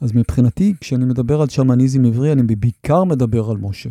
אז 0.00 0.12
מבחינתי, 0.14 0.74
כשאני 0.80 1.04
מדבר 1.04 1.40
על 1.40 1.48
שמניזם 1.48 2.04
עברי, 2.04 2.32
אני 2.32 2.56
בעיקר 2.56 3.04
מדבר 3.04 3.50
על 3.50 3.56
משה. 3.56 3.90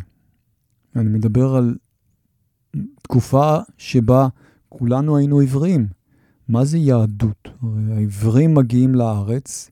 אני 0.95 1.09
מדבר 1.09 1.55
על 1.55 1.75
תקופה 3.01 3.57
שבה 3.77 4.27
כולנו 4.69 5.17
היינו 5.17 5.39
עבריים. 5.39 5.87
מה 6.47 6.65
זה 6.65 6.77
יהדות? 6.77 7.49
העברים 7.91 8.53
מגיעים 8.53 8.95
לארץ 8.95 9.69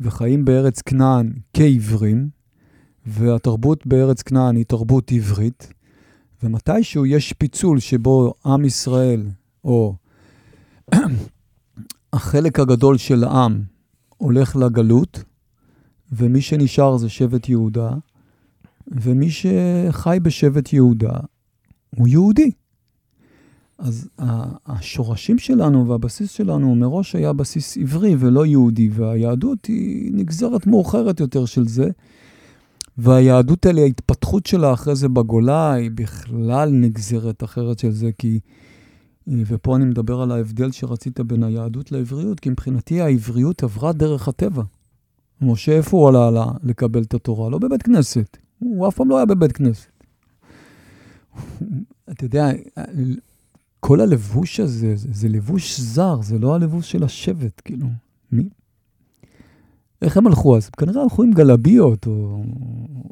וחיים 0.00 0.44
בארץ 0.44 0.82
כנען 0.82 1.32
כעברים, 1.52 2.28
והתרבות 3.06 3.86
בארץ 3.86 4.22
כנען 4.22 4.56
היא 4.56 4.64
תרבות 4.64 5.12
עברית, 5.12 5.72
ומתישהו 6.42 7.06
יש 7.06 7.32
פיצול 7.32 7.78
שבו 7.78 8.34
עם 8.46 8.64
ישראל, 8.64 9.26
או 9.64 9.96
החלק 12.12 12.60
הגדול 12.60 12.98
של 12.98 13.24
העם, 13.24 13.62
הולך 14.16 14.56
לגלות, 14.56 15.24
ומי 16.16 16.40
שנשאר 16.40 16.96
זה 16.96 17.08
שבט 17.08 17.48
יהודה, 17.48 17.90
ומי 18.88 19.28
שחי 19.30 20.18
בשבט 20.22 20.72
יהודה 20.72 21.12
הוא 21.96 22.08
יהודי. 22.08 22.50
אז 23.78 24.08
השורשים 24.66 25.38
שלנו 25.38 25.88
והבסיס 25.88 26.30
שלנו 26.30 26.74
מראש 26.74 27.14
היה 27.14 27.32
בסיס 27.32 27.78
עברי 27.78 28.16
ולא 28.18 28.46
יהודי, 28.46 28.88
והיהדות 28.92 29.66
היא 29.66 30.12
נגזרת 30.14 30.66
מאוחרת 30.66 31.20
יותר 31.20 31.44
של 31.44 31.68
זה. 31.68 31.90
והיהדות 32.98 33.66
האלה, 33.66 33.80
ההתפתחות 33.80 34.46
שלה 34.46 34.72
אחרי 34.72 34.96
זה 34.96 35.08
בגולה, 35.08 35.72
היא 35.72 35.90
בכלל 35.94 36.70
נגזרת 36.70 37.44
אחרת 37.44 37.78
של 37.78 37.90
זה, 37.90 38.10
כי... 38.18 38.40
ופה 39.28 39.76
אני 39.76 39.84
מדבר 39.84 40.22
על 40.22 40.32
ההבדל 40.32 40.70
שרצית 40.70 41.20
בין 41.20 41.42
היהדות 41.42 41.92
לעבריות, 41.92 42.40
כי 42.40 42.50
מבחינתי 42.50 43.00
העבריות 43.00 43.62
עברה 43.62 43.92
דרך 43.92 44.28
הטבע. 44.28 44.62
משה, 45.40 45.72
איפה 45.72 45.96
הוא 45.96 46.08
עלה 46.08 46.44
לקבל 46.62 47.02
את 47.02 47.14
התורה? 47.14 47.50
לא 47.50 47.58
בבית 47.58 47.82
כנסת. 47.82 48.36
הוא 48.58 48.88
אף 48.88 48.94
פעם 48.94 49.08
לא 49.08 49.16
היה 49.16 49.26
בבית 49.26 49.52
כנסת. 49.52 49.88
אתה 52.10 52.24
יודע, 52.24 52.50
כל 53.80 54.00
הלבוש 54.00 54.60
הזה, 54.60 54.96
זה, 54.96 55.08
זה 55.12 55.28
לבוש 55.28 55.80
זר, 55.80 56.22
זה 56.22 56.38
לא 56.38 56.54
הלבוש 56.54 56.90
של 56.90 57.04
השבט, 57.04 57.62
כאילו. 57.64 57.86
מי? 58.32 58.48
איך 60.02 60.16
הם 60.16 60.26
הלכו 60.26 60.56
אז? 60.56 60.68
כנראה 60.68 61.02
הלכו 61.02 61.22
עם 61.22 61.30
גלביות 61.32 62.06
או, 62.06 62.44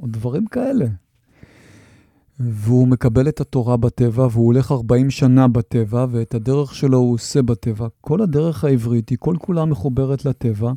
או 0.02 0.06
דברים 0.06 0.46
כאלה. 0.46 0.86
והוא 2.40 2.88
מקבל 2.88 3.28
את 3.28 3.40
התורה 3.40 3.76
בטבע, 3.76 4.26
והוא 4.30 4.46
הולך 4.46 4.72
40 4.72 5.10
שנה 5.10 5.48
בטבע, 5.48 6.06
ואת 6.10 6.34
הדרך 6.34 6.74
שלו 6.74 6.98
הוא 6.98 7.14
עושה 7.14 7.42
בטבע. 7.42 7.86
כל 8.00 8.22
הדרך 8.22 8.64
העברית 8.64 9.08
היא 9.08 9.18
כל 9.20 9.36
כולה 9.38 9.64
מחוברת 9.64 10.24
לטבע. 10.24 10.72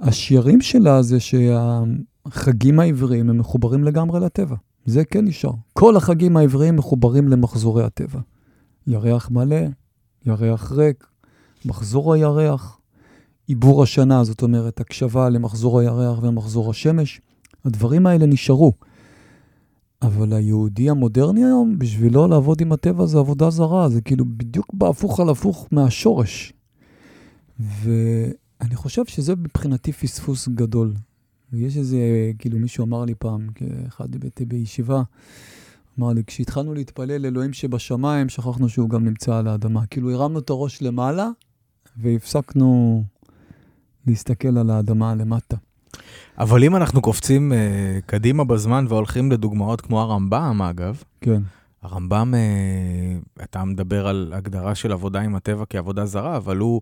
השירים 0.00 0.60
שלה 0.60 1.02
זה 1.02 1.18
שהחגים 1.20 2.80
העבריים 2.80 3.30
הם 3.30 3.38
מחוברים 3.38 3.84
לגמרי 3.84 4.20
לטבע. 4.20 4.56
זה 4.86 5.04
כן 5.04 5.24
נשאר. 5.24 5.52
כל 5.72 5.96
החגים 5.96 6.36
העבריים 6.36 6.76
מחוברים 6.76 7.28
למחזורי 7.28 7.84
הטבע. 7.84 8.20
ירח 8.86 9.30
מלא, 9.30 9.60
ירח 10.26 10.72
ריק, 10.72 11.06
מחזור 11.64 12.14
הירח, 12.14 12.78
עיבור 13.46 13.82
השנה, 13.82 14.24
זאת 14.24 14.42
אומרת, 14.42 14.80
הקשבה 14.80 15.28
למחזור 15.28 15.80
הירח 15.80 16.18
ומחזור 16.22 16.70
השמש. 16.70 17.20
הדברים 17.64 18.06
האלה 18.06 18.26
נשארו. 18.26 18.72
אבל 20.02 20.32
היהודי 20.32 20.90
המודרני 20.90 21.44
היום, 21.44 21.78
בשבילו 21.78 22.28
לעבוד 22.28 22.60
עם 22.60 22.72
הטבע 22.72 23.06
זה 23.06 23.18
עבודה 23.18 23.50
זרה, 23.50 23.88
זה 23.88 24.00
כאילו 24.00 24.24
בדיוק 24.28 24.74
בהפוך 24.74 25.20
על 25.20 25.28
הפוך 25.28 25.68
מהשורש. 25.72 26.52
ואני 28.60 28.76
חושב 28.76 29.04
שזה 29.04 29.36
מבחינתי 29.36 29.92
פספוס 29.92 30.48
גדול. 30.48 30.94
ויש 31.52 31.76
איזה, 31.76 31.98
כאילו 32.38 32.58
מישהו 32.58 32.84
אמר 32.84 33.04
לי 33.04 33.14
פעם, 33.14 33.46
כאחד 33.54 34.08
בישיבה, 34.46 35.02
אמר 35.98 36.12
לי, 36.12 36.22
כשהתחלנו 36.26 36.74
להתפלל 36.74 37.26
אלוהים 37.26 37.52
שבשמיים, 37.52 38.28
שכחנו 38.28 38.68
שהוא 38.68 38.90
גם 38.90 39.04
נמצא 39.04 39.36
על 39.36 39.48
האדמה. 39.48 39.86
כאילו 39.86 40.10
הרמנו 40.10 40.38
את 40.38 40.50
הראש 40.50 40.82
למעלה, 40.82 41.28
והפסקנו 41.96 43.02
להסתכל 44.06 44.58
על 44.58 44.70
האדמה 44.70 45.14
למטה. 45.14 45.56
אבל 46.38 46.64
אם 46.64 46.76
אנחנו 46.76 47.02
קופצים 47.02 47.52
uh, 47.52 47.56
קדימה 48.06 48.44
בזמן 48.44 48.84
והולכים 48.88 49.32
לדוגמאות 49.32 49.80
כמו 49.80 50.00
הרמב"ם, 50.00 50.62
אגב, 50.62 51.02
כן. 51.20 51.42
הרמב"ם, 51.82 52.34
אה, 52.34 53.44
אתה 53.44 53.64
מדבר 53.64 54.06
על 54.06 54.32
הגדרה 54.36 54.74
של 54.74 54.92
עבודה 54.92 55.20
עם 55.20 55.34
הטבע 55.34 55.64
כעבודה 55.70 56.06
זרה, 56.06 56.36
אבל 56.36 56.56
הוא, 56.56 56.80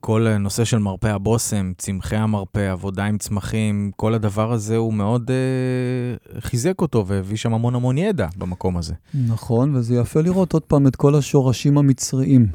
כל 0.00 0.26
הנושא 0.26 0.64
של 0.64 0.78
מרפא 0.78 1.06
הבושם, 1.06 1.72
צמחי 1.78 2.16
המרפא, 2.16 2.72
עבודה 2.72 3.04
עם 3.04 3.18
צמחים, 3.18 3.90
כל 3.96 4.14
הדבר 4.14 4.52
הזה 4.52 4.76
הוא 4.76 4.94
מאוד 4.94 5.30
אה, 5.30 6.40
חיזק 6.40 6.80
אותו 6.80 7.06
והביא 7.06 7.36
שם 7.36 7.54
המון 7.54 7.74
המון 7.74 7.98
ידע 7.98 8.28
במקום 8.38 8.76
הזה. 8.76 8.94
נכון, 9.14 9.74
וזה 9.74 9.96
יפה 9.96 10.20
לראות 10.20 10.52
עוד 10.52 10.62
פעם 10.62 10.86
את 10.86 10.96
כל 10.96 11.14
השורשים 11.14 11.78
המצריים. 11.78 12.46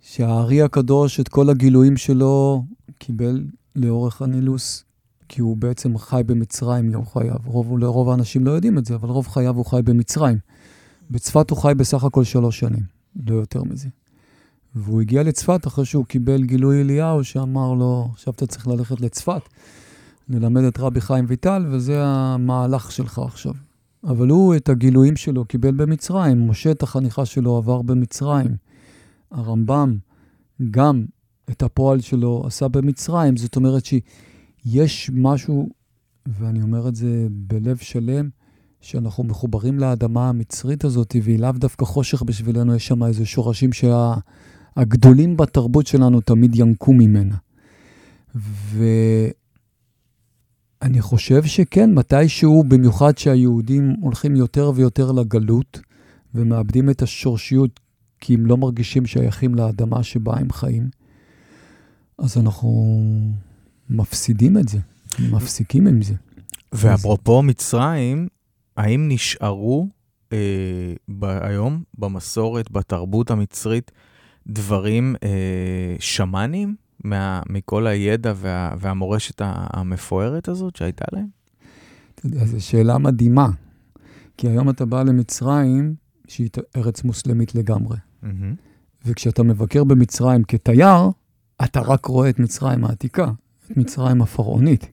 שהארי 0.00 0.62
הקדוש, 0.62 1.20
את 1.20 1.28
כל 1.28 1.50
הגילויים 1.50 1.96
שלו, 1.96 2.64
קיבל 2.98 3.44
לאורך 3.76 4.22
הנילוס, 4.22 4.84
כי 5.28 5.40
הוא 5.40 5.56
בעצם 5.56 5.98
חי 5.98 6.22
במצרים 6.26 6.90
יום 6.90 7.06
חייו. 7.06 7.36
רוב, 7.44 7.78
לרוב 7.78 8.08
האנשים 8.08 8.46
לא 8.46 8.50
יודעים 8.50 8.78
את 8.78 8.84
זה, 8.84 8.94
אבל 8.94 9.08
רוב 9.08 9.28
חייו 9.28 9.56
הוא 9.56 9.66
חי 9.66 9.80
במצרים. 9.84 10.38
בצפת 11.10 11.50
הוא 11.50 11.58
חי 11.58 11.72
בסך 11.76 12.04
הכל 12.04 12.24
שלוש 12.24 12.58
שנים, 12.58 12.82
לא 13.26 13.34
יותר 13.34 13.62
מזה. 13.62 13.88
והוא 14.74 15.00
הגיע 15.00 15.22
לצפת 15.22 15.66
אחרי 15.66 15.84
שהוא 15.84 16.04
קיבל 16.04 16.44
גילוי 16.44 16.80
אליהו 16.80 17.24
שאמר 17.24 17.74
לו, 17.74 18.08
עכשיו 18.12 18.32
אתה 18.32 18.46
צריך 18.46 18.68
ללכת 18.68 19.00
לצפת, 19.00 19.42
ללמד 20.28 20.62
את 20.62 20.78
רבי 20.78 21.00
חיים 21.00 21.24
ויטל, 21.28 21.66
וזה 21.70 22.04
המהלך 22.04 22.92
שלך 22.92 23.18
עכשיו. 23.18 23.52
אבל 24.04 24.28
הוא 24.28 24.56
את 24.56 24.68
הגילויים 24.68 25.16
שלו 25.16 25.44
קיבל 25.44 25.74
במצרים, 25.74 26.48
משה 26.48 26.70
את 26.70 26.82
החניכה 26.82 27.26
שלו 27.26 27.56
עבר 27.56 27.82
במצרים. 27.82 28.56
הרמב"ם 29.30 29.96
גם 30.70 31.04
את 31.50 31.62
הפועל 31.62 32.00
שלו 32.00 32.42
עשה 32.46 32.68
במצרים, 32.68 33.36
זאת 33.36 33.56
אומרת 33.56 33.82
שיש 33.84 35.10
משהו, 35.14 35.68
ואני 36.26 36.62
אומר 36.62 36.88
את 36.88 36.96
זה 36.96 37.26
בלב 37.30 37.76
שלם, 37.76 38.28
שאנחנו 38.80 39.24
מחוברים 39.24 39.78
לאדמה 39.78 40.28
המצרית 40.28 40.84
הזאת, 40.84 41.16
והיא 41.22 41.38
לאו 41.38 41.52
דווקא 41.52 41.84
חושך 41.84 42.22
בשבילנו, 42.22 42.74
יש 42.74 42.86
שם 42.86 43.02
איזה 43.02 43.26
שורשים 43.26 43.72
שהגדולים 43.72 44.53
שה... 45.36 45.44
בתרבות 45.44 45.86
שלנו 45.86 46.20
תמיד 46.20 46.54
ינקו 46.54 46.92
ממנה. 46.92 47.36
ואני 50.80 51.00
חושב 51.00 51.44
שכן, 51.44 51.94
מתישהו, 51.94 52.64
במיוחד 52.68 53.18
שהיהודים 53.18 53.96
הולכים 54.00 54.36
יותר 54.36 54.72
ויותר 54.74 55.12
לגלות 55.12 55.80
ומאבדים 56.34 56.90
את 56.90 57.02
השורשיות, 57.02 57.80
כי 58.20 58.34
הם 58.34 58.46
לא 58.46 58.56
מרגישים 58.56 59.06
שייכים 59.06 59.54
לאדמה 59.54 60.02
שבה 60.02 60.36
הם 60.36 60.52
חיים, 60.52 60.88
אז 62.18 62.38
אנחנו 62.38 62.96
מפסידים 63.90 64.58
את 64.58 64.68
זה, 64.68 64.78
מפסיקים 65.30 65.86
עם 65.86 66.02
זה. 66.02 66.14
ואפרופו 66.72 67.42
מצרים, 67.42 68.28
האם 68.76 69.08
נשארו 69.08 69.88
אה, 70.32 70.94
ב- 71.08 71.24
היום 71.24 71.82
במסורת, 71.98 72.70
בתרבות 72.70 73.30
המצרית, 73.30 73.90
דברים 74.46 75.16
אה, 75.22 75.96
שמאנים 75.98 76.76
מה, 77.04 77.42
מכל 77.48 77.86
הידע 77.86 78.32
וה, 78.36 78.74
והמורשת 78.78 79.40
המפוארת 79.44 80.48
הזאת 80.48 80.76
שהייתה 80.76 81.04
להם? 81.12 81.26
אתה 82.14 82.26
יודע, 82.26 82.44
זו 82.44 82.66
שאלה 82.66 82.98
מדהימה, 82.98 83.48
כי 84.36 84.48
היום 84.48 84.70
אתה 84.70 84.84
בא 84.84 85.02
למצרים, 85.02 85.94
שהיא 86.28 86.48
ארץ 86.76 87.04
מוסלמית 87.04 87.54
לגמרי. 87.54 87.96
Mm-hmm. 87.96 88.26
וכשאתה 89.06 89.42
מבקר 89.42 89.84
במצרים 89.84 90.44
כתייר, 90.44 91.10
אתה 91.64 91.80
רק 91.80 92.06
רואה 92.06 92.28
את 92.28 92.38
מצרים 92.38 92.84
העתיקה, 92.84 93.30
את 93.66 93.76
מצרים 93.76 94.22
הפרעונית. 94.22 94.86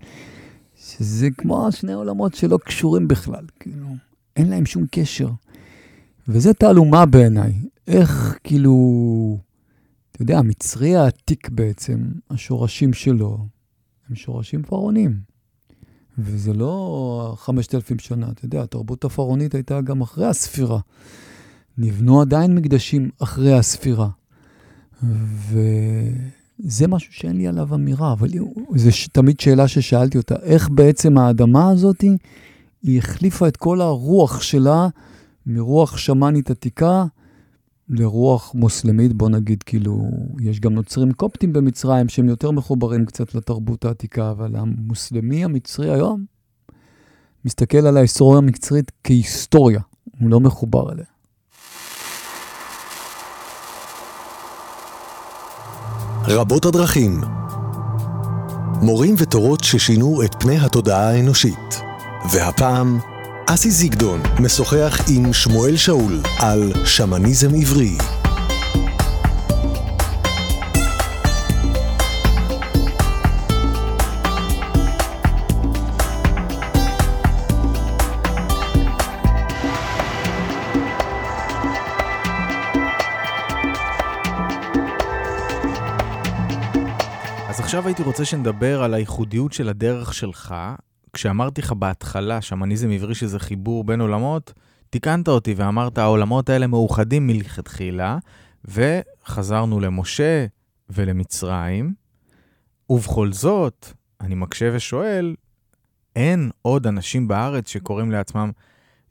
שזה 0.76 1.28
כמו 1.38 1.72
שני 1.72 1.94
עולמות 1.94 2.36
שלא 2.36 2.60
קשורים 2.66 3.08
בכלל, 3.08 3.46
כאילו, 3.60 3.88
אין 4.36 4.50
להם 4.50 4.66
שום 4.66 4.86
קשר. 4.92 5.30
וזה 6.28 6.54
תעלומה 6.54 7.06
בעיניי. 7.06 7.54
איך, 7.88 8.38
כאילו, 8.44 9.38
אתה 10.12 10.22
יודע, 10.22 10.40
המצרי 10.40 10.96
העתיק 10.96 11.50
בעצם, 11.50 12.12
השורשים 12.30 12.94
שלו, 12.94 13.48
הם 14.10 14.16
שורשים 14.16 14.64
פרעונים. 14.64 15.20
וזה 16.18 16.54
לא 16.54 17.36
5,000 17.38 18.00
שנה, 18.00 18.30
אתה 18.32 18.46
יודע, 18.46 18.64
התרבות 18.64 19.06
הפרעונית 19.06 19.56
הייתה 19.56 19.82
גם 19.82 20.02
אחרי 20.02 20.26
הספירה. 20.26 20.80
נבנו 21.78 22.22
עדיין 22.22 22.56
מקדשים 22.56 23.10
אחרי 23.20 23.54
הספירה. 23.54 24.10
ו... 25.04 25.60
זה 26.64 26.88
משהו 26.88 27.14
שאין 27.14 27.38
לי 27.38 27.48
עליו 27.48 27.76
אמירה, 27.76 28.14
אבל 28.14 28.28
זו 28.76 28.90
תמיד 29.12 29.40
שאלה 29.40 29.68
ששאלתי 29.68 30.18
אותה, 30.18 30.36
איך 30.42 30.70
בעצם 30.70 31.18
האדמה 31.18 31.70
הזאת, 31.70 32.02
היא 32.84 32.98
החליפה 32.98 33.48
את 33.48 33.58
כל 33.58 33.82
הרוח 33.82 34.42
שלה 34.42 34.88
מרוח 35.46 35.98
שמאנית 35.98 36.52
עתיקה 36.52 37.06
לרוח 37.92 38.52
מוסלמית, 38.56 39.14
בוא 39.14 39.30
נגיד, 39.30 39.64
כאילו, 39.64 40.10
יש 40.40 40.60
גם 40.60 40.74
נוצרים 40.74 41.12
קופטים 41.12 41.54
במצרים 41.54 42.10
שהם 42.10 42.30
יותר 42.30 42.52
מחוברים 42.52 43.06
קצת 43.06 43.36
לתרבות 43.36 43.86
העתיקה, 43.86 44.32
אבל 44.32 44.56
המוסלמי 44.56 45.44
המצרי 45.44 45.94
היום 45.94 46.26
מסתכל 47.46 47.78
על 47.78 47.98
ההיסטוריה 47.98 48.38
המצרית 48.38 48.92
כהיסטוריה, 49.04 49.82
הוא 50.20 50.30
לא 50.30 50.40
מחובר 50.40 50.92
אליה. 50.92 51.06
רבות 56.28 56.66
הדרכים. 56.66 57.22
מורים 58.82 59.16
ותורות 59.18 59.64
ששינו 59.64 60.24
את 60.24 60.36
פני 60.44 60.58
התודעה 60.58 61.10
האנושית. 61.10 61.82
והפעם, 62.34 63.00
אסי 63.54 63.72
זיגדון 63.72 64.22
משוחח 64.40 65.00
עם 65.10 65.34
שמואל 65.34 65.78
שאול 65.78 66.20
על 66.40 66.86
שמניזם 66.86 67.56
עברי. 67.62 67.98
עכשיו 87.72 87.88
הייתי 87.88 88.04
רוצה 88.04 88.26
שנדבר 88.26 88.84
על 88.84 88.94
הייחודיות 88.94 89.54
של 89.54 89.70
הדרך 89.70 90.14
שלך. 90.14 90.56
כשאמרתי 91.14 91.62
לך 91.62 91.72
בהתחלה 91.72 92.42
שמניזם 92.42 92.92
עברי 92.92 93.16
שזה 93.16 93.40
חיבור 93.40 93.84
בין 93.84 94.02
עולמות, 94.02 94.54
תיקנת 94.90 95.28
אותי 95.28 95.54
ואמרת, 95.54 95.98
העולמות 95.98 96.50
האלה 96.50 96.68
מאוחדים 96.68 97.28
מלכתחילה, 97.28 98.18
וחזרנו 98.66 99.80
למשה 99.80 100.46
ולמצרים, 100.90 101.94
ובכל 102.90 103.32
זאת, 103.34 103.94
אני 104.22 104.36
מקשה 104.36 104.70
ושואל, 104.74 105.36
אין 106.16 106.52
עוד 106.62 106.88
אנשים 106.88 107.28
בארץ 107.28 107.70
שקוראים 107.70 108.12
לעצמם 108.12 108.52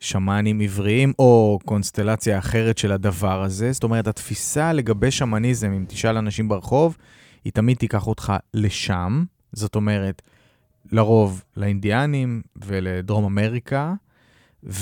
שמאנים 0.00 0.60
עבריים 0.60 1.12
או 1.18 1.58
קונסטלציה 1.64 2.38
אחרת 2.38 2.78
של 2.78 2.92
הדבר 2.92 3.42
הזה. 3.42 3.72
זאת 3.72 3.84
אומרת, 3.84 4.06
התפיסה 4.06 4.72
לגבי 4.72 5.10
שמניזם, 5.10 5.72
אם 5.72 5.84
תשאל 5.88 6.16
אנשים 6.16 6.48
ברחוב, 6.48 6.96
היא 7.44 7.52
תמיד 7.52 7.76
תיקח 7.76 8.06
אותך 8.06 8.32
לשם, 8.54 9.24
זאת 9.52 9.74
אומרת, 9.74 10.22
לרוב 10.92 11.44
לאינדיאנים 11.56 12.42
ולדרום 12.56 13.24
אמריקה, 13.24 13.94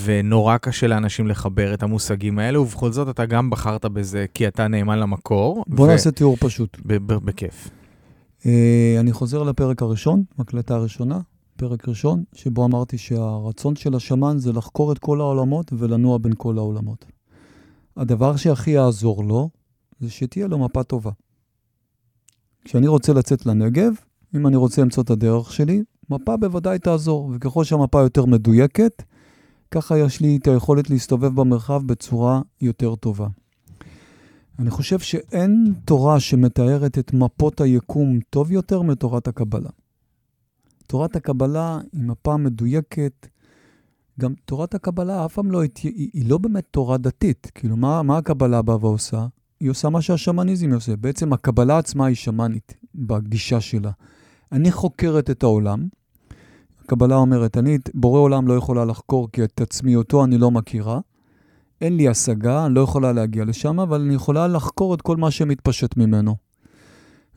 ונורא 0.02 0.56
קשה 0.56 0.86
לאנשים 0.86 1.28
לחבר 1.28 1.74
את 1.74 1.82
המושגים 1.82 2.38
האלה, 2.38 2.60
ובכל 2.60 2.92
זאת 2.92 3.08
אתה 3.08 3.26
גם 3.26 3.50
בחרת 3.50 3.84
בזה 3.84 4.26
כי 4.34 4.48
אתה 4.48 4.68
נאמן 4.68 4.98
למקור. 4.98 5.64
בוא 5.66 5.84
ו... 5.84 5.88
נעשה 5.88 6.10
תיאור 6.10 6.36
פשוט. 6.36 6.78
בכיף. 7.24 7.68
Uh, 8.40 8.46
אני 9.00 9.12
חוזר 9.12 9.42
לפרק 9.42 9.82
הראשון, 9.82 10.22
הקלטה 10.38 10.74
הראשונה, 10.74 11.20
פרק 11.56 11.88
ראשון, 11.88 12.24
שבו 12.32 12.64
אמרתי 12.64 12.98
שהרצון 12.98 13.76
של 13.76 13.94
השמן 13.94 14.38
זה 14.38 14.52
לחקור 14.52 14.92
את 14.92 14.98
כל 14.98 15.20
העולמות 15.20 15.72
ולנוע 15.78 16.18
בין 16.18 16.32
כל 16.36 16.58
העולמות. 16.58 17.04
הדבר 17.96 18.36
שהכי 18.36 18.70
יעזור 18.70 19.24
לו, 19.24 19.50
זה 20.00 20.10
שתהיה 20.10 20.46
לו 20.46 20.58
מפה 20.58 20.82
טובה. 20.82 21.10
כשאני 22.64 22.86
רוצה 22.86 23.12
לצאת 23.12 23.46
לנגב, 23.46 23.92
אם 24.36 24.46
אני 24.46 24.56
רוצה 24.56 24.82
למצוא 24.82 25.02
את 25.02 25.10
הדרך 25.10 25.52
שלי, 25.52 25.82
מפה 26.10 26.36
בוודאי 26.36 26.78
תעזור, 26.78 27.30
וככל 27.34 27.64
שהמפה 27.64 28.00
יותר 28.00 28.24
מדויקת, 28.24 29.02
ככה 29.70 29.98
יש 29.98 30.20
לי 30.20 30.36
את 30.36 30.46
היכולת 30.46 30.90
להסתובב 30.90 31.40
במרחב 31.40 31.82
בצורה 31.86 32.40
יותר 32.60 32.94
טובה. 32.94 33.26
אני 34.58 34.70
חושב 34.70 34.98
שאין 34.98 35.74
תורה 35.84 36.20
שמתארת 36.20 36.98
את 36.98 37.12
מפות 37.12 37.60
היקום 37.60 38.18
טוב 38.30 38.52
יותר 38.52 38.82
מתורת 38.82 39.28
הקבלה. 39.28 39.70
תורת 40.86 41.16
הקבלה 41.16 41.78
היא 41.92 42.02
מפה 42.02 42.36
מדויקת, 42.36 43.26
גם 44.20 44.34
תורת 44.44 44.74
הקבלה 44.74 45.24
אף 45.24 45.34
פעם 45.34 45.50
לא, 45.50 45.62
היא, 45.62 45.70
היא 46.12 46.30
לא 46.30 46.38
באמת 46.38 46.64
תורה 46.70 46.98
דתית. 46.98 47.50
כאילו, 47.54 47.76
מה, 47.76 48.02
מה 48.02 48.18
הקבלה 48.18 48.62
באה 48.62 48.76
ועושה? 48.80 49.26
היא 49.60 49.70
עושה 49.70 49.88
מה 49.88 50.02
שהשמניזם 50.02 50.72
עושה. 50.72 50.96
בעצם 50.96 51.32
הקבלה 51.32 51.78
עצמה 51.78 52.06
היא 52.06 52.16
שמאנית 52.16 52.74
בגישה 52.94 53.60
שלה. 53.60 53.90
אני 54.52 54.72
חוקרת 54.72 55.30
את 55.30 55.42
העולם. 55.42 55.88
הקבלה 56.84 57.16
אומרת, 57.16 57.56
אני 57.56 57.78
בורא 57.94 58.20
עולם 58.20 58.48
לא 58.48 58.54
יכולה 58.54 58.84
לחקור 58.84 59.28
כי 59.32 59.44
את 59.44 59.60
עצמי 59.60 59.96
אותו 59.96 60.24
אני 60.24 60.38
לא 60.38 60.50
מכירה, 60.50 61.00
אין 61.80 61.96
לי 61.96 62.08
השגה, 62.08 62.66
אני 62.66 62.74
לא 62.74 62.80
יכולה 62.80 63.12
להגיע 63.12 63.44
לשם, 63.44 63.80
אבל 63.80 64.00
אני 64.00 64.14
יכולה 64.14 64.48
לחקור 64.48 64.94
את 64.94 65.02
כל 65.02 65.16
מה 65.16 65.30
שמתפשט 65.30 65.96
ממנו. 65.96 66.36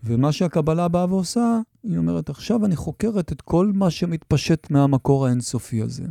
ומה 0.03 0.31
שהקבלה 0.31 0.87
באה 0.87 1.05
ועושה, 1.09 1.59
היא 1.83 1.97
אומרת, 1.97 2.29
עכשיו 2.29 2.65
אני 2.65 2.75
חוקרת 2.75 3.31
את 3.31 3.41
כל 3.41 3.71
מה 3.73 3.89
שמתפשט 3.89 4.71
מהמקור 4.71 5.25
האינסופי 5.25 5.81
הזה, 5.81 6.05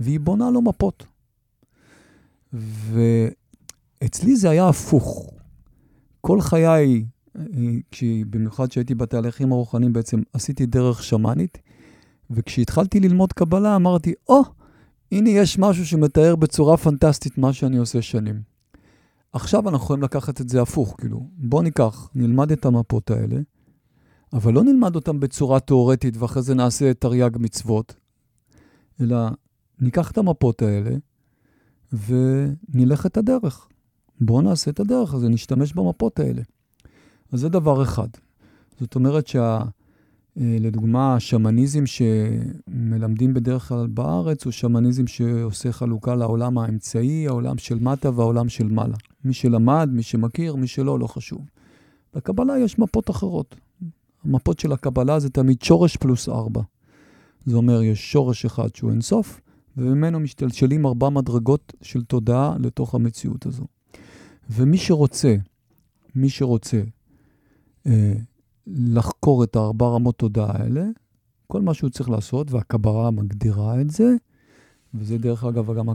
והיא 0.00 0.20
בונה 0.20 0.50
לו 0.50 0.62
מפות. 0.62 1.06
ואצלי 2.52 4.36
זה 4.36 4.50
היה 4.50 4.68
הפוך. 4.68 5.30
כל 6.20 6.40
חיי, 6.40 7.04
במיוחד 8.30 8.68
כשהייתי 8.68 8.94
בתהליכים 8.94 9.52
הרוחניים, 9.52 9.92
בעצם 9.92 10.22
עשיתי 10.32 10.66
דרך 10.66 11.02
שמאנית, 11.02 11.58
וכשהתחלתי 12.30 13.00
ללמוד 13.00 13.32
קבלה 13.32 13.76
אמרתי, 13.76 14.14
או, 14.28 14.40
oh, 14.40 14.46
הנה 15.12 15.30
יש 15.30 15.58
משהו 15.58 15.86
שמתאר 15.86 16.36
בצורה 16.36 16.76
פנטסטית 16.76 17.38
מה 17.38 17.52
שאני 17.52 17.76
עושה 17.76 18.02
שנים. 18.02 18.42
עכשיו 19.32 19.68
אנחנו 19.68 19.84
יכולים 19.84 20.02
לקחת 20.02 20.40
את 20.40 20.48
זה 20.48 20.62
הפוך, 20.62 20.94
כאילו, 20.98 21.28
בוא 21.36 21.62
ניקח, 21.62 22.10
נלמד 22.14 22.52
את 22.52 22.64
המפות 22.64 23.10
האלה, 23.10 23.36
אבל 24.32 24.52
לא 24.52 24.64
נלמד 24.64 24.94
אותן 24.94 25.20
בצורה 25.20 25.60
תיאורטית 25.60 26.16
ואחרי 26.16 26.42
זה 26.42 26.54
נעשה 26.54 26.94
תרי"ג 26.94 27.30
מצוות, 27.38 27.94
אלא 29.00 29.16
ניקח 29.80 30.10
את 30.10 30.18
המפות 30.18 30.62
האלה 30.62 30.90
ונלך 31.92 33.06
את 33.06 33.16
הדרך. 33.16 33.68
בואו 34.20 34.40
נעשה 34.40 34.70
את 34.70 34.80
הדרך 34.80 35.14
הזה, 35.14 35.28
נשתמש 35.28 35.72
במפות 35.72 36.20
האלה. 36.20 36.42
אז 37.32 37.40
זה 37.40 37.48
דבר 37.48 37.82
אחד. 37.82 38.08
זאת 38.80 38.94
אומרת 38.94 39.26
שה... 39.26 39.62
אה, 40.38 40.56
לדוגמה, 40.60 41.14
השמניזם 41.14 41.84
שמלמדים 41.86 43.34
בדרך 43.34 43.68
כלל 43.68 43.86
בארץ 43.86 44.44
הוא 44.44 44.52
שמניזם 44.52 45.06
שעושה 45.06 45.72
חלוקה 45.72 46.14
לעולם 46.14 46.58
האמצעי, 46.58 47.28
העולם 47.28 47.58
של 47.58 47.78
מטה 47.78 48.10
והעולם 48.16 48.48
של 48.48 48.68
מעלה. 48.68 48.96
מי 49.24 49.32
שלמד, 49.32 49.88
מי 49.92 50.02
שמכיר, 50.02 50.56
מי 50.56 50.66
שלא, 50.66 50.98
לא 50.98 51.06
חשוב. 51.06 51.50
בקבלה 52.14 52.58
יש 52.58 52.78
מפות 52.78 53.10
אחרות. 53.10 53.56
המפות 54.24 54.58
של 54.58 54.72
הקבלה 54.72 55.20
זה 55.20 55.30
תמיד 55.30 55.62
שורש 55.62 55.96
פלוס 55.96 56.28
ארבע. 56.28 56.62
זה 57.46 57.56
אומר, 57.56 57.82
יש 57.82 58.12
שורש 58.12 58.44
אחד 58.44 58.74
שהוא 58.74 58.90
אינסוף, 58.90 59.40
וממנו 59.76 60.20
משתלשלים 60.20 60.86
ארבע 60.86 61.08
מדרגות 61.08 61.72
של 61.82 62.04
תודעה 62.04 62.56
לתוך 62.58 62.94
המציאות 62.94 63.46
הזו. 63.46 63.64
ומי 64.50 64.78
שרוצה, 64.78 65.36
מי 66.14 66.30
שרוצה 66.30 66.80
לחקור 68.66 69.44
את 69.44 69.56
הארבע 69.56 69.86
רמות 69.86 70.18
תודעה 70.18 70.62
האלה, 70.62 70.84
כל 71.46 71.60
מה 71.60 71.74
שהוא 71.74 71.90
צריך 71.90 72.10
לעשות, 72.10 72.50
והקברה 72.50 73.10
מגדירה 73.10 73.80
את 73.80 73.90
זה, 73.90 74.14
וזה 74.94 75.18
דרך 75.18 75.44
אגב 75.44 75.72
גם 75.78 75.86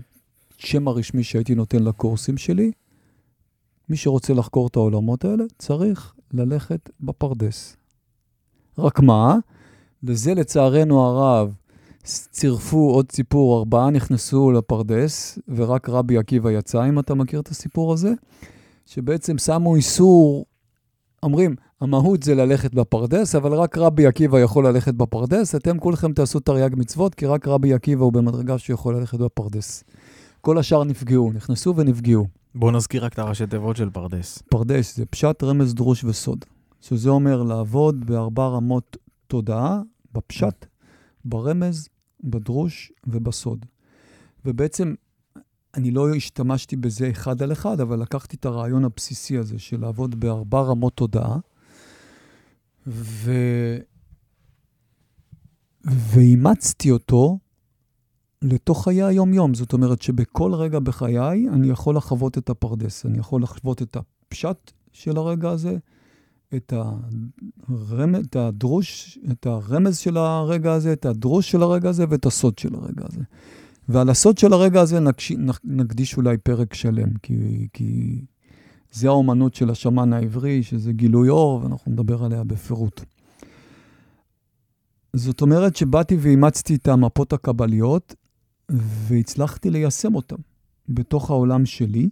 השם 0.58 0.88
הרשמי 0.88 1.24
שהייתי 1.24 1.56
נותן 1.56 1.84
לקורסים 1.84 2.38
שלי, 2.38 2.72
מי 3.90 3.98
שרוצה 3.98 4.34
לחקור 4.34 4.68
את 4.68 4.76
העולמות 4.76 5.26
האלה, 5.26 5.44
צריך 5.58 6.14
ללכת 6.34 6.90
בפרדס. 7.00 7.76
רק 8.78 9.00
מה? 9.00 9.38
לזה 10.04 10.34
לצערנו 10.34 11.02
הרב, 11.02 11.56
צירפו 12.04 12.90
עוד 12.90 13.12
סיפור, 13.12 13.58
ארבעה 13.58 13.90
נכנסו 13.90 14.52
לפרדס, 14.52 15.40
ורק 15.48 15.90
רבי 15.90 16.18
עקיבא 16.18 16.52
יצא, 16.52 16.90
אם 16.90 17.00
אתה 17.00 17.16
מכיר 17.16 17.40
את 17.40 17.48
הסיפור 17.48 17.94
הזה, 17.94 18.14
שבעצם 18.86 19.38
שמו 19.38 19.76
איסור, 19.76 20.46
אומרים, 21.24 21.56
המהות 21.82 22.24
זה 22.24 22.36
ללכת 22.36 22.74
בפרדס, 22.74 23.36
אבל 23.36 23.54
רק 23.54 23.78
רבי 23.78 24.06
עקיבא 24.06 24.40
יכול 24.40 24.68
ללכת 24.68 24.94
בפרדס. 24.94 25.56
אתם 25.56 25.80
כולכם 25.80 26.14
תעשו 26.14 26.40
תרי"ג 26.40 26.76
מצוות, 26.78 27.16
כי 27.16 27.26
רק 27.26 27.48
רבי 27.48 27.74
עקיבא 27.74 28.04
הוא 28.04 28.14
במדרגה 28.14 28.58
שיכול 28.58 28.98
ללכת 28.98 29.20
בפרדס. 29.20 29.84
כל 30.42 30.58
השאר 30.58 30.84
נפגעו, 30.84 31.32
נכנסו 31.34 31.76
ונפגעו. 31.76 32.28
בואו 32.56 32.72
נזכיר 32.72 33.06
רק 33.06 33.14
את 33.14 33.20
הראשי 33.20 33.48
תיבות 33.48 33.78
של 33.78 33.90
פרדס. 33.90 34.42
פרדס 34.50 34.96
זה 34.98 35.06
פשט, 35.06 35.44
רמז, 35.44 35.74
דרוש 35.74 36.04
וסוד. 36.04 36.46
שזה 36.82 37.10
אומר 37.10 37.44
לעבוד 37.44 38.06
בארבע 38.06 38.48
רמות 38.48 38.98
תודעה, 39.28 39.82
בפשט, 40.14 40.66
ברמז, 41.26 41.90
בדרוש 42.24 42.92
ובסוד. 43.08 43.66
ובעצם 44.46 44.94
אני 45.76 45.92
לא 45.92 46.16
השתמשתי 46.16 46.76
בזה 46.76 47.10
אחד 47.10 47.42
על 47.42 47.52
אחד, 47.52 47.82
אבל 47.82 48.02
לקחתי 48.02 48.36
את 48.36 48.46
הרעיון 48.46 48.86
הבסיסי 48.86 49.38
הזה 49.38 49.60
של 49.60 49.82
לעבוד 49.82 50.20
בארבע 50.20 50.62
רמות 50.62 50.94
תודעה, 50.94 51.38
ו... 52.88 53.32
ואימצתי 55.84 56.92
אותו 56.92 57.40
לתוך 58.42 58.84
חיי 58.84 59.04
היום-יום. 59.04 59.54
זאת 59.54 59.74
אומרת 59.74 60.02
שבכל 60.02 60.54
רגע 60.54 60.80
בחיי 60.80 61.50
אני 61.50 61.70
יכול 61.70 61.98
לחוות 61.98 62.38
את 62.38 62.50
הפרדס. 62.50 63.06
אני 63.06 63.18
יכול 63.18 63.44
לחוות 63.44 63.82
את 63.82 63.98
הפשט 63.98 64.72
של 64.94 65.18
הרגע 65.18 65.50
הזה, 65.50 65.78
את, 66.56 66.74
הרמז, 67.68 68.26
את 68.26 68.36
הדרוש, 68.36 69.20
את 69.32 69.46
הרמז 69.46 69.98
של 69.98 70.18
הרגע 70.18 70.74
הזה, 70.74 70.94
את 70.94 71.06
הדרוש 71.06 71.52
של 71.52 71.64
הרגע 71.64 71.90
הזה 71.90 72.06
ואת 72.10 72.26
הסוד 72.26 72.60
של 72.60 72.76
הרגע 72.76 73.04
הזה. 73.10 73.22
ועל 73.90 74.10
הסוד 74.10 74.38
של 74.38 74.54
הרגע 74.54 74.82
הזה 74.82 75.00
נקש... 75.00 75.32
נקדיש 75.64 76.18
אולי 76.18 76.38
פרק 76.38 76.74
שלם, 76.74 77.10
כי, 77.24 77.68
כי 77.74 78.22
זה 78.96 79.08
האומנות 79.08 79.56
של 79.56 79.70
השמן 79.70 80.14
העברי, 80.14 80.64
שזה 80.64 80.94
גילוי 80.94 81.30
אור, 81.30 81.64
ואנחנו 81.64 81.92
נדבר 81.92 82.24
עליה 82.24 82.44
בפירוט. 82.44 83.02
זאת 85.14 85.42
אומרת 85.42 85.76
שבאתי 85.76 86.18
ואימצתי 86.20 86.76
את 86.76 86.88
המפות 86.88 87.34
הקבליות, 87.34 88.16
והצלחתי 88.70 89.70
ליישם 89.70 90.16
אותן 90.16 90.36
בתוך 90.90 91.30
העולם 91.30 91.66
שלי, 91.66 92.10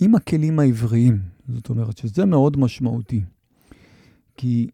עם 0.00 0.14
הכלים 0.14 0.58
העבריים. 0.58 1.20
זאת 1.48 1.68
אומרת 1.68 1.98
שזה 1.98 2.24
מאוד 2.24 2.56
משמעותי. 2.56 3.24
כי 4.36 4.66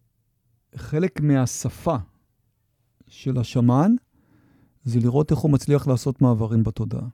חלק 0.77 1.21
מהשפה 1.21 1.97
של 3.09 3.39
השמן 3.39 3.93
זה 4.85 5.01
לראות 5.01 5.31
איך 5.31 5.39
הוא 5.39 5.51
מצליח 5.51 5.87
לעשות 5.87 6.23
מעברים 6.23 6.65
בתודעה. 6.65 7.07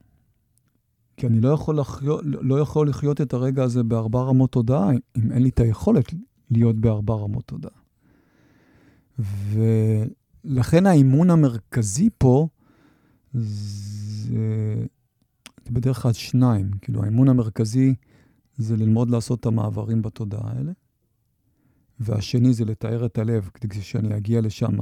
כי 1.18 1.26
אני 1.26 1.40
לא 1.40 1.48
יכול, 1.48 1.78
לחיות, 1.78 2.20
לא 2.24 2.60
יכול 2.60 2.88
לחיות 2.88 3.20
את 3.20 3.32
הרגע 3.32 3.62
הזה 3.62 3.82
בארבע 3.82 4.20
רמות 4.20 4.52
תודעה, 4.52 4.90
אם 5.16 5.32
אין 5.32 5.42
לי 5.42 5.48
את 5.48 5.60
היכולת 5.60 6.14
להיות 6.50 6.76
בארבע 6.76 7.14
רמות 7.14 7.44
תודעה. 7.44 7.72
ולכן 10.44 10.86
האימון 10.86 11.30
המרכזי 11.30 12.08
פה 12.18 12.48
זה, 13.34 14.74
זה 15.64 15.70
בדרך 15.70 16.02
כלל 16.02 16.12
שניים. 16.12 16.70
כאילו, 16.80 17.02
האימון 17.02 17.28
המרכזי 17.28 17.94
זה 18.56 18.76
ללמוד 18.76 19.10
לעשות 19.10 19.40
את 19.40 19.46
המעברים 19.46 20.02
בתודעה 20.02 20.50
האלה, 20.50 20.72
והשני 22.00 22.52
זה 22.52 22.64
לתאר 22.64 23.06
את 23.06 23.18
הלב, 23.18 23.50
כדי 23.54 23.80
שאני 23.80 24.16
אגיע 24.16 24.40
לשם, 24.40 24.76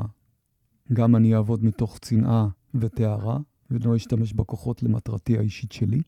גם 0.92 1.16
אני 1.16 1.35
אעבוד 1.35 1.64
מתוך 1.64 1.99
צנעה 1.99 2.49
וטהרה, 2.75 3.38
ולא 3.70 3.96
אשתמש 3.96 4.33
בכוחות 4.33 4.83
למטרתי 4.83 5.38
האישית 5.38 5.72
שלי. 5.72 6.03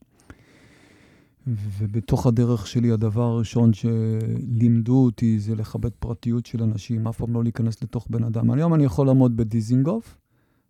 ובתוך 1.77 2.27
הדרך 2.27 2.67
שלי, 2.67 2.91
הדבר 2.91 3.21
הראשון 3.23 3.71
שלימדו 3.73 5.05
אותי 5.05 5.39
זה 5.39 5.55
לכבד 5.55 5.89
פרטיות 5.99 6.45
של 6.45 6.63
אנשים, 6.63 7.07
אף 7.07 7.17
פעם 7.17 7.33
לא 7.33 7.43
להיכנס 7.43 7.83
לתוך 7.83 8.07
בן 8.09 8.23
אדם. 8.23 8.51
היום 8.51 8.73
אני 8.73 8.83
יכול 8.83 9.07
לעמוד 9.07 9.37
בדיזינגוף, 9.37 10.17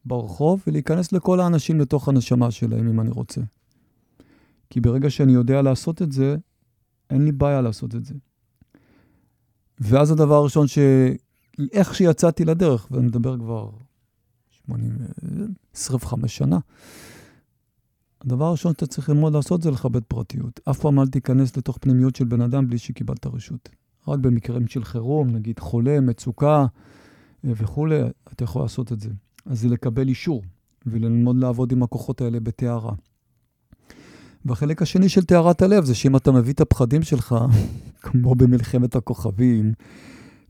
ברחוב, 0.05 0.63
ולהיכנס 0.67 1.11
לכל 1.11 1.39
האנשים 1.39 1.79
לתוך 1.79 2.09
הנשמה 2.09 2.51
שלהם, 2.51 2.87
אם 2.87 2.99
אני 2.99 3.09
רוצה. 3.09 3.41
כי 4.69 4.81
ברגע 4.81 5.09
שאני 5.09 5.31
יודע 5.31 5.61
לעשות 5.61 6.01
את 6.01 6.11
זה, 6.11 6.35
אין 7.09 7.25
לי 7.25 7.31
בעיה 7.31 7.61
לעשות 7.61 7.95
את 7.95 8.05
זה. 8.05 8.13
ואז 9.79 10.11
הדבר 10.11 10.35
הראשון 10.35 10.67
ש... 10.67 10.79
איך 11.71 11.95
שיצאתי 11.95 12.45
לדרך, 12.45 12.87
ואני 12.91 13.05
מדבר 13.05 13.37
כבר 13.37 13.69
80, 14.49 14.91
25 15.73 16.37
שנה, 16.37 16.59
הדבר 18.21 18.45
הראשון 18.45 18.73
שאתה 18.73 18.87
צריך 18.87 19.09
ללמוד 19.09 19.33
לעשות 19.33 19.61
זה 19.61 19.71
לכבד 19.71 20.03
פרטיות. 20.03 20.59
אף 20.69 20.79
פעם 20.79 20.99
אל 20.99 21.07
תיכנס 21.07 21.57
לתוך 21.57 21.77
פנימיות 21.81 22.15
של 22.15 22.25
בן 22.25 22.41
אדם 22.41 22.67
בלי 22.67 22.77
שקיבלת 22.77 23.27
רשות. 23.27 23.69
רק 24.07 24.19
במקרים 24.19 24.67
של 24.67 24.83
חירום, 24.83 25.29
נגיד 25.29 25.59
חולה, 25.59 25.99
מצוקה 25.99 26.65
אה, 27.45 27.51
וכולי, 27.55 27.99
אתה 28.33 28.43
יכול 28.43 28.61
לעשות 28.61 28.91
את 28.91 28.99
זה. 28.99 29.09
אז 29.45 29.61
זה 29.61 29.67
לקבל 29.67 30.07
אישור 30.07 30.43
וללמוד 30.85 31.37
לעבוד 31.37 31.71
עם 31.71 31.83
הכוחות 31.83 32.21
האלה 32.21 32.39
בטהרה. 32.39 32.93
והחלק 34.45 34.81
השני 34.81 35.09
של 35.09 35.23
טהרת 35.23 35.61
הלב 35.61 35.85
זה 35.85 35.95
שאם 35.95 36.15
אתה 36.15 36.31
מביא 36.31 36.53
את 36.53 36.61
הפחדים 36.61 37.03
שלך, 37.03 37.35
כמו 38.01 38.35
במלחמת 38.35 38.95
הכוכבים, 38.95 39.73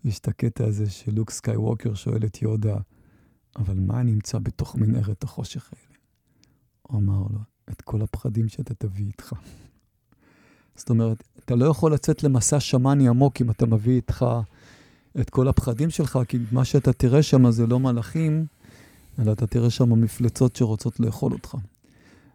יש 0.05 0.20
את 0.20 0.28
הקטע 0.28 0.65
הזה 0.65 0.89
שלוק 0.89 1.32
סקייווקר 1.32 1.93
שואל 1.93 2.26
את 2.26 2.41
יודה, 2.41 2.78
אבל 3.55 3.80
מה 3.80 4.03
נמצא 4.03 4.39
בתוך 4.39 4.76
מנהרת 4.76 5.24
החושך 5.24 5.70
האלה? 5.74 5.97
הוא 6.82 6.99
אמר 6.99 7.20
לו, 7.34 7.39
את 7.72 7.82
כל 7.82 8.01
הפחדים 8.01 8.49
שאתה 8.49 8.74
תביא 8.74 9.05
איתך. 9.05 9.34
זאת 10.76 10.89
אומרת, 10.89 11.24
אתה 11.45 11.55
לא 11.55 11.65
יכול 11.65 11.93
לצאת 11.93 12.24
למסע 12.24 12.59
שמאני 12.59 13.07
עמוק 13.07 13.41
אם 13.41 13.51
אתה 13.51 13.65
מביא 13.65 13.95
איתך 13.95 14.26
את 15.20 15.30
כל 15.30 15.47
הפחדים 15.47 15.89
שלך, 15.89 16.20
כי 16.28 16.38
מה 16.51 16.65
שאתה 16.65 16.93
תראה 16.93 17.24
שם 17.24 17.51
זה 17.51 17.67
לא 17.67 17.80
מלאכים, 17.80 18.45
אלא 19.20 19.32
אתה 19.32 19.47
תראה 19.47 19.70
שם 19.70 20.01
מפלצות 20.01 20.55
שרוצות 20.55 20.99
לאכול 20.99 21.34
אותך. 21.34 21.55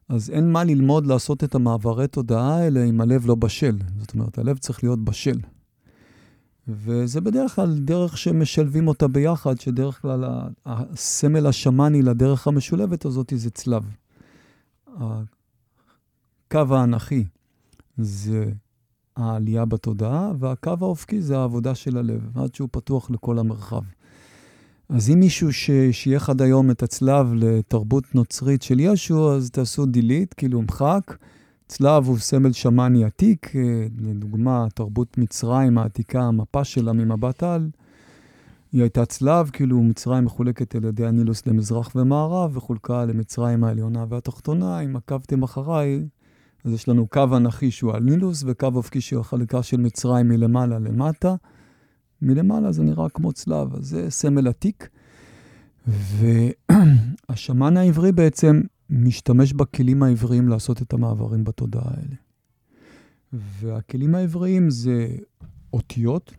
אז 0.09 0.31
אין 0.31 0.53
מה 0.53 0.65
ללמוד 0.65 1.07
לעשות 1.07 1.45
את 1.45 1.55
המעברי 1.55 2.09
תודעה 2.09 2.57
האלה 2.57 2.85
אם 2.85 3.01
הלב 3.01 3.27
לא 3.27 3.35
בשל. 3.35 3.77
זאת 4.01 4.15
אומרת, 4.15 4.39
הלב 4.39 4.59
צריך 4.59 4.85
להיות 4.85 5.05
בשל. 5.05 5.39
וזה 6.69 7.21
בדרך 7.21 7.55
כלל 7.55 7.79
דרך 7.79 8.19
שמשלבים 8.19 8.89
אותה 8.89 9.09
ביחד, 9.09 9.61
שדרך 9.61 10.03
כלל 10.03 10.25
הסמל 10.67 11.47
השמאני 11.47 12.03
לדרך 12.03 12.47
המשולבת 12.47 13.05
הזאת 13.05 13.33
זה 13.37 13.51
צלב. 13.51 13.83
הקו 14.99 16.77
האנכי 16.77 17.25
זה 17.97 18.53
העלייה 19.17 19.65
בתודעה, 19.65 20.33
והקו 20.39 20.75
האופקי 20.81 21.23
זה 21.23 21.39
העבודה 21.39 21.75
של 21.75 21.97
הלב, 21.97 22.39
עד 22.39 22.55
שהוא 22.55 22.69
פתוח 22.73 23.11
לכל 23.11 23.39
המרחב. 23.39 23.83
אז 24.89 25.11
אם 25.11 25.21
מישהו 25.21 25.53
ששייך 25.53 26.31
עד 26.31 26.43
היום 26.43 26.71
את 26.71 26.83
הצלב 26.83 27.33
לתרבות 27.35 28.15
נוצרית 28.15 28.63
של 28.63 28.81
ישו, 28.81 29.33
אז 29.33 29.51
תעשו 29.51 29.87
דילית, 29.87 30.35
כאילו 30.35 30.63
מחק. 30.63 31.17
צלב 31.69 32.07
הוא 32.07 32.19
סמל 32.19 32.53
שמאני 32.53 33.05
עתיק, 33.05 33.57
אה, 33.57 33.87
לדוגמה, 33.99 34.67
תרבות 34.75 35.19
מצרים 35.19 35.79
העתיקה, 35.79 36.23
המפה 36.23 36.65
שלה 36.65 36.93
ממבט 36.93 37.43
על, 37.43 37.71
היא 38.75 38.83
הייתה 38.83 39.07
צלב, 39.07 39.51
כאילו 39.53 39.83
מצרים 39.83 40.25
מחולקת 40.25 40.75
על 40.75 40.85
ידי 40.85 41.07
הנילוס 41.07 41.47
למזרח 41.47 41.93
ומערב, 41.97 42.57
וחולקה 42.57 43.05
למצרים 43.05 43.65
העליונה 43.65 44.05
והתחתונה. 44.09 44.81
אם 44.81 44.97
עקבתם 44.97 45.43
אחריי, 45.43 46.07
אז 46.65 46.73
יש 46.73 46.89
לנו 46.89 47.07
קו 47.07 47.37
אנכי 47.37 47.71
שהוא 47.71 47.93
על 47.93 48.03
נילוס, 48.03 48.45
וקו 48.47 48.69
אופקי 48.75 49.01
שהוא 49.01 49.21
החלקה 49.21 49.63
של 49.63 49.77
מצרים 49.77 50.29
מלמעלה 50.29 50.79
למטה. 50.79 51.35
מלמעלה 52.23 52.73
זה 52.73 52.83
נראה 52.83 53.09
כמו 53.09 53.33
צלב, 53.33 53.75
אז 53.75 53.87
זה 53.87 54.11
סמל 54.11 54.49
עתיק. 54.49 54.89
והשמן 55.87 57.77
העברי 57.77 58.13
בעצם 58.13 58.61
משתמש 58.91 59.53
בכלים 59.53 60.03
העבריים 60.03 60.49
לעשות 60.49 60.83
את 60.83 60.93
המעברים 60.93 61.45
בתודעה 61.45 61.85
האלה. 61.87 62.17
והכלים 63.33 64.15
העבריים 64.15 64.71
זה 64.71 65.09
אותיות, 65.73 66.35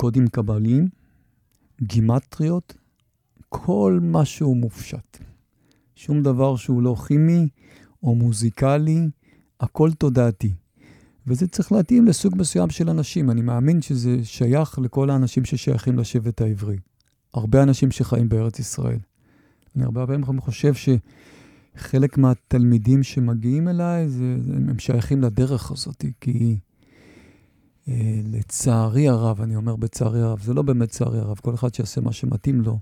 קודים 0.00 0.26
קבליים, 0.28 0.88
גימטריות, 1.82 2.74
כל 3.48 3.98
מה 4.02 4.24
שהוא 4.24 4.56
מופשט. 4.56 5.18
שום 5.94 6.22
דבר 6.22 6.56
שהוא 6.56 6.82
לא 6.82 6.94
כימי 7.06 7.48
או 8.02 8.14
מוזיקלי, 8.14 9.08
הכל 9.60 9.92
תודעתי. 9.92 10.52
וזה 11.26 11.46
צריך 11.48 11.72
להתאים 11.72 12.06
לסוג 12.06 12.34
מסוים 12.36 12.70
של 12.70 12.90
אנשים. 12.90 13.30
אני 13.30 13.42
מאמין 13.42 13.82
שזה 13.82 14.24
שייך 14.24 14.78
לכל 14.78 15.10
האנשים 15.10 15.44
ששייכים 15.44 15.98
לשבט 15.98 16.40
העברי. 16.40 16.76
הרבה 17.34 17.62
אנשים 17.62 17.90
שחיים 17.90 18.28
בארץ 18.28 18.58
ישראל. 18.58 18.98
אני 19.76 19.84
הרבה 19.84 20.06
פעמים 20.06 20.40
חושב 20.40 20.72
שחלק 20.74 22.18
מהתלמידים 22.18 23.02
שמגיעים 23.02 23.68
אליי, 23.68 24.08
זה, 24.08 24.36
הם 24.68 24.78
שייכים 24.78 25.22
לדרך 25.22 25.70
הזאת, 25.70 26.04
כי 26.20 26.32
אה, 26.32 26.69
לצערי 28.32 29.08
הרב, 29.08 29.40
אני 29.40 29.56
אומר 29.56 29.76
בצערי 29.76 30.20
הרב, 30.20 30.40
זה 30.42 30.54
לא 30.54 30.62
באמת 30.62 30.88
צערי 30.88 31.18
הרב, 31.18 31.38
כל 31.42 31.54
אחד 31.54 31.74
שיעשה 31.74 32.00
מה 32.00 32.12
שמתאים 32.12 32.60
לו, 32.60 32.78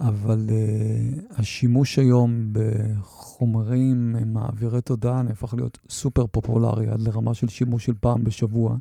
אבל 0.00 0.46
אה, 0.50 1.36
השימוש 1.36 1.98
היום 1.98 2.52
בחומרים 2.52 4.16
מעבירי 4.26 4.80
תודעה 4.80 5.22
נהפך 5.22 5.54
להיות 5.54 5.78
סופר 5.88 6.26
פופולרי, 6.26 6.88
עד 6.88 7.00
לרמה 7.00 7.34
של 7.34 7.48
שימוש 7.48 7.86
של 7.86 7.94
פעם 8.00 8.24
בשבוע. 8.24 8.76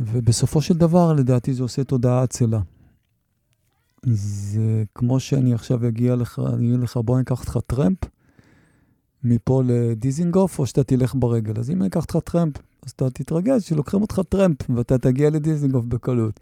ובסופו 0.00 0.62
של 0.62 0.74
דבר, 0.74 1.12
לדעתי, 1.12 1.54
זה 1.54 1.62
עושה 1.62 1.84
תודעה 1.84 2.22
עצלה. 2.22 2.60
זה 4.06 4.84
כמו 4.94 5.20
שאני 5.20 5.54
עכשיו 5.54 5.88
אגיע 5.88 6.16
לך, 6.16 6.42
אני 6.52 6.68
אגיד 6.68 6.80
לך, 6.80 6.96
בוא 6.96 7.18
ניקח 7.18 7.40
אותך 7.40 7.58
טרמפ 7.66 7.98
מפה 9.24 9.62
לדיזינגוף, 9.66 10.58
או 10.58 10.66
שאתה 10.66 10.84
תלך 10.84 11.14
ברגל. 11.18 11.52
אז 11.58 11.70
אם 11.70 11.80
אני 11.80 11.88
אקח 11.88 12.02
אותך 12.02 12.16
טרמפ, 12.24 12.54
אז 12.84 12.90
אתה 12.90 13.10
תתרגש 13.10 13.68
שלוקחים 13.68 14.02
אותך 14.02 14.20
טרמפ, 14.28 14.70
ואתה 14.74 14.98
תגיע 14.98 15.30
לדיזינגוף 15.30 15.84
בקלות. 15.84 16.40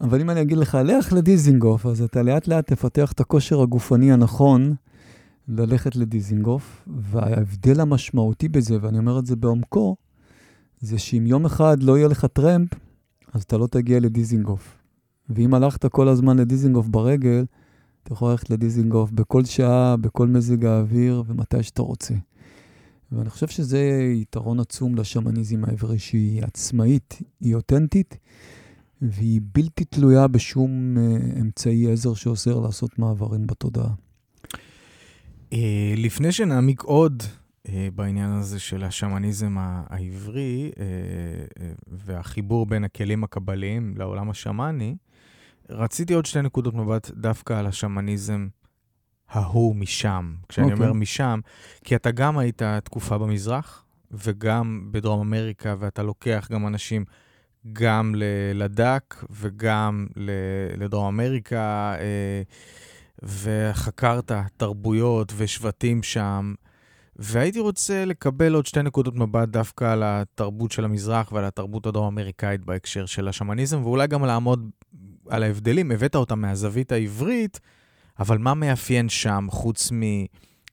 אבל 0.00 0.20
אם 0.20 0.30
אני 0.30 0.42
אגיד 0.42 0.58
לך, 0.58 0.78
לך 0.84 1.12
לדיזינגוף, 1.12 1.86
אז 1.86 2.02
אתה 2.02 2.22
לאט 2.22 2.48
לאט 2.48 2.72
תפתח 2.72 3.12
את 3.12 3.20
הכושר 3.20 3.62
הגופני 3.62 4.12
הנכון 4.12 4.74
ללכת 5.48 5.96
לדיזינגוף, 5.96 6.88
וההבדל 6.96 7.80
המשמעותי 7.80 8.48
בזה, 8.48 8.78
ואני 8.80 8.98
אומר 8.98 9.18
את 9.18 9.26
זה 9.26 9.36
בעומקו, 9.36 9.96
זה 10.80 10.98
שאם 10.98 11.26
יום 11.26 11.44
אחד 11.44 11.82
לא 11.82 11.98
יהיה 11.98 12.08
לך 12.08 12.24
טרמפ, 12.24 12.68
אז 13.32 13.42
אתה 13.42 13.58
לא 13.58 13.66
תגיע 13.66 14.00
לדיזינגוף. 14.00 14.78
ואם 15.28 15.54
הלכת 15.54 15.86
כל 15.86 16.08
הזמן 16.08 16.36
לדיזינגוף 16.36 16.86
ברגל, 16.88 17.44
אתה 18.02 18.12
יכול 18.12 18.30
ללכת 18.30 18.50
לדיזינגוף 18.50 19.10
בכל 19.10 19.44
שעה, 19.44 19.96
בכל 19.96 20.26
מזג 20.26 20.64
האוויר 20.64 21.22
ומתי 21.26 21.62
שאתה 21.62 21.82
רוצה. 21.82 22.14
ואני 23.12 23.30
חושב 23.30 23.48
שזה 23.48 23.80
יתרון 24.14 24.60
עצום 24.60 24.94
לשמניזם 24.94 25.64
העברי, 25.64 25.98
שהיא 25.98 26.42
עצמאית, 26.42 27.18
היא 27.40 27.54
אותנטית, 27.54 28.18
והיא 29.02 29.40
בלתי 29.52 29.84
תלויה 29.84 30.28
בשום 30.28 30.96
uh, 30.96 31.40
אמצעי 31.40 31.92
עזר 31.92 32.14
שאוסר 32.14 32.60
לעשות 32.60 32.98
מעברים 32.98 33.46
בתודעה. 33.46 33.94
Uh, 35.50 35.56
לפני 35.96 36.32
שנעמיק 36.32 36.82
עוד 36.82 37.22
uh, 37.66 37.70
בעניין 37.94 38.30
הזה 38.30 38.58
של 38.58 38.84
השמניזם 38.84 39.56
העברי 39.58 40.70
והחיבור 41.86 42.66
בין 42.66 42.84
הכלים 42.84 43.24
הקבליים 43.24 43.94
לעולם 43.96 44.30
השמאני, 44.30 44.96
רציתי 45.70 46.14
עוד 46.14 46.26
שתי 46.26 46.42
נקודות 46.42 46.74
מבט 46.74 47.10
דווקא 47.10 47.52
על 47.52 47.66
השמניזם 47.66 48.48
ההוא 49.32 49.76
משם. 49.76 50.34
כשאני 50.48 50.66
okay. 50.66 50.70
אוקיי. 50.70 50.86
אומר 50.86 50.98
משם, 50.98 51.40
כי 51.84 51.96
אתה 51.96 52.10
גם 52.10 52.38
היית 52.38 52.62
תקופה 52.84 53.18
במזרח, 53.18 53.84
וגם 54.10 54.88
בדרום 54.90 55.20
אמריקה, 55.20 55.74
ואתה 55.78 56.02
לוקח 56.02 56.48
גם 56.52 56.66
אנשים 56.66 57.04
גם 57.72 58.14
לדק 58.54 59.24
וגם 59.30 60.06
לדרום 60.76 61.06
אמריקה, 61.06 61.94
אה, 62.00 62.42
וחקרת 63.22 64.32
תרבויות 64.56 65.32
ושבטים 65.36 66.02
שם. 66.02 66.54
והייתי 67.16 67.60
רוצה 67.60 68.04
לקבל 68.04 68.54
עוד 68.54 68.66
שתי 68.66 68.82
נקודות 68.82 69.14
מבט 69.14 69.48
דווקא 69.48 69.92
על 69.92 70.02
התרבות 70.04 70.72
של 70.72 70.84
המזרח 70.84 71.32
ועל 71.32 71.44
התרבות 71.44 71.86
הדרום-אמריקאית 71.86 72.64
בהקשר 72.64 73.06
של 73.06 73.28
השמניזם, 73.28 73.82
ואולי 73.82 74.06
גם 74.06 74.24
לעמוד 74.24 74.70
על 75.28 75.42
ההבדלים, 75.42 75.90
הבאת 75.90 76.14
אותם 76.14 76.40
מהזווית 76.40 76.92
העברית, 76.92 77.60
אבל 78.18 78.38
מה 78.38 78.54
מאפיין 78.54 79.08
שם, 79.08 79.46
חוץ 79.50 79.92
מ... 79.92 80.02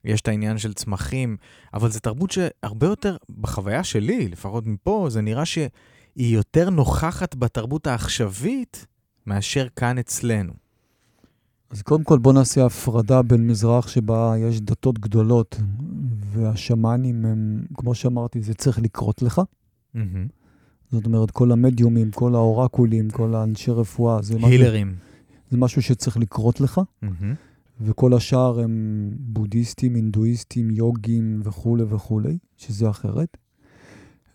יש 0.04 0.20
את 0.20 0.28
העניין 0.28 0.58
של 0.58 0.72
צמחים, 0.72 1.36
אבל 1.74 1.90
זו 1.90 2.00
תרבות 2.00 2.30
שהרבה 2.30 2.86
יותר, 2.86 3.16
בחוויה 3.40 3.84
שלי, 3.84 4.28
לפחות 4.28 4.66
מפה, 4.66 5.06
זה 5.10 5.20
נראה 5.20 5.44
שהיא 5.44 5.70
יותר 6.16 6.70
נוכחת 6.70 7.34
בתרבות 7.34 7.86
העכשווית 7.86 8.86
מאשר 9.26 9.66
כאן 9.76 9.98
אצלנו. 9.98 10.52
אז 11.70 11.82
קודם 11.82 12.04
כל 12.04 12.18
בוא 12.18 12.32
נעשה 12.32 12.66
הפרדה 12.66 13.22
בין 13.22 13.46
מזרח 13.46 13.88
שבה 13.88 14.34
יש 14.38 14.60
דתות 14.60 14.98
גדולות, 14.98 15.60
והשמאנים 16.32 17.24
הם, 17.24 17.62
כמו 17.74 17.94
שאמרתי, 17.94 18.42
זה 18.42 18.54
צריך 18.54 18.78
לקרות 18.78 19.22
לך. 19.22 19.40
Mm-hmm. 19.96 19.98
זאת 20.92 21.06
אומרת, 21.06 21.30
כל 21.30 21.52
המדיומים, 21.52 22.10
כל 22.10 22.34
האורקולים, 22.34 23.10
כל 23.10 23.34
האנשי 23.34 23.70
רפואה, 23.70 24.22
זה 24.22 24.34
הילרים. 24.42 24.86
משהו, 24.86 25.09
זה 25.50 25.56
משהו 25.56 25.82
שצריך 25.82 26.16
לקרות 26.16 26.60
לך, 26.60 26.80
mm-hmm. 27.04 27.06
וכל 27.80 28.14
השאר 28.14 28.60
הם 28.60 29.10
בודהיסטים, 29.18 29.94
הינדואיסטים, 29.94 30.70
יוגים 30.70 31.40
וכולי 31.44 31.82
וכולי, 31.88 32.38
שזה 32.56 32.90
אחרת. 32.90 33.36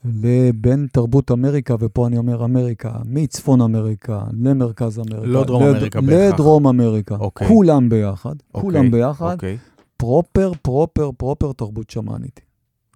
לבין 0.06 0.88
תרבות 0.92 1.32
אמריקה, 1.32 1.76
ופה 1.80 2.08
אני 2.08 2.18
אומר 2.18 2.46
אמריקה, 2.46 2.92
מצפון 3.06 3.62
אמריקה 3.62 4.24
למרכז 4.44 5.00
אמריקה. 5.00 5.28
לא 5.28 5.44
דרום 5.44 5.64
לד... 5.64 5.76
אמריקה 5.76 6.02
בהכרח. 6.02 6.34
לדרום 6.34 6.68
אמריקה. 6.68 7.16
אוקיי. 7.16 7.48
כולם 7.48 7.90
ביחד, 7.90 8.36
אוקיי. 8.54 8.62
כולם 8.62 8.92
ביחד. 8.92 9.34
אוקיי. 9.34 9.58
פרופר, 9.98 10.52
פרופר, 10.62 11.12
פרופר 11.18 11.54
תרבות 11.54 11.90
שמאנית. 11.90 12.40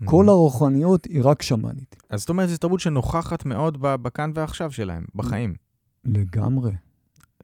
כל 0.05 0.30
הרוחניות 0.30 1.05
היא 1.05 1.22
רק 1.24 1.41
שמאנית. 1.41 1.95
אז 2.09 2.20
זאת 2.20 2.30
אומרת, 2.30 2.49
זו 2.49 2.57
תרבות 2.57 2.80
שנוכחת 2.80 3.45
מאוד 3.45 3.78
בכאן 3.82 4.32
ועכשיו 4.36 4.72
שלהם, 4.72 5.03
בחיים. 5.15 5.53
לגמרי. 6.05 6.72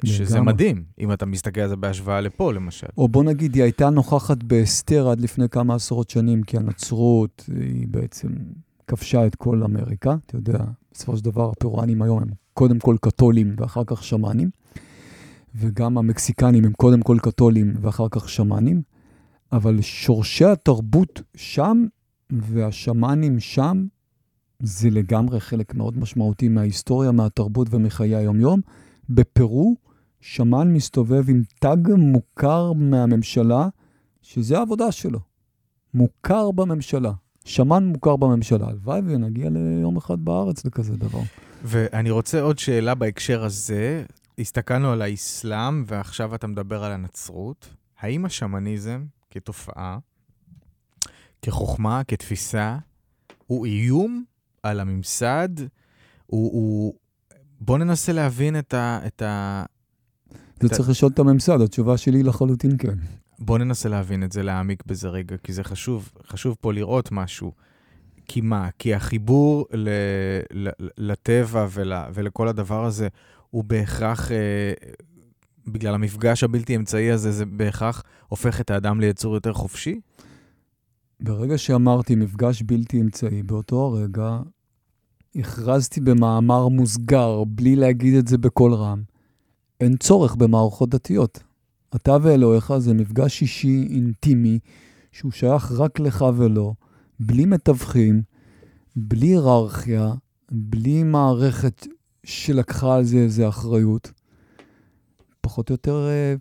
שזה 0.04 0.36
לגמרי. 0.36 0.54
מדהים, 0.54 0.84
אם 1.00 1.14
אתה 1.14 1.26
מסתכל 1.26 1.62
על 1.62 1.70
זה 1.70 1.76
בהשוואה 1.76 2.22
לפה, 2.22 2.54
למשל. 2.54 2.88
או 2.98 3.08
בוא 3.08 3.24
נגיד, 3.24 3.56
היא 3.56 3.64
הייתה 3.64 3.90
נוכחת 3.90 4.44
באסתר 4.44 5.10
עד 5.10 5.20
לפני 5.20 5.50
כמה 5.50 5.76
עשרות 5.76 6.10
שנים, 6.10 6.44
כי 6.44 6.58
הנצרות 6.58 7.50
היא 7.56 7.88
בעצם 7.88 8.30
כבשה 8.88 9.28
את 9.28 9.36
כל 9.36 9.64
אמריקה. 9.64 10.16
אתה 10.26 10.36
יודע, 10.36 10.60
בסופו 10.94 11.18
של 11.18 11.24
דבר 11.24 11.50
הפירואנים 11.50 12.02
היום 12.02 12.20
הם 12.20 12.30
קודם 12.54 12.80
כל 12.80 12.96
קתולים 13.02 13.56
ואחר 13.58 13.84
כך 13.86 14.04
שמאנים, 14.04 14.50
וגם 15.56 15.98
המקסיקנים 15.98 16.66
הם 16.66 16.74
קודם 16.74 17.02
כל 17.02 17.18
קתולים 17.22 17.74
ואחר 17.82 18.08
כך 18.12 18.30
שמאנים, 18.30 18.82
אבל 19.52 19.82
שורשי 19.82 20.46
התרבות 20.46 21.22
שם 21.36 21.86
והשמאנים 22.30 23.40
שם 23.40 23.86
זה 24.60 24.90
לגמרי 24.90 25.40
חלק 25.40 25.76
מאוד 25.76 25.98
משמעותי 25.98 26.48
מההיסטוריה, 26.48 27.12
מהתרבות 27.12 27.68
ומחיי 27.72 28.16
היום-יום. 28.16 28.62
בפרו, 29.10 29.76
שמן 30.28 30.74
מסתובב 30.74 31.30
עם 31.30 31.42
תג 31.60 31.94
מוכר 31.98 32.74
מהממשלה, 32.74 33.68
שזה 34.22 34.58
העבודה 34.58 34.92
שלו. 34.92 35.20
מוכר 35.94 36.52
בממשלה. 36.52 37.12
שמן 37.46 37.84
מוכר 37.86 38.16
בממשלה. 38.16 38.68
הלוואי 38.68 39.02
ונגיע 39.06 39.50
ליום 39.50 39.98
אחד 39.98 40.26
בארץ 40.26 40.66
לכזה 40.66 40.98
דבר. 40.98 41.20
ואני 41.64 42.10
רוצה 42.10 42.42
עוד 42.42 42.60
שאלה 42.60 42.96
בהקשר 42.96 43.44
הזה. 43.44 44.06
הסתכלנו 44.40 44.92
על 44.92 45.02
האסלאם, 45.02 45.84
ועכשיו 45.88 46.36
אתה 46.36 46.48
מדבר 46.48 46.84
על 46.84 46.92
הנצרות. 46.92 47.70
האם 48.00 48.26
השמניזם 48.26 49.06
כתופעה, 49.32 49.98
כחוכמה, 51.42 52.04
כתפיסה, 52.04 52.78
הוא 53.48 53.66
איום 53.66 54.24
על 54.64 54.80
הממסד? 54.80 55.50
הוא... 56.26 56.52
הוא... 56.52 56.94
בוא 57.62 57.78
ננסה 57.78 58.14
להבין 58.14 58.60
את 58.60 58.74
ה... 58.74 59.00
את 59.08 59.22
ה... 59.22 59.66
זה 60.68 60.76
צריך 60.76 60.90
לשאול 60.90 61.12
את 61.12 61.20
הממסד, 61.20 61.62
התשובה 61.62 61.98
שלי 61.98 62.24
לחלוטין 62.24 62.78
כן. 62.78 62.94
בוא 63.40 63.58
ננסה 63.58 63.90
להבין 63.90 64.24
את 64.24 64.32
זה, 64.32 64.44
להעמיק 64.44 64.84
בזה 64.86 65.10
רגע, 65.10 65.36
כי 65.44 65.54
זה 65.54 65.64
חשוב, 65.64 66.12
חשוב 66.28 66.58
פה 66.62 66.74
לראות 66.74 67.12
משהו. 67.12 67.52
כי 68.28 68.42
מה? 68.42 68.70
כי 68.80 68.94
החיבור 68.94 69.66
ל, 69.74 69.90
ל, 70.54 70.70
לטבע 70.98 71.68
ול, 71.72 71.94
ולכל 72.14 72.48
הדבר 72.48 72.86
הזה 72.86 73.08
הוא 73.50 73.64
בהכרח, 73.64 74.32
אה, 74.32 74.74
בגלל 75.68 75.94
המפגש 75.94 76.44
הבלתי 76.44 76.76
אמצעי 76.76 77.12
הזה, 77.12 77.32
זה 77.32 77.46
בהכרח 77.46 78.04
הופך 78.28 78.62
את 78.62 78.72
האדם 78.72 79.00
ליצור 79.00 79.36
יותר 79.36 79.54
חופשי? 79.54 80.00
ברגע 81.20 81.58
שאמרתי 81.58 82.16
מפגש 82.16 82.62
בלתי 82.62 83.02
אמצעי, 83.02 83.44
באותו 83.44 83.86
הרגע 83.86 84.40
הכרזתי 85.36 86.02
במאמר 86.02 86.68
מוסגר, 86.68 87.44
בלי 87.48 87.76
להגיד 87.76 88.16
את 88.16 88.28
זה 88.28 88.38
בקול 88.38 88.74
רם, 88.74 89.02
אין 89.82 89.98
צורך 89.98 90.36
במערכות 90.36 90.90
דתיות. 90.90 91.40
אתה 91.96 92.18
ואלוהיך 92.22 92.78
זה 92.78 92.94
מפגש 92.94 93.42
אישי, 93.42 93.88
אינטימי, 93.90 94.60
שהוא 95.12 95.32
שייך 95.32 95.72
רק 95.72 96.00
לך 96.00 96.26
ולו, 96.38 96.76
בלי 97.20 97.46
מתווכים, 97.46 98.22
בלי 98.96 99.28
היררכיה, 99.28 100.14
בלי 100.52 101.04
מערכת 101.04 101.88
שלקחה 102.24 102.96
על 102.96 103.04
זה 103.04 103.18
איזה 103.18 103.48
אחריות. 103.48 104.12
פחות 105.42 105.70
או 105.70 105.74
יותר 105.74 106.08
אה, 106.08 106.36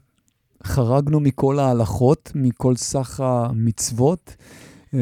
חרגנו 0.64 1.20
מכל 1.20 1.59
ההלכות, 1.59 2.32
מכל 2.35 2.76
סך 2.76 3.20
המצוות 3.20 4.37
אה, 4.95 4.99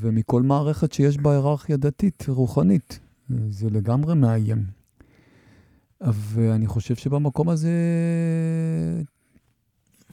ומכל 0.00 0.42
מערכת 0.42 0.92
שיש 0.92 1.18
בה 1.18 1.32
היררכיה 1.32 1.76
דתית, 1.76 2.24
רוחנית. 2.28 3.00
זה 3.48 3.70
לגמרי 3.70 4.14
מאיים. 4.14 4.79
ואני 6.00 6.66
חושב 6.66 6.94
שבמקום 6.94 7.48
הזה, 7.48 7.72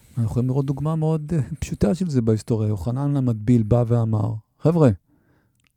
אנחנו 0.10 0.24
יכולים 0.24 0.50
לראות 0.50 0.66
דוגמה 0.66 0.96
מאוד 0.96 1.34
פשוטה 1.60 1.96
של 1.96 2.10
זה 2.10 2.22
בהיסטוריה. 2.22 2.70
יוחנן 2.70 3.18
המטביל 3.18 3.64
בא 3.64 3.84
ואמר, 3.88 4.34
חבר'ה, 4.60 4.90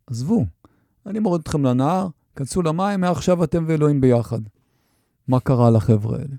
עזבו, 0.07 0.45
אני 1.07 1.19
מוריד 1.19 1.41
אתכם 1.41 1.65
לנהר, 1.65 2.09
כנסו 2.37 2.63
למים, 2.63 3.01
מעכשיו 3.01 3.45
אתם 3.45 3.65
ואלוהים 3.69 4.01
ביחד. 4.01 4.41
מה 5.29 5.41
קרה 5.41 5.71
לחבר'ה 5.71 6.19
האלה? 6.19 6.37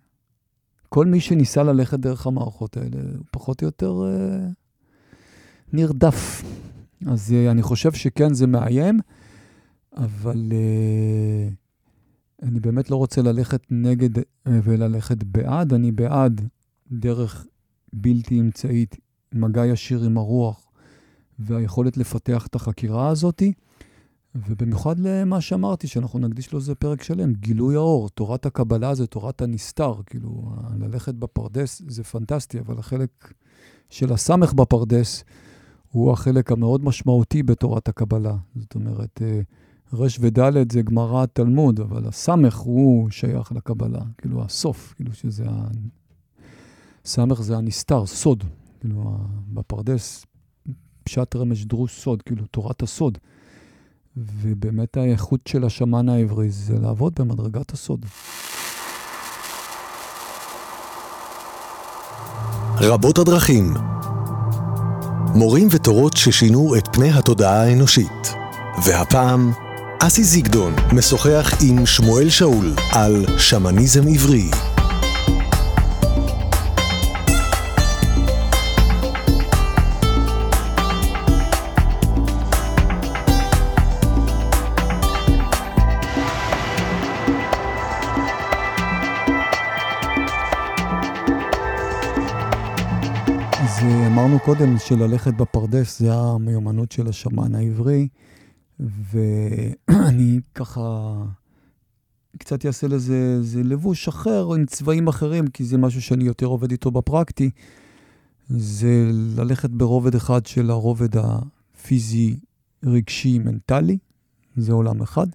כל 0.90 1.06
מי 1.06 1.20
שניסה 1.20 1.64
ללכת 1.64 2.00
דרך 2.00 2.28
המערכות 2.28 2.78
האלה, 2.78 2.98
הוא 3.18 3.26
פחות 3.32 3.62
או 3.62 3.68
יותר 3.68 4.04
אה, 4.06 4.48
נרדף. 5.74 6.44
אז 7.08 7.34
אה, 7.34 7.52
אני 7.52 7.62
חושב 7.62 7.92
שכן, 7.92 8.34
זה 8.34 8.48
מאיים, 8.48 9.00
אבל 9.98 10.52
אה, 10.52 11.50
אני 12.42 12.60
באמת 12.60 12.90
לא 12.92 12.96
רוצה 12.96 13.22
ללכת 13.22 13.62
נגד 13.70 14.18
אה, 14.18 14.24
וללכת 14.64 15.24
בעד. 15.24 15.74
אני 15.74 15.92
בעד 15.92 16.48
דרך 16.92 17.46
בלתי 17.94 18.40
אמצעית, 18.40 18.96
מגע 19.34 19.66
ישיר 19.66 20.04
עם 20.04 20.18
הרוח 20.18 20.72
והיכולת 21.40 21.98
לפתח 21.98 22.48
את 22.48 22.56
החקירה 22.56 23.10
הזאתי. 23.10 23.54
ובמיוחד 24.36 25.00
למה 25.00 25.42
שאמרתי, 25.42 25.88
שאנחנו 25.88 26.20
נקדיש 26.20 26.54
לזה 26.54 26.76
פרק 26.76 27.04
שלם, 27.04 27.34
גילוי 27.34 27.76
האור, 27.76 28.10
תורת 28.10 28.46
הקבלה 28.46 28.96
זה 28.96 29.08
תורת 29.08 29.42
הנסתר, 29.42 29.94
כאילו, 30.06 30.56
ללכת 30.80 31.14
בפרדס 31.14 31.82
זה 31.88 32.04
פנטסטי, 32.04 32.60
אבל 32.60 32.80
החלק 32.80 33.34
של 33.90 34.14
הסמך 34.14 34.54
בפרדס 34.54 35.24
הוא 35.92 36.12
החלק 36.12 36.52
המאוד 36.52 36.86
משמעותי 36.86 37.44
בתורת 37.44 37.88
הקבלה. 37.88 38.36
זאת 38.56 38.76
אומרת, 38.76 39.22
רש 39.94 40.18
ודלת 40.22 40.72
זה 40.72 40.82
גמרא 40.82 41.26
תלמוד, 41.26 41.80
אבל 41.80 42.08
הסמך 42.08 42.58
הוא 42.58 43.10
שייך 43.10 43.52
לקבלה, 43.52 44.02
כאילו 44.18 44.44
הסוף, 44.44 44.94
כאילו 44.96 45.14
שזה 45.14 45.46
ה... 45.50 45.68
סמך 47.06 47.42
זה 47.42 47.58
הנסתר, 47.58 48.06
סוד, 48.06 48.44
כאילו, 48.80 49.18
בפרדס, 49.54 50.26
פשט 51.04 51.36
רמש 51.36 51.66
דרוש 51.66 52.00
סוד, 52.00 52.22
כאילו, 52.22 52.46
תורת 52.46 52.82
הסוד. 52.82 53.18
ובאמת 54.18 54.98
האיכות 54.98 55.40
של 55.48 55.64
השמן 55.64 56.10
העברי 56.10 56.50
זה 56.50 56.80
לעבוד 56.80 57.14
במדרגת 57.20 57.72
הסוד. 57.72 58.06
רבות 62.76 63.18
הדרכים. 63.18 63.74
מורים 65.36 65.68
ותורות 65.72 66.18
ששינו 66.18 66.76
את 66.76 66.88
פני 66.96 67.10
התודעה 67.12 67.64
האנושית. 67.64 68.34
והפעם, 68.86 69.52
אסי 70.08 70.24
זיגדון 70.24 70.74
משוחח 70.94 71.52
עם 71.64 71.86
שמואל 71.86 72.30
שאול 72.30 72.74
על 72.92 73.26
שמניזם 73.38 74.08
עברי. 74.08 74.50
אה, 93.82 94.08
אמרנו 94.08 94.40
קודם 94.40 94.78
שללכת 94.78 95.34
בפרדס 95.34 96.00
זה 96.00 96.14
המיומנות 96.14 96.92
של 96.92 97.08
השמן 97.08 97.56
העברי, 97.56 98.08
ואני 98.82 100.40
ככה 100.56 101.16
קצת 102.38 102.66
אעשה 102.66 102.88
לזה 102.88 103.36
איזה 103.38 103.64
לבוש 103.64 104.08
אחר 104.08 104.54
עם 104.54 104.66
צבעים 104.66 105.08
אחרים, 105.08 105.48
כי 105.48 105.64
זה 105.64 105.78
משהו 105.78 106.02
שאני 106.02 106.24
יותר 106.24 106.46
עובד 106.46 106.72
איתו 106.72 106.92
בפרקטי. 106.92 107.50
זה 108.50 109.10
ללכת 109.38 109.70
ברובד 109.70 110.16
אחד 110.16 110.46
של 110.46 110.70
הרובד 110.70 111.10
הפיזי, 111.18 112.40
רגשי, 112.84 113.40
מנטלי, 113.40 113.98
זה 114.58 114.74
עולם 114.74 115.02
אחד. 115.02 115.28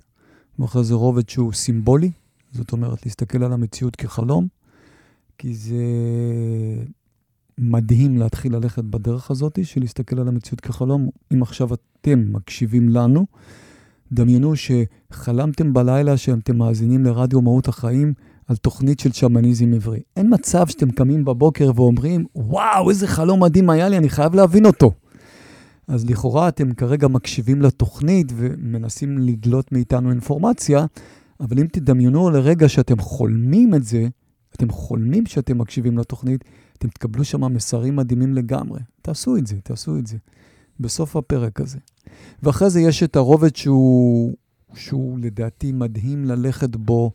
ואחרי 0.59 0.85
זה 0.85 0.95
רובד 0.95 1.29
שהוא 1.29 1.53
סימבולי, 1.53 2.11
זאת 2.53 2.73
אומרת 2.73 3.07
להסתכל 3.07 3.45
על 3.45 3.53
המציאות 3.53 3.97
כחלום, 3.97 4.47
כי 5.39 5.55
זה 5.55 5.85
מדהים 7.59 8.17
להתחיל 8.17 8.57
ללכת 8.57 8.85
בדרך 8.85 9.31
הזאת, 9.31 9.59
של 9.63 9.81
להסתכל 9.81 10.21
על 10.21 10.29
המציאות 10.29 10.61
כחלום. 10.61 11.09
אם 11.35 11.43
עכשיו 11.43 11.69
אתם 11.75 12.25
מקשיבים 12.33 12.89
לנו, 12.89 13.27
דמיינו 14.13 14.53
שחלמתם 14.57 15.73
בלילה 15.73 16.17
שאתם 16.17 16.57
מאזינים 16.57 17.05
לרדיו 17.05 17.43
מהות 17.43 17.69
החיים 17.69 18.15
על 18.49 18.57
תוכנית 18.57 19.01
של 19.01 19.13
שמניזם 19.13 19.73
עברי. 19.75 20.01
אין 20.17 20.35
מצב 20.35 20.67
שאתם 20.67 20.91
קמים 20.91 21.25
בבוקר 21.25 21.71
ואומרים, 21.75 22.25
וואו, 22.35 22.91
איזה 22.91 23.07
חלום 23.07 23.43
מדהים 23.43 23.71
היה 23.71 23.89
לי, 23.89 23.99
אני 23.99 24.09
חייב 24.09 24.35
להבין 24.35 24.67
אותו. 24.67 24.93
אז 25.89 26.11
לכאורה 26.11 26.49
אתם 26.49 26.75
כרגע 26.75 27.09
מקשיבים 27.09 27.63
לתוכנית 27.63 28.33
ומנסים 28.37 29.19
לדלות 29.19 29.73
מאיתנו 29.73 30.11
אינפורמציה, 30.11 30.87
אבל 31.41 31.59
אם 31.59 31.67
תדמיינו 31.67 32.31
לרגע 32.31 32.69
שאתם 32.69 32.99
חולמים 32.99 33.75
את 33.75 33.85
זה, 33.85 34.07
אתם 34.57 34.71
חולמים 34.71 35.27
שאתם 35.27 35.59
מקשיבים 35.59 35.99
לתוכנית, 35.99 36.45
אתם 36.79 36.89
תקבלו 36.89 37.25
שם 37.25 37.55
מסרים 37.55 37.97
מדהימים 37.97 38.35
לגמרי. 38.35 38.81
תעשו 39.03 39.37
את 39.37 39.47
זה, 39.47 39.57
תעשו 39.63 39.99
את 39.99 40.07
זה. 40.07 40.17
בסוף 40.81 41.17
הפרק 41.17 41.61
הזה. 41.61 41.79
ואחרי 42.43 42.71
זה 42.71 42.81
יש 42.81 43.03
את 43.03 43.17
הרובד 43.17 43.57
שהוא, 43.57 44.35
שהוא 44.75 45.19
לדעתי 45.19 45.73
מדהים 45.73 46.25
ללכת 46.25 46.77
בו, 46.77 47.11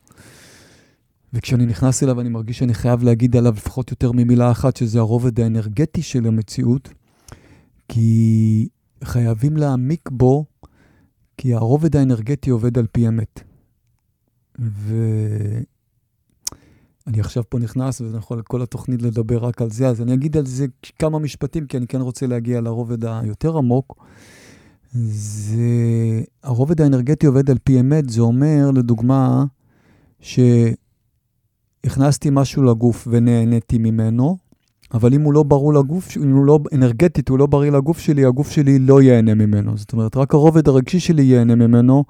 וכשאני 1.34 1.66
נכנס 1.66 2.04
אליו 2.04 2.22
אני 2.22 2.30
מרגיש 2.30 2.60
שאני 2.60 2.74
חייב 2.74 3.04
להגיד 3.04 3.36
עליו 3.36 3.54
לפחות 3.58 3.92
יותר 3.92 4.12
ממילה 4.12 4.52
אחת, 4.52 4.78
שזה 4.78 5.00
הרובד 5.00 5.40
האנרגטי 5.40 6.02
של 6.02 6.28
המציאות, 6.28 6.90
כי 7.88 8.68
חייבים 9.04 9.58
להעמיק 9.58 10.10
בו, 10.12 10.46
כי 11.38 11.54
הרובד 11.54 11.96
האנרגטי 11.96 12.50
עובד 12.50 12.78
על 12.78 12.88
פי 12.92 13.08
אמת. 13.08 13.44
ואני 17.12 17.20
עכשיו 17.20 17.44
פה 17.50 17.60
נכנס, 17.60 18.02
ואני 18.02 18.18
יכול 18.18 18.42
כל 18.42 18.62
התוכנית 18.62 19.02
לדבר 19.02 19.38
רק 19.38 19.62
על 19.62 19.70
זה, 19.70 19.88
אז 19.88 20.02
אני 20.02 20.14
אגיד 20.14 20.38
על 20.38 20.46
זה 20.46 20.66
כמה 21.00 21.20
משפטים, 21.20 21.66
כי 21.66 21.78
אני 21.78 21.88
כן 21.88 22.02
רוצה 22.02 22.28
להגיע 22.28 22.62
לרובד 22.62 23.06
היותר 23.06 23.58
עמוק. 23.58 24.06
זה, 24.94 25.58
הרובד 26.44 26.82
האנרגטי 26.82 27.28
עובד 27.28 27.50
על 27.50 27.58
פי 27.64 27.80
אמת, 27.80 28.10
זה 28.10 28.22
אומר, 28.22 28.72
לדוגמה, 28.72 29.46
שהכנסתי 30.20 32.30
משהו 32.32 32.64
לגוף 32.64 33.08
ונהניתי 33.12 33.78
ממנו, 33.78 34.38
אבל 34.94 35.14
אם 35.14 35.22
הוא 35.22 35.34
לא 35.34 35.44
ברור 35.44 35.74
לגוף, 35.74 36.18
אם 36.18 36.36
הוא 36.36 36.46
לא 36.46 36.60
אנרגטית, 36.74 37.30
הוא 37.30 37.40
לא 37.40 37.46
בריא 37.46 37.72
לגוף 37.72 38.00
שלי, 38.00 38.26
הגוף 38.26 38.52
שלי 38.52 38.80
לא 38.80 39.02
ייהנה 39.02 39.34
ממנו. 39.34 39.78
זאת 39.78 39.94
אומרת, 39.94 40.18
רק 40.18 40.34
הרובד 40.34 40.68
הרגשי 40.68 41.00
שלי 41.00 41.24
ייהנה 41.24 41.56
ממנו, 41.56 42.04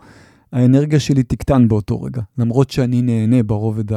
האנרגיה 0.52 1.00
שלי 1.00 1.24
תקטן 1.24 1.68
באותו 1.68 2.02
רגע, 2.02 2.22
למרות 2.38 2.70
שאני 2.70 3.02
נהנה 3.02 3.44
ברובד 3.44 3.94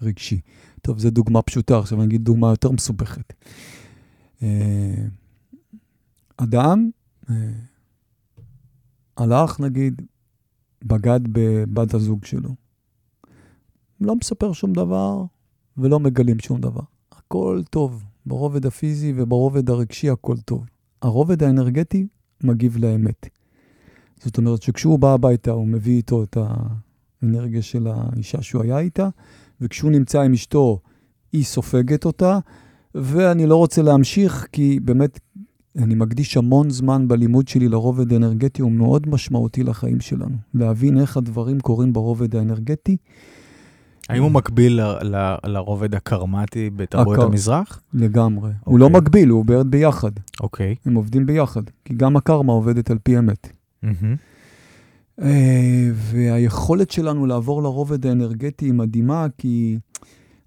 הרגשי. 0.00 0.40
טוב, 0.82 0.98
זו 0.98 1.10
דוגמה 1.10 1.42
פשוטה, 1.42 1.78
עכשיו 1.78 1.98
אני 1.98 2.06
אגיד 2.06 2.24
דוגמה 2.24 2.50
יותר 2.50 2.70
מסובכת. 2.70 3.32
אה, 4.42 5.04
אדם 6.36 6.90
אה, 7.30 7.34
הלך, 9.16 9.60
נגיד, 9.60 10.02
בגד 10.84 11.20
בבת 11.32 11.94
הזוג 11.94 12.24
שלו. 12.24 12.54
לא 14.00 14.16
מספר 14.16 14.52
שום 14.52 14.72
דבר 14.72 15.24
ולא 15.76 16.00
מגלים 16.00 16.38
שום 16.38 16.60
דבר. 16.60 16.80
הכל 17.12 17.62
טוב, 17.70 18.04
ברובד 18.26 18.66
הפיזי 18.66 19.12
וברובד 19.16 19.70
הרגשי 19.70 20.10
הכל 20.10 20.36
טוב. 20.36 20.66
הרובד 21.02 21.42
האנרגטי 21.42 22.06
מגיב 22.42 22.76
לאמת. 22.76 23.28
זאת 24.24 24.38
אומרת 24.38 24.62
שכשהוא 24.62 24.98
בא 24.98 25.12
הביתה 25.12 25.50
הוא 25.50 25.66
מביא 25.66 25.96
איתו 25.96 26.22
את 26.22 26.36
האנרגיה 27.22 27.62
של 27.62 27.86
האישה 27.86 28.42
שהוא 28.42 28.62
היה 28.62 28.78
איתה, 28.78 29.08
וכשהוא 29.60 29.90
נמצא 29.90 30.20
עם 30.22 30.32
אשתו 30.32 30.78
היא 31.32 31.44
סופגת 31.44 32.04
אותה, 32.04 32.38
ואני 32.94 33.46
לא 33.46 33.56
רוצה 33.56 33.82
להמשיך 33.82 34.46
כי 34.52 34.80
באמת 34.84 35.20
אני 35.78 35.94
מקדיש 35.94 36.36
המון 36.36 36.70
זמן 36.70 37.08
בלימוד 37.08 37.48
שלי 37.48 37.68
לרובד 37.68 38.12
האנרגטי, 38.12 38.62
הוא 38.62 38.72
מאוד 38.72 39.08
משמעותי 39.08 39.62
לחיים 39.62 40.00
שלנו. 40.00 40.36
להבין 40.54 41.00
איך 41.00 41.16
הדברים 41.16 41.60
קורים 41.60 41.92
ברובד 41.92 42.36
האנרגטי. 42.36 42.96
האם 44.08 44.22
הוא 44.22 44.30
מקביל 44.30 44.80
ל- 44.82 45.16
ל- 45.16 45.36
לרובד 45.46 45.94
הקרמטי 45.94 46.70
בתרבות 46.70 47.16
הקר- 47.18 47.26
המזרח? 47.26 47.80
לגמרי. 47.94 48.50
הוא 48.64 48.78
לא 48.78 48.90
מקביל, 48.90 49.28
הוא 49.28 49.40
עובד 49.40 49.70
ביחד. 49.70 50.10
אוקיי. 50.40 50.74
הם 50.86 50.94
עובדים 50.94 51.26
ביחד, 51.26 51.62
כי 51.84 51.94
גם 51.94 52.16
הקרמה 52.16 52.52
עובדת 52.52 52.90
על 52.90 52.98
פי 53.02 53.18
אמת. 53.18 53.52
אה, 55.22 55.90
והיכולת 55.92 56.90
שלנו 56.90 57.26
לעבור 57.26 57.62
לרובד 57.62 58.06
האנרגטי 58.06 58.64
היא 58.64 58.74
מדהימה, 58.74 59.26
כי 59.38 59.78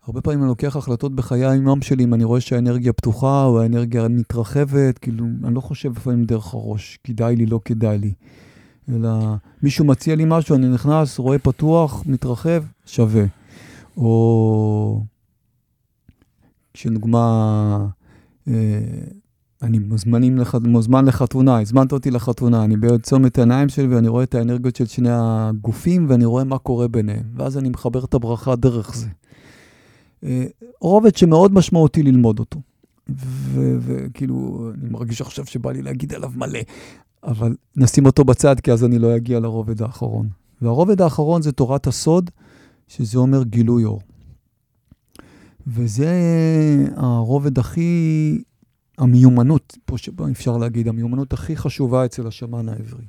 הרבה 0.03 0.21
פעמים 0.21 0.39
אני 0.39 0.47
לוקח 0.47 0.75
החלטות 0.75 1.15
בחיי 1.15 1.45
היום 1.45 1.81
שלי, 1.81 2.03
אם 2.03 2.13
אני 2.13 2.23
רואה 2.23 2.41
שהאנרגיה 2.41 2.93
פתוחה 2.93 3.45
או 3.45 3.61
האנרגיה 3.61 4.07
מתרחבת, 4.07 4.97
כאילו, 4.97 5.25
אני 5.43 5.55
לא 5.55 5.61
חושב 5.61 5.91
לפעמים 5.97 6.23
דרך 6.23 6.53
הראש, 6.53 6.99
כדאי 7.03 7.35
לי, 7.35 7.45
לא 7.45 7.59
כדאי 7.65 7.97
לי. 7.97 8.13
אלא 8.89 9.09
מישהו 9.63 9.85
מציע 9.85 10.15
לי 10.15 10.23
משהו, 10.27 10.55
אני 10.55 10.69
נכנס, 10.69 11.19
רואה 11.19 11.39
פתוח, 11.39 12.03
מתרחב, 12.05 12.63
שווה. 12.85 13.25
או 13.97 15.03
כשדוגמה, 16.73 17.87
אה, 18.47 18.53
אני 19.61 19.79
מוזמנים 19.79 20.37
לח... 20.37 20.55
מוזמן 20.55 21.05
לחתונה, 21.05 21.61
הזמנת 21.61 21.91
אותי 21.91 22.11
לחתונה, 22.11 22.63
אני 22.63 22.77
בצומת 22.77 23.37
העיניים 23.37 23.69
שלי 23.69 23.87
ואני 23.87 24.07
רואה 24.07 24.23
את 24.23 24.35
האנרגיות 24.35 24.75
של 24.75 24.85
שני 24.85 25.09
הגופים 25.11 26.05
ואני 26.09 26.25
רואה 26.25 26.43
מה 26.43 26.57
קורה 26.57 26.87
ביניהם, 26.87 27.23
ואז 27.35 27.57
אני 27.57 27.69
מחבר 27.69 28.05
את 28.05 28.13
הברכה 28.13 28.55
דרך 28.55 28.95
זה. 28.95 29.07
אה, 30.23 30.45
רובד 30.81 31.15
שמאוד 31.15 31.53
משמעותי 31.53 32.03
ללמוד 32.03 32.39
אותו. 32.39 32.59
ו- 33.09 33.77
וכאילו, 33.81 34.69
אני 34.73 34.89
מרגיש 34.89 35.21
עכשיו 35.21 35.45
שבא 35.45 35.71
לי 35.71 35.81
להגיד 35.81 36.13
עליו 36.13 36.31
מלא, 36.35 36.59
אבל 37.23 37.55
נשים 37.75 38.05
אותו 38.05 38.23
בצד, 38.23 38.59
כי 38.59 38.71
אז 38.71 38.83
אני 38.83 38.99
לא 38.99 39.15
אגיע 39.15 39.39
לרובד 39.39 39.81
האחרון. 39.81 40.29
והרובד 40.61 41.01
האחרון 41.01 41.41
זה 41.41 41.51
תורת 41.51 41.87
הסוד, 41.87 42.29
שזה 42.87 43.19
אומר 43.19 43.43
גילוי 43.43 43.83
אור. 43.83 44.01
וזה 45.67 46.11
הרובד 46.95 47.59
הכי, 47.59 48.41
המיומנות, 48.99 49.77
פה 49.85 49.97
שבה 49.97 50.31
אפשר 50.31 50.57
להגיד, 50.57 50.87
המיומנות 50.87 51.33
הכי 51.33 51.55
חשובה 51.55 52.05
אצל 52.05 52.27
השמן 52.27 52.69
העברי. 52.69 53.05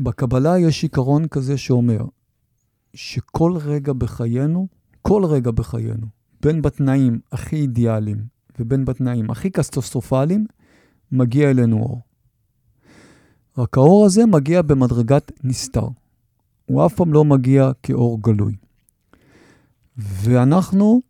בקבלה 0.00 0.58
יש 0.58 0.82
עיקרון 0.82 1.28
כזה 1.28 1.58
שאומר 1.58 2.04
שכל 2.94 3.56
רגע 3.64 3.92
בחיינו, 3.92 4.68
כל 5.02 5.24
רגע 5.24 5.50
בחיינו, 5.50 6.06
בין 6.42 6.62
בתנאים 6.62 7.20
הכי 7.32 7.56
אידיאליים 7.56 8.24
ובין 8.58 8.84
בתנאים 8.84 9.30
הכי 9.30 9.50
קטסטרופליים, 9.50 10.46
מגיע 11.12 11.50
אלינו 11.50 11.76
אור. 11.76 12.00
רק 13.58 13.76
האור 13.76 14.06
הזה 14.06 14.26
מגיע 14.26 14.62
במדרגת 14.62 15.32
נסתר. 15.44 15.88
הוא 16.66 16.86
אף 16.86 16.94
פעם 16.94 17.12
לא 17.12 17.24
מגיע 17.24 17.70
כאור 17.82 18.22
גלוי. 18.22 18.56
ואנחנו 19.96 21.00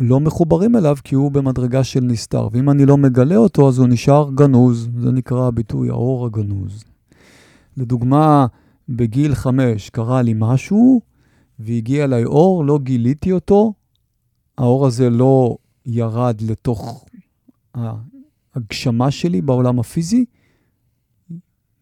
לא 0.00 0.20
מחוברים 0.20 0.76
אליו 0.76 0.96
כי 1.04 1.14
הוא 1.14 1.30
במדרגה 1.32 1.84
של 1.84 2.00
נסתר. 2.00 2.48
ואם 2.52 2.70
אני 2.70 2.86
לא 2.86 2.96
מגלה 2.96 3.36
אותו, 3.36 3.68
אז 3.68 3.78
הוא 3.78 3.88
נשאר 3.88 4.30
גנוז. 4.34 4.88
זה 4.98 5.12
נקרא 5.12 5.46
הביטוי 5.46 5.88
האור 5.88 6.26
הגנוז. 6.26 6.84
לדוגמה, 7.76 8.46
בגיל 8.88 9.34
חמש 9.34 9.90
קרה 9.90 10.22
לי 10.22 10.34
משהו, 10.36 11.00
והגיע 11.58 12.04
אליי 12.04 12.24
אור, 12.24 12.64
לא 12.64 12.78
גיליתי 12.78 13.32
אותו, 13.32 13.72
האור 14.58 14.86
הזה 14.86 15.10
לא 15.10 15.56
ירד 15.86 16.40
לתוך 16.40 17.04
ההגשמה 17.74 19.10
שלי 19.10 19.42
בעולם 19.42 19.80
הפיזי, 19.80 20.24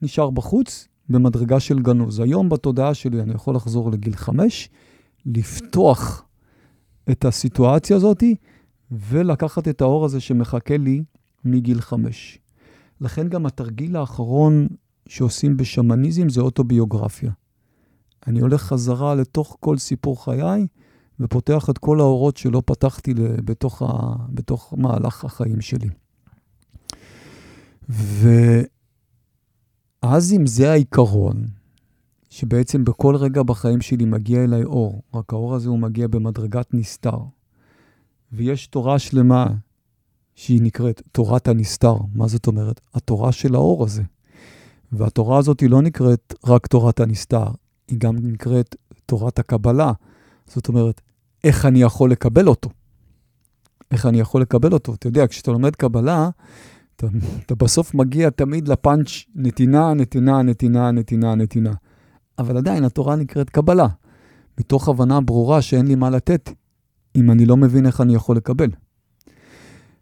נשאר 0.02 0.30
בחוץ 0.30 0.88
במדרגה 1.08 1.60
של 1.60 1.78
גנוז. 1.78 2.20
היום 2.20 2.48
בתודעה 2.48 2.94
שלי 2.94 3.20
אני 3.20 3.34
יכול 3.34 3.56
לחזור 3.56 3.90
לגיל 3.90 4.16
חמש, 4.16 4.68
לפתוח 5.26 6.25
את 7.10 7.24
הסיטואציה 7.24 7.96
הזאת 7.96 8.22
ולקחת 8.90 9.68
את 9.68 9.80
האור 9.80 10.04
הזה 10.04 10.20
שמחכה 10.20 10.76
לי 10.76 11.02
מגיל 11.44 11.80
חמש. 11.80 12.38
לכן 13.00 13.28
גם 13.28 13.46
התרגיל 13.46 13.96
האחרון 13.96 14.66
שעושים 15.08 15.56
בשמניזם 15.56 16.28
זה 16.28 16.40
אוטוביוגרפיה. 16.40 17.30
אני 18.26 18.40
הולך 18.40 18.62
חזרה 18.62 19.14
לתוך 19.14 19.56
כל 19.60 19.78
סיפור 19.78 20.24
חיי 20.24 20.66
ופותח 21.20 21.70
את 21.70 21.78
כל 21.78 22.00
האורות 22.00 22.36
שלא 22.36 22.62
פתחתי 22.66 23.14
בתוך, 23.44 23.82
ה... 23.82 23.86
בתוך 24.28 24.74
מהלך 24.76 25.24
החיים 25.24 25.60
שלי. 25.60 25.88
ואז 30.02 30.32
אם 30.32 30.46
זה 30.46 30.70
העיקרון, 30.70 31.46
שבעצם 32.36 32.84
בכל 32.84 33.16
רגע 33.16 33.42
בחיים 33.42 33.80
שלי 33.80 34.04
מגיע 34.04 34.44
אליי 34.44 34.64
אור, 34.64 35.02
רק 35.14 35.32
האור 35.32 35.54
הזה 35.54 35.68
הוא 35.68 35.78
מגיע 35.78 36.08
במדרגת 36.08 36.74
נסתר. 36.74 37.18
ויש 38.32 38.66
תורה 38.66 38.98
שלמה 38.98 39.46
שהיא 40.34 40.62
נקראת 40.62 41.02
תורת 41.12 41.48
הנסתר. 41.48 41.94
מה 42.14 42.28
זאת 42.28 42.46
אומרת? 42.46 42.80
התורה 42.94 43.32
של 43.32 43.54
האור 43.54 43.84
הזה. 43.84 44.02
והתורה 44.92 45.38
הזאת 45.38 45.60
היא 45.60 45.70
לא 45.70 45.82
נקראת 45.82 46.34
רק 46.46 46.66
תורת 46.66 47.00
הנסתר, 47.00 47.46
היא 47.88 47.98
גם 47.98 48.16
נקראת 48.22 48.76
תורת 49.06 49.38
הקבלה. 49.38 49.92
זאת 50.46 50.68
אומרת, 50.68 51.00
איך 51.44 51.66
אני 51.66 51.82
יכול 51.82 52.10
לקבל 52.10 52.48
אותו? 52.48 52.70
איך 53.90 54.06
אני 54.06 54.20
יכול 54.20 54.42
לקבל 54.42 54.72
אותו? 54.72 54.94
אתה 54.94 55.06
יודע, 55.06 55.26
כשאתה 55.26 55.50
לומד 55.50 55.76
קבלה, 55.76 56.30
אתה, 56.96 57.06
אתה 57.46 57.54
בסוף 57.54 57.94
מגיע 57.94 58.30
תמיד 58.30 58.68
לפאנץ' 58.68 59.08
נתינה, 59.34 59.94
נתינה, 59.94 60.42
נתינה, 60.42 60.90
נתינה, 60.90 61.34
נתינה. 61.34 61.72
אבל 62.38 62.56
עדיין 62.56 62.84
התורה 62.84 63.16
נקראת 63.16 63.50
קבלה, 63.50 63.86
מתוך 64.60 64.88
הבנה 64.88 65.20
ברורה 65.20 65.62
שאין 65.62 65.86
לי 65.86 65.94
מה 65.94 66.10
לתת 66.10 66.50
אם 67.16 67.30
אני 67.30 67.46
לא 67.46 67.56
מבין 67.56 67.86
איך 67.86 68.00
אני 68.00 68.14
יכול 68.14 68.36
לקבל. 68.36 68.70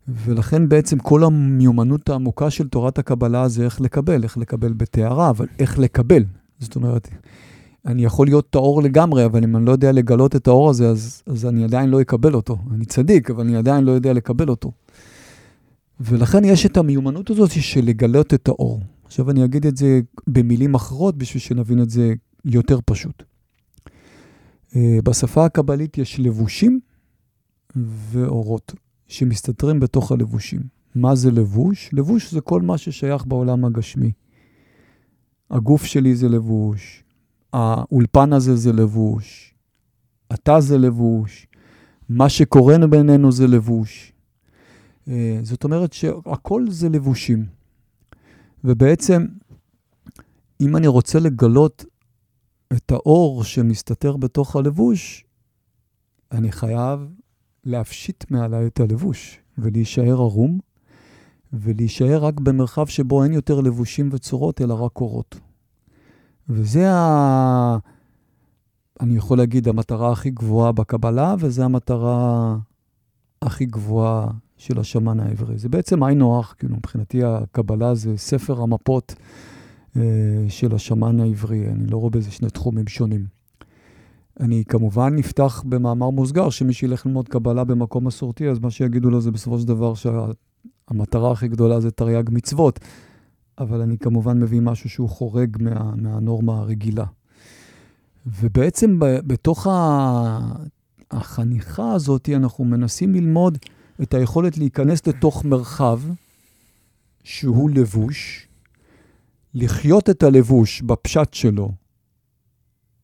ולכן 0.08 0.68
בעצם 0.68 0.98
כל 0.98 1.24
המיומנות 1.24 2.08
העמוקה 2.08 2.50
של 2.50 2.68
תורת 2.68 2.98
הקבלה 2.98 3.48
זה 3.48 3.64
איך 3.64 3.80
לקבל, 3.80 4.22
איך 4.22 4.38
לקבל 4.38 4.72
בטהרה, 4.72 5.30
אבל 5.30 5.46
איך 5.58 5.78
לקבל. 5.78 6.24
זאת 6.58 6.76
אומרת, 6.76 7.08
אני 7.86 8.04
יכול 8.04 8.26
להיות 8.26 8.50
טהור 8.50 8.82
לגמרי, 8.82 9.24
אבל 9.24 9.44
אם 9.44 9.56
אני 9.56 9.66
לא 9.66 9.72
יודע 9.72 9.92
לגלות 9.92 10.36
את 10.36 10.48
האור 10.48 10.70
הזה, 10.70 10.88
אז, 10.88 11.22
אז 11.26 11.46
אני 11.46 11.64
עדיין 11.64 11.90
לא 11.90 12.00
אקבל 12.00 12.34
אותו. 12.34 12.56
אני 12.74 12.84
צדיק, 12.84 13.30
אבל 13.30 13.40
אני 13.40 13.56
עדיין 13.56 13.84
לא 13.84 13.92
יודע 13.92 14.12
לקבל 14.12 14.48
אותו. 14.48 14.72
ולכן 16.00 16.44
יש 16.44 16.66
את 16.66 16.76
המיומנות 16.76 17.30
הזאת 17.30 17.50
של 17.50 17.84
לגלות 17.84 18.34
את 18.34 18.48
האור. 18.48 18.80
עכשיו 19.14 19.30
אני 19.30 19.44
אגיד 19.44 19.66
את 19.66 19.76
זה 19.76 20.00
במילים 20.26 20.74
אחרות 20.74 21.16
בשביל 21.16 21.40
שנבין 21.40 21.82
את 21.82 21.90
זה 21.90 22.14
יותר 22.44 22.78
פשוט. 22.84 23.22
אה, 24.76 24.98
בשפה 25.04 25.44
הקבלית 25.44 25.98
יש 25.98 26.20
לבושים 26.20 26.80
ואורות 27.76 28.74
שמסתתרים 29.08 29.80
בתוך 29.80 30.12
הלבושים. 30.12 30.60
מה 30.94 31.14
זה 31.14 31.30
לבוש? 31.30 31.90
לבוש 31.92 32.32
זה 32.34 32.40
כל 32.40 32.62
מה 32.62 32.78
ששייך 32.78 33.26
בעולם 33.26 33.64
הגשמי. 33.64 34.12
הגוף 35.50 35.84
שלי 35.84 36.16
זה 36.16 36.28
לבוש, 36.28 37.04
האולפן 37.52 38.32
הזה 38.32 38.56
זה 38.56 38.72
לבוש, 38.72 39.54
אתה 40.34 40.60
זה 40.60 40.78
לבוש, 40.78 41.46
מה 42.08 42.28
שקורה 42.28 42.86
בינינו 42.90 43.32
זה 43.32 43.46
לבוש. 43.46 44.12
אה, 45.08 45.38
זאת 45.42 45.64
אומרת 45.64 45.92
שהכל 45.92 46.70
זה 46.70 46.88
לבושים. 46.88 47.53
ובעצם, 48.64 49.26
אם 50.60 50.76
אני 50.76 50.86
רוצה 50.86 51.18
לגלות 51.18 51.84
את 52.72 52.92
האור 52.92 53.44
שמסתתר 53.44 54.16
בתוך 54.16 54.56
הלבוש, 54.56 55.24
אני 56.32 56.52
חייב 56.52 57.00
להפשיט 57.64 58.30
מעליי 58.30 58.66
את 58.66 58.80
הלבוש. 58.80 59.40
ולהישאר 59.58 60.20
ערום, 60.20 60.58
ולהישאר 61.52 62.24
רק 62.24 62.40
במרחב 62.40 62.86
שבו 62.86 63.24
אין 63.24 63.32
יותר 63.32 63.60
לבושים 63.60 64.08
וצורות, 64.12 64.60
אלא 64.60 64.84
רק 64.84 65.00
אורות. 65.00 65.40
וזה 66.48 66.92
ה... 66.92 67.78
אני 69.00 69.16
יכול 69.16 69.38
להגיד, 69.38 69.68
המטרה 69.68 70.12
הכי 70.12 70.30
גבוהה 70.30 70.72
בקבלה, 70.72 71.34
וזו 71.38 71.62
המטרה 71.62 72.56
הכי 73.42 73.66
גבוהה 73.66 74.28
של 74.64 74.80
השמן 74.80 75.20
העברי. 75.20 75.58
זה 75.58 75.68
בעצם 75.68 76.02
היינו 76.02 76.40
הך, 76.40 76.54
כאילו, 76.58 76.76
מבחינתי 76.76 77.24
הקבלה 77.24 77.94
זה 77.94 78.16
ספר 78.16 78.60
המפות 78.60 79.14
אה, 79.96 80.02
של 80.48 80.74
השמן 80.74 81.20
העברי. 81.20 81.68
אני 81.68 81.86
לא 81.86 81.96
רואה 81.96 82.10
בזה 82.10 82.30
שני 82.30 82.50
תחומים 82.50 82.86
שונים. 82.86 83.26
אני 84.40 84.64
כמובן 84.68 85.14
נפתח 85.16 85.64
במאמר 85.66 86.10
מוסגר, 86.10 86.50
שמי 86.50 86.72
שילך 86.72 87.06
ללמוד 87.06 87.28
קבלה 87.28 87.64
במקום 87.64 88.06
מסורתי, 88.06 88.48
אז 88.48 88.58
מה 88.58 88.70
שיגידו 88.70 89.10
לו 89.10 89.20
זה 89.20 89.30
בסופו 89.30 89.58
של 89.58 89.66
דבר 89.66 89.92
שהמטרה 89.94 91.32
הכי 91.32 91.48
גדולה 91.48 91.80
זה 91.80 91.90
תרי"ג 91.90 92.24
מצוות, 92.30 92.80
אבל 93.58 93.80
אני 93.80 93.98
כמובן 93.98 94.40
מביא 94.40 94.60
משהו 94.60 94.90
שהוא 94.90 95.08
חורג 95.08 95.56
מה, 95.60 95.92
מהנורמה 95.96 96.58
הרגילה. 96.58 97.04
ובעצם 98.26 98.98
ב, 98.98 99.04
בתוך 99.26 99.66
החניכה 101.10 101.92
הזאת, 101.92 102.28
אנחנו 102.34 102.64
מנסים 102.64 103.14
ללמוד 103.14 103.58
את 104.02 104.14
היכולת 104.14 104.58
להיכנס 104.58 105.06
לתוך 105.06 105.44
מרחב 105.44 106.00
שהוא 107.24 107.70
לבוש, 107.70 108.48
לחיות 109.54 110.10
את 110.10 110.22
הלבוש 110.22 110.82
בפשט 110.82 111.34
שלו, 111.34 111.72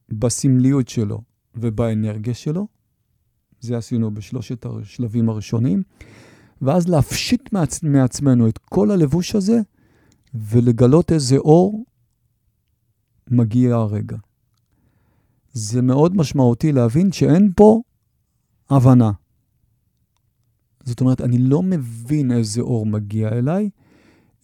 בסמליות 0.08 0.88
שלו 0.88 1.22
ובאנרגיה 1.54 2.34
שלו. 2.34 2.66
זה 3.60 3.76
עשינו 3.76 4.14
בשלושת 4.14 4.66
השלבים 4.66 5.28
הראשונים. 5.28 5.82
ואז 6.62 6.88
להפשיט 6.88 7.52
מעצ... 7.52 7.82
מעצמנו 7.82 8.48
את 8.48 8.58
כל 8.58 8.90
הלבוש 8.90 9.34
הזה 9.34 9.60
ולגלות 10.34 11.12
איזה 11.12 11.36
אור 11.36 11.84
מגיע 13.30 13.74
הרגע. 13.74 14.16
זה 15.52 15.82
מאוד 15.82 16.16
משמעותי 16.16 16.72
להבין 16.72 17.12
שאין 17.12 17.52
פה 17.56 17.80
הבנה. 18.70 19.10
זאת 20.90 21.00
אומרת, 21.00 21.20
אני 21.20 21.38
לא 21.38 21.62
מבין 21.62 22.32
איזה 22.32 22.60
אור 22.60 22.86
מגיע 22.86 23.28
אליי, 23.28 23.70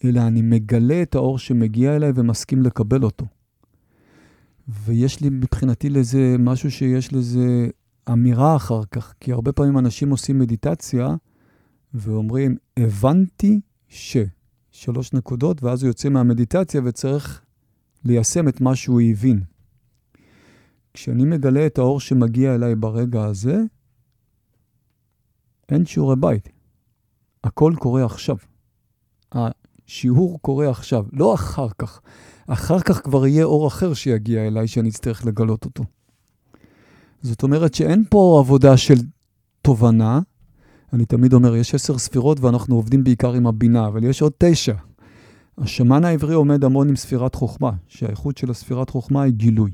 אלא 0.03 0.21
אני 0.21 0.41
מגלה 0.41 1.01
את 1.01 1.15
האור 1.15 1.39
שמגיע 1.39 1.95
אליי 1.95 2.11
ומסכים 2.15 2.61
לקבל 2.61 3.03
אותו. 3.03 3.25
ויש 4.67 5.21
לי 5.21 5.29
מבחינתי 5.29 5.89
לזה 5.89 6.35
משהו 6.39 6.71
שיש 6.71 7.13
לזה 7.13 7.67
אמירה 8.11 8.55
אחר 8.55 8.81
כך, 8.91 9.13
כי 9.19 9.31
הרבה 9.31 9.51
פעמים 9.51 9.77
אנשים 9.77 10.09
עושים 10.09 10.39
מדיטציה 10.39 11.15
ואומרים, 11.93 12.55
הבנתי 12.77 13.59
ש... 13.87 14.17
שלוש 14.71 15.13
נקודות, 15.13 15.63
ואז 15.63 15.83
הוא 15.83 15.89
יוצא 15.89 16.09
מהמדיטציה 16.09 16.81
וצריך 16.85 17.41
ליישם 18.05 18.47
את 18.47 18.61
מה 18.61 18.75
שהוא 18.75 19.01
הבין. 19.01 19.41
כשאני 20.93 21.25
מגלה 21.25 21.65
את 21.65 21.77
האור 21.77 21.99
שמגיע 21.99 22.55
אליי 22.55 22.75
ברגע 22.75 23.25
הזה, 23.25 23.61
אין 25.71 25.85
שיעורי 25.85 26.15
בית. 26.15 26.49
הכל 27.43 27.73
קורה 27.79 28.05
עכשיו. 28.05 28.37
השיעור 29.31 30.39
קורה 30.41 30.69
עכשיו, 30.69 31.05
לא 31.13 31.33
אחר 31.33 31.67
כך. 31.77 32.01
אחר 32.47 32.79
כך 32.79 33.03
כבר 33.03 33.27
יהיה 33.27 33.43
אור 33.43 33.67
אחר 33.67 33.93
שיגיע 33.93 34.47
אליי 34.47 34.67
שאני 34.67 34.89
אצטרך 34.89 35.25
לגלות 35.25 35.65
אותו. 35.65 35.83
זאת 37.21 37.43
אומרת 37.43 37.73
שאין 37.73 38.03
פה 38.09 38.37
עבודה 38.39 38.77
של 38.77 38.97
תובנה. 39.61 40.19
אני 40.93 41.05
תמיד 41.05 41.33
אומר, 41.33 41.55
יש 41.55 41.75
עשר 41.75 41.97
ספירות 41.97 42.39
ואנחנו 42.39 42.75
עובדים 42.75 43.03
בעיקר 43.03 43.33
עם 43.33 43.47
הבינה, 43.47 43.87
אבל 43.87 44.03
יש 44.03 44.21
עוד 44.21 44.31
תשע. 44.37 44.75
השמן 45.57 46.05
העברי 46.05 46.33
עומד 46.33 46.63
המון 46.63 46.89
עם 46.89 46.95
ספירת 46.95 47.35
חוכמה, 47.35 47.71
שהאיכות 47.87 48.37
של 48.37 48.51
הספירת 48.51 48.89
חוכמה 48.89 49.21
היא 49.21 49.33
גילוי. 49.33 49.71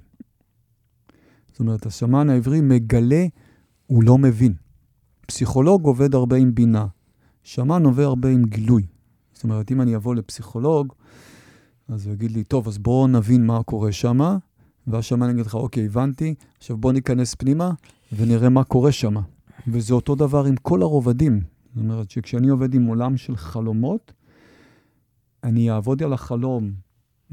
זאת 1.48 1.60
אומרת, 1.60 1.86
השמן 1.86 2.30
העברי 2.30 2.62
מגלה, 2.62 3.26
הוא 3.88 4.04
לא 4.04 4.18
מבין. 4.18 4.63
פסיכולוג 5.28 5.86
עובד 5.86 6.16
הרבה 6.16 6.38
עם 6.38 6.56
בינה, 6.56 6.86
שמן 7.44 7.86
עובד 7.86 8.04
הרבה 8.04 8.30
עם 8.30 8.44
גילוי. 8.46 8.86
זאת 9.34 9.44
אומרת, 9.44 9.72
אם 9.72 9.82
אני 9.82 9.96
אבוא 9.96 10.16
לפסיכולוג, 10.16 10.94
אז 11.88 12.06
הוא 12.06 12.14
יגיד 12.14 12.32
לי, 12.32 12.44
טוב, 12.44 12.68
אז 12.68 12.78
בואו 12.78 13.08
נבין 13.08 13.46
מה 13.46 13.64
קורה 13.64 13.92
שם, 13.92 14.20
ואז 14.88 15.04
שמן 15.04 15.30
יגיד 15.30 15.46
לך, 15.46 15.56
אוקיי, 15.56 15.86
הבנתי, 15.86 16.36
עכשיו 16.58 16.78
בואו 16.78 16.94
ניכנס 16.94 17.36
פנימה 17.36 17.72
ונראה 18.16 18.50
מה 18.50 18.64
קורה 18.64 18.92
שם. 18.92 19.16
וזה 19.68 19.94
אותו 19.94 20.16
דבר 20.16 20.46
עם 20.46 20.56
כל 20.56 20.82
הרובדים. 20.82 21.42
זאת 21.76 21.84
אומרת 21.84 22.10
שכשאני 22.10 22.50
עובד 22.50 22.74
עם 22.74 22.86
עולם 22.86 23.18
של 23.18 23.36
חלומות, 23.36 24.14
אני 25.44 25.72
אעבוד 25.72 26.04
על 26.04 26.14
החלום 26.14 26.72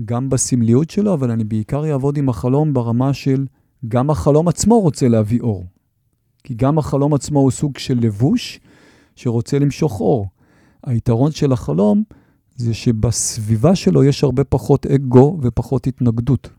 גם 0.05 0.29
בסמליות 0.29 0.91
שלו, 0.91 1.15
אבל 1.15 1.31
אני 1.31 1.45
בעיקר 1.45 1.93
אעבוד 1.93 2.17
עם 2.17 2.29
החלום 2.29 2.75
ברמה 2.75 3.13
של 3.13 3.47
גם 3.89 4.11
החלום 4.11 4.49
עצמו 4.49 4.81
רוצה 4.81 5.09
להביא 5.09 5.41
אור. 5.41 5.67
כי 6.45 6.55
גם 6.55 6.79
החלום 6.79 7.15
עצמו 7.15 7.41
הוא 7.41 7.51
סוג 7.51 7.79
של 7.79 7.99
לבוש 8.01 8.61
שרוצה 9.17 9.59
למשוך 9.59 10.01
אור. 10.01 10.29
היתרון 10.87 11.33
של 11.33 11.53
החלום 11.53 12.03
זה 12.57 12.75
שבסביבה 12.75 13.75
שלו 13.75 14.05
יש 14.05 14.25
הרבה 14.25 14.45
פחות 14.45 14.87
אגו 14.87 15.39
ופחות 15.43 15.87
התנגדות. 15.87 16.51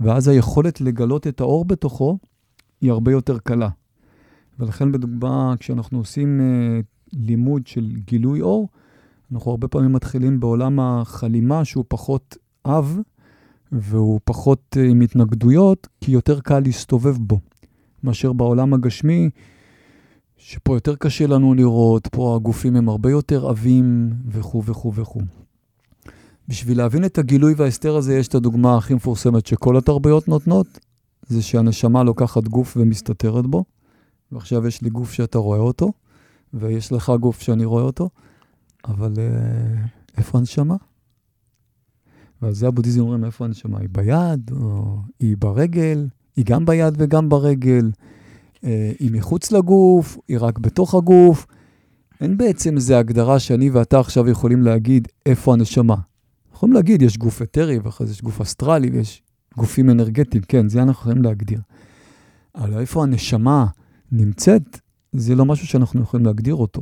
ואז 0.00 0.28
היכולת 0.28 0.80
לגלות 0.80 1.26
את 1.26 1.40
האור 1.40 1.64
בתוכו 1.64 2.18
היא 2.80 2.90
הרבה 2.90 3.12
יותר 3.12 3.38
קלה. 3.38 3.68
ולכן 4.58 4.92
בדוגמה, 4.92 5.54
כשאנחנו 5.58 5.98
עושים 5.98 6.40
uh, 6.40 6.84
לימוד 7.12 7.66
של 7.66 7.96
גילוי 8.06 8.40
אור, 8.40 8.68
אנחנו 9.32 9.50
הרבה 9.50 9.68
פעמים 9.68 9.92
מתחילים 9.92 10.40
בעולם 10.40 10.80
החלימה 10.80 11.64
שהוא 11.64 11.84
פחות 11.88 12.36
אב, 12.64 12.98
והוא 13.72 14.20
פחות 14.24 14.76
uh, 14.76 14.80
עם 14.90 15.00
התנגדויות, 15.00 15.88
כי 16.00 16.12
יותר 16.12 16.40
קל 16.40 16.60
להסתובב 16.60 17.16
בו. 17.18 17.40
מאשר 18.04 18.32
בעולם 18.32 18.74
הגשמי, 18.74 19.30
שפה 20.36 20.76
יותר 20.76 20.96
קשה 20.96 21.26
לנו 21.26 21.54
לראות, 21.54 22.06
פה 22.06 22.36
הגופים 22.36 22.76
הם 22.76 22.88
הרבה 22.88 23.10
יותר 23.10 23.48
עבים 23.48 24.12
וכו' 24.28 24.64
וכו' 24.64 24.94
וכו'. 24.94 25.20
בשביל 26.48 26.78
להבין 26.78 27.04
את 27.04 27.18
הגילוי 27.18 27.54
וההסתר 27.56 27.96
הזה, 27.96 28.18
יש 28.18 28.28
את 28.28 28.34
הדוגמה 28.34 28.76
הכי 28.76 28.94
מפורסמת 28.94 29.46
שכל 29.46 29.76
התרבויות 29.76 30.28
נותנות, 30.28 30.66
זה 31.26 31.42
שהנשמה 31.42 32.02
לוקחת 32.02 32.48
גוף 32.48 32.76
ומסתתרת 32.76 33.46
בו, 33.46 33.64
ועכשיו 34.32 34.66
יש 34.66 34.82
לי 34.82 34.90
גוף 34.90 35.12
שאתה 35.12 35.38
רואה 35.38 35.58
אותו, 35.58 35.92
ויש 36.54 36.92
לך 36.92 37.12
גוף 37.20 37.40
שאני 37.40 37.64
רואה 37.64 37.82
אותו, 37.82 38.08
אבל 38.84 39.14
אה, 39.18 39.84
איפה 40.16 40.38
הנשמה? 40.38 40.76
ועל 42.42 42.52
זה 42.52 42.68
הבודהיזם 42.68 43.00
אומרים, 43.00 43.24
איפה 43.24 43.44
הנשמה? 43.44 43.78
היא 43.78 43.88
ביד, 43.92 44.50
או 44.52 44.98
היא 45.20 45.36
ברגל, 45.38 46.08
היא 46.36 46.44
גם 46.44 46.66
ביד 46.66 46.94
וגם 46.98 47.28
ברגל, 47.28 47.90
אה, 48.64 48.92
היא 48.98 49.10
מחוץ 49.12 49.52
לגוף, 49.52 50.18
היא 50.28 50.38
רק 50.40 50.58
בתוך 50.58 50.94
הגוף. 50.94 51.46
אין 52.20 52.36
בעצם 52.36 52.76
איזו 52.76 52.94
הגדרה 52.94 53.38
שאני 53.38 53.70
ואתה 53.70 54.00
עכשיו 54.00 54.28
יכולים 54.28 54.62
להגיד 54.62 55.08
איפה 55.26 55.52
הנשמה. 55.52 55.96
יכולים 56.54 56.74
להגיד, 56.74 57.02
יש 57.02 57.18
גוף 57.18 57.42
אתרי, 57.42 57.78
ואחרי 57.78 58.06
זה 58.06 58.12
יש 58.12 58.22
גוף 58.22 58.40
אסטרלי, 58.40 58.90
ויש 58.90 59.22
גופים 59.56 59.90
אנרגטיים, 59.90 60.42
כן, 60.48 60.68
זה 60.68 60.82
אנחנו 60.82 61.00
יכולים 61.00 61.22
להגדיר. 61.22 61.60
אבל 62.54 62.80
איפה 62.80 63.02
הנשמה 63.02 63.66
נמצאת, 64.12 64.80
זה 65.12 65.34
לא 65.34 65.44
משהו 65.44 65.66
שאנחנו 65.66 66.02
יכולים 66.02 66.26
להגדיר 66.26 66.54
אותו. 66.54 66.80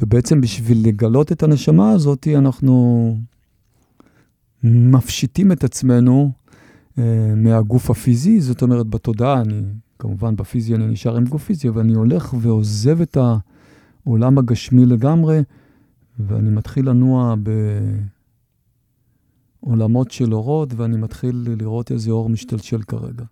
ובעצם 0.00 0.40
בשביל 0.40 0.88
לגלות 0.88 1.32
את 1.32 1.42
הנשמה 1.42 1.90
הזאת, 1.90 2.28
אנחנו 2.36 3.16
מפשיטים 4.64 5.52
את 5.52 5.64
עצמנו 5.64 6.32
מהגוף 7.36 7.90
הפיזי, 7.90 8.40
זאת 8.40 8.62
אומרת, 8.62 8.86
בתודעה, 8.86 9.40
אני, 9.40 9.62
כמובן 9.98 10.36
בפיזי 10.36 10.74
אני 10.74 10.86
נשאר 10.86 11.16
עם 11.16 11.24
גוף 11.24 11.44
פיזי, 11.44 11.68
אבל 11.68 11.80
אני 11.80 11.94
הולך 11.94 12.34
ועוזב 12.40 13.00
את 13.00 13.16
העולם 14.06 14.38
הגשמי 14.38 14.86
לגמרי, 14.86 15.42
ואני 16.18 16.50
מתחיל 16.50 16.88
לנוע 16.88 17.34
בעולמות 19.62 20.10
של 20.10 20.34
אורות, 20.34 20.74
ואני 20.76 20.96
מתחיל 20.96 21.48
לראות 21.58 21.92
איזה 21.92 22.10
אור 22.10 22.28
משתלשל 22.28 22.82
כרגע. 22.82 23.24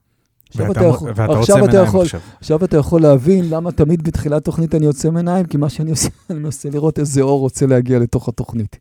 עכשיו 0.48 0.72
אתה, 0.72 0.84
יכול, 0.84 1.12
ואתה 1.16 1.38
עכשיו 1.38 1.66
מנהיים 1.66 1.82
יכול, 1.82 2.04
עכשיו. 2.04 2.20
עכשיו 2.40 2.64
אתה 2.64 2.76
יכול 2.76 3.02
להבין 3.02 3.50
למה 3.50 3.72
תמיד 3.72 4.02
בתחילת 4.02 4.44
תוכנית 4.44 4.74
אני 4.74 4.84
יוצא 4.84 5.10
מנהיים, 5.10 5.46
כי 5.46 5.56
מה 5.56 5.68
שאני 5.68 5.90
עושה, 5.90 6.08
אני 6.30 6.38
מנסה 6.38 6.70
לראות 6.70 6.98
איזה 6.98 7.22
אור 7.22 7.40
רוצה 7.40 7.66
להגיע 7.66 7.98
לתוך 7.98 8.28
התוכנית, 8.28 8.78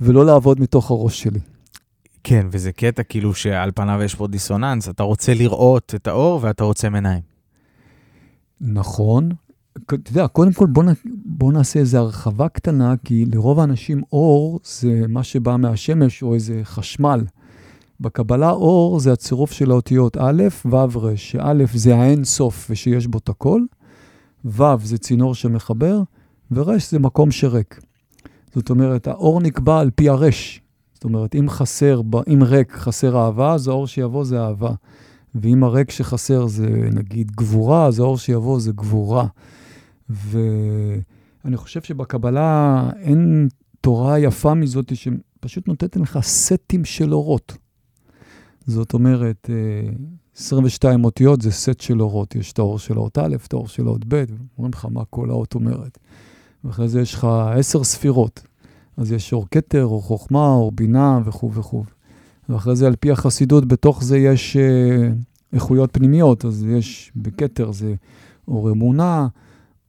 ולא 0.00 0.26
לעבוד 0.26 0.60
מתוך 0.60 0.90
הראש 0.90 1.22
שלי. 1.22 1.40
כן, 2.24 2.46
וזה 2.50 2.72
קטע 2.72 3.02
כאילו 3.02 3.34
שעל 3.34 3.70
פניו 3.74 4.02
יש 4.02 4.14
פה 4.14 4.26
דיסוננס, 4.26 4.88
אתה 4.88 5.02
רוצה 5.02 5.34
לראות 5.34 5.94
את 5.96 6.06
האור 6.06 6.40
ואתה 6.42 6.64
רוצה 6.64 6.88
מנהיים. 6.88 7.22
נכון. 8.60 9.28
אתה 9.86 10.10
יודע, 10.10 10.26
קודם 10.28 10.52
כל 10.52 10.66
בוא, 10.66 10.84
נ... 10.84 10.86
בוא 11.24 11.52
נעשה 11.52 11.80
איזו 11.80 11.98
הרחבה 11.98 12.48
קטנה, 12.48 12.94
כי 13.04 13.24
לרוב 13.32 13.60
האנשים 13.60 14.02
אור 14.12 14.60
זה 14.64 15.02
מה 15.08 15.22
שבא 15.22 15.56
מהשמש 15.56 16.22
או 16.22 16.34
איזה 16.34 16.60
חשמל. 16.64 17.24
בקבלה 18.00 18.50
אור 18.50 19.00
זה 19.00 19.12
הצירוף 19.12 19.52
של 19.52 19.70
האותיות 19.70 20.16
א', 20.16 20.42
ו', 20.66 20.76
ר', 20.76 21.16
שא' 21.16 21.64
זה 21.74 21.96
האין 21.96 22.24
סוף 22.24 22.66
ושיש 22.70 23.06
בו 23.06 23.18
את 23.18 23.28
הכל, 23.28 23.60
ו' 24.44 24.64
זה 24.82 24.98
צינור 24.98 25.34
שמחבר, 25.34 26.02
ורש 26.50 26.90
זה 26.90 26.98
מקום 26.98 27.30
שריק. 27.30 27.80
זאת 28.54 28.70
אומרת, 28.70 29.06
האור 29.06 29.40
נקבע 29.40 29.80
על 29.80 29.90
פי 29.90 30.08
הרש. 30.08 30.61
זאת 31.02 31.04
אומרת, 31.04 31.34
אם 31.34 31.48
חסר, 31.48 32.00
אם 32.32 32.42
ריק 32.42 32.72
חסר 32.72 33.16
אהבה, 33.16 33.54
אז 33.54 33.68
האור 33.68 33.86
שיבוא 33.86 34.24
זה 34.24 34.40
אהבה. 34.40 34.70
ואם 35.34 35.64
הריק 35.64 35.90
שחסר 35.90 36.46
זה 36.46 36.66
נגיד 36.92 37.30
גבורה, 37.30 37.86
אז 37.86 37.98
האור 37.98 38.18
שיבוא 38.18 38.60
זה 38.60 38.72
גבורה. 38.72 39.26
ואני 40.08 41.56
חושב 41.56 41.82
שבקבלה 41.82 42.90
אין 42.96 43.48
תורה 43.80 44.18
יפה 44.18 44.54
מזאת 44.54 44.92
שפשוט 44.96 45.68
נותנת 45.68 45.96
לך 45.96 46.18
סטים 46.22 46.84
של 46.84 47.14
אורות. 47.14 47.56
זאת 48.66 48.94
אומרת, 48.94 49.50
22 50.36 51.04
אותיות 51.04 51.42
זה 51.42 51.50
סט 51.50 51.80
של 51.80 52.02
אורות. 52.02 52.34
יש 52.34 52.52
את 52.52 52.58
האור 52.58 52.78
של 52.78 52.96
האות 52.96 53.18
א', 53.18 53.36
את 53.46 53.52
האור 53.52 53.68
של 53.68 53.86
האות 53.86 54.04
ב', 54.08 54.24
אומרים 54.58 54.72
לך 54.74 54.86
מה 54.90 55.04
כל 55.04 55.30
האות 55.30 55.54
אומרת. 55.54 55.98
ואחרי 56.64 56.88
זה 56.88 57.00
יש 57.00 57.14
לך 57.14 57.26
עשר 57.54 57.84
ספירות. 57.84 58.46
אז 58.96 59.12
יש 59.12 59.32
אור 59.32 59.46
כתר, 59.50 59.84
אור 59.84 60.02
חוכמה, 60.02 60.46
אור 60.46 60.72
בינה 60.72 61.20
וכו' 61.24 61.52
וכו'. 61.52 61.84
ואחרי 62.48 62.76
זה, 62.76 62.86
על 62.86 62.96
פי 63.00 63.10
החסידות, 63.10 63.68
בתוך 63.68 64.04
זה 64.04 64.18
יש 64.18 64.56
אה, 64.56 65.12
איכויות 65.52 65.90
פנימיות. 65.92 66.44
אז 66.44 66.64
יש, 66.64 67.12
בכתר 67.16 67.72
זה 67.72 67.94
אור 68.48 68.70
אמונה, 68.70 69.28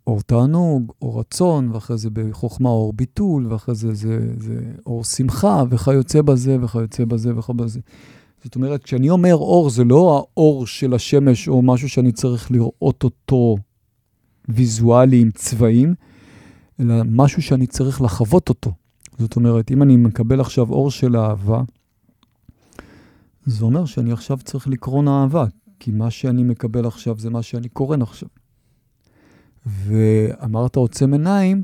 אור 0.07 0.21
תענוג, 0.21 0.91
אור 1.01 1.19
רצון, 1.19 1.71
ואחרי 1.71 1.97
זה 1.97 2.09
בחוכמה 2.13 2.69
אור 2.69 2.93
ביטול, 2.93 3.47
ואחרי 3.47 3.75
זה 3.75 3.93
זה, 3.93 4.19
זה 4.37 4.59
אור 4.85 5.03
שמחה, 5.03 5.63
וכיוצא 5.69 6.21
בזה, 6.21 6.57
וכיוצא 6.61 7.05
בזה, 7.05 7.37
וכיוצא 7.37 7.53
בזה. 7.53 7.79
זאת 8.43 8.55
אומרת, 8.55 8.83
כשאני 8.83 9.09
אומר 9.09 9.35
אור, 9.35 9.69
זה 9.69 9.83
לא 9.83 10.17
האור 10.17 10.67
של 10.67 10.93
השמש 10.93 11.47
או 11.47 11.61
משהו 11.61 11.89
שאני 11.89 12.11
צריך 12.11 12.51
לראות 12.51 13.03
אותו 13.03 13.57
ויזואלי 14.49 15.21
עם 15.21 15.31
צבעים, 15.31 15.95
אלא 16.79 16.95
משהו 17.05 17.41
שאני 17.41 17.67
צריך 17.67 18.01
לחוות 18.01 18.49
אותו. 18.49 18.71
זאת 19.17 19.35
אומרת, 19.35 19.71
אם 19.71 19.83
אני 19.83 19.97
מקבל 19.97 20.41
עכשיו 20.41 20.69
אור 20.69 20.91
של 20.91 21.17
אהבה, 21.17 21.61
זה 23.45 23.65
אומר 23.65 23.85
שאני 23.85 24.11
עכשיו 24.11 24.37
צריך 24.37 24.67
לקרון 24.67 25.07
אהבה, 25.07 25.45
כי 25.79 25.91
מה 25.91 26.11
שאני 26.11 26.43
מקבל 26.43 26.85
עכשיו 26.87 27.19
זה 27.19 27.29
מה 27.29 27.41
שאני 27.41 27.69
קורן 27.69 28.01
עכשיו. 28.01 28.29
ואמרת 29.65 30.75
עוצם 30.75 31.13
עיניים, 31.13 31.63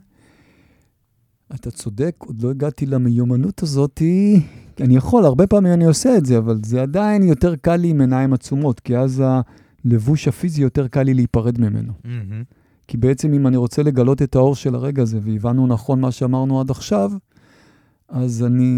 אתה 1.55 1.71
צודק, 1.71 2.15
עוד 2.19 2.41
לא 2.41 2.49
הגעתי 2.49 2.85
למיומנות 2.85 3.63
הזאת, 3.63 4.01
אני 4.81 4.95
יכול, 4.95 5.25
הרבה 5.25 5.47
פעמים 5.47 5.73
אני 5.73 5.85
עושה 5.85 6.17
את 6.17 6.25
זה, 6.25 6.37
אבל 6.37 6.59
זה 6.65 6.81
עדיין 6.81 7.23
יותר 7.23 7.55
קל 7.55 7.75
לי 7.75 7.87
עם 7.87 8.01
עיניים 8.01 8.33
עצומות, 8.33 8.79
כי 8.79 8.97
אז 8.97 9.23
הלבוש 9.85 10.27
הפיזי 10.27 10.61
יותר 10.61 10.87
קל 10.87 11.03
לי 11.03 11.13
להיפרד 11.13 11.59
ממנו. 11.59 11.93
Mm-hmm. 12.03 12.53
כי 12.87 12.97
בעצם 12.97 13.33
אם 13.33 13.47
אני 13.47 13.57
רוצה 13.57 13.83
לגלות 13.83 14.21
את 14.21 14.35
האור 14.35 14.55
של 14.55 14.75
הרגע 14.75 15.01
הזה, 15.01 15.19
והבנו 15.21 15.67
נכון 15.67 16.01
מה 16.01 16.11
שאמרנו 16.11 16.59
עד 16.59 16.69
עכשיו, 16.71 17.11
אז 18.09 18.43
אני, 18.43 18.73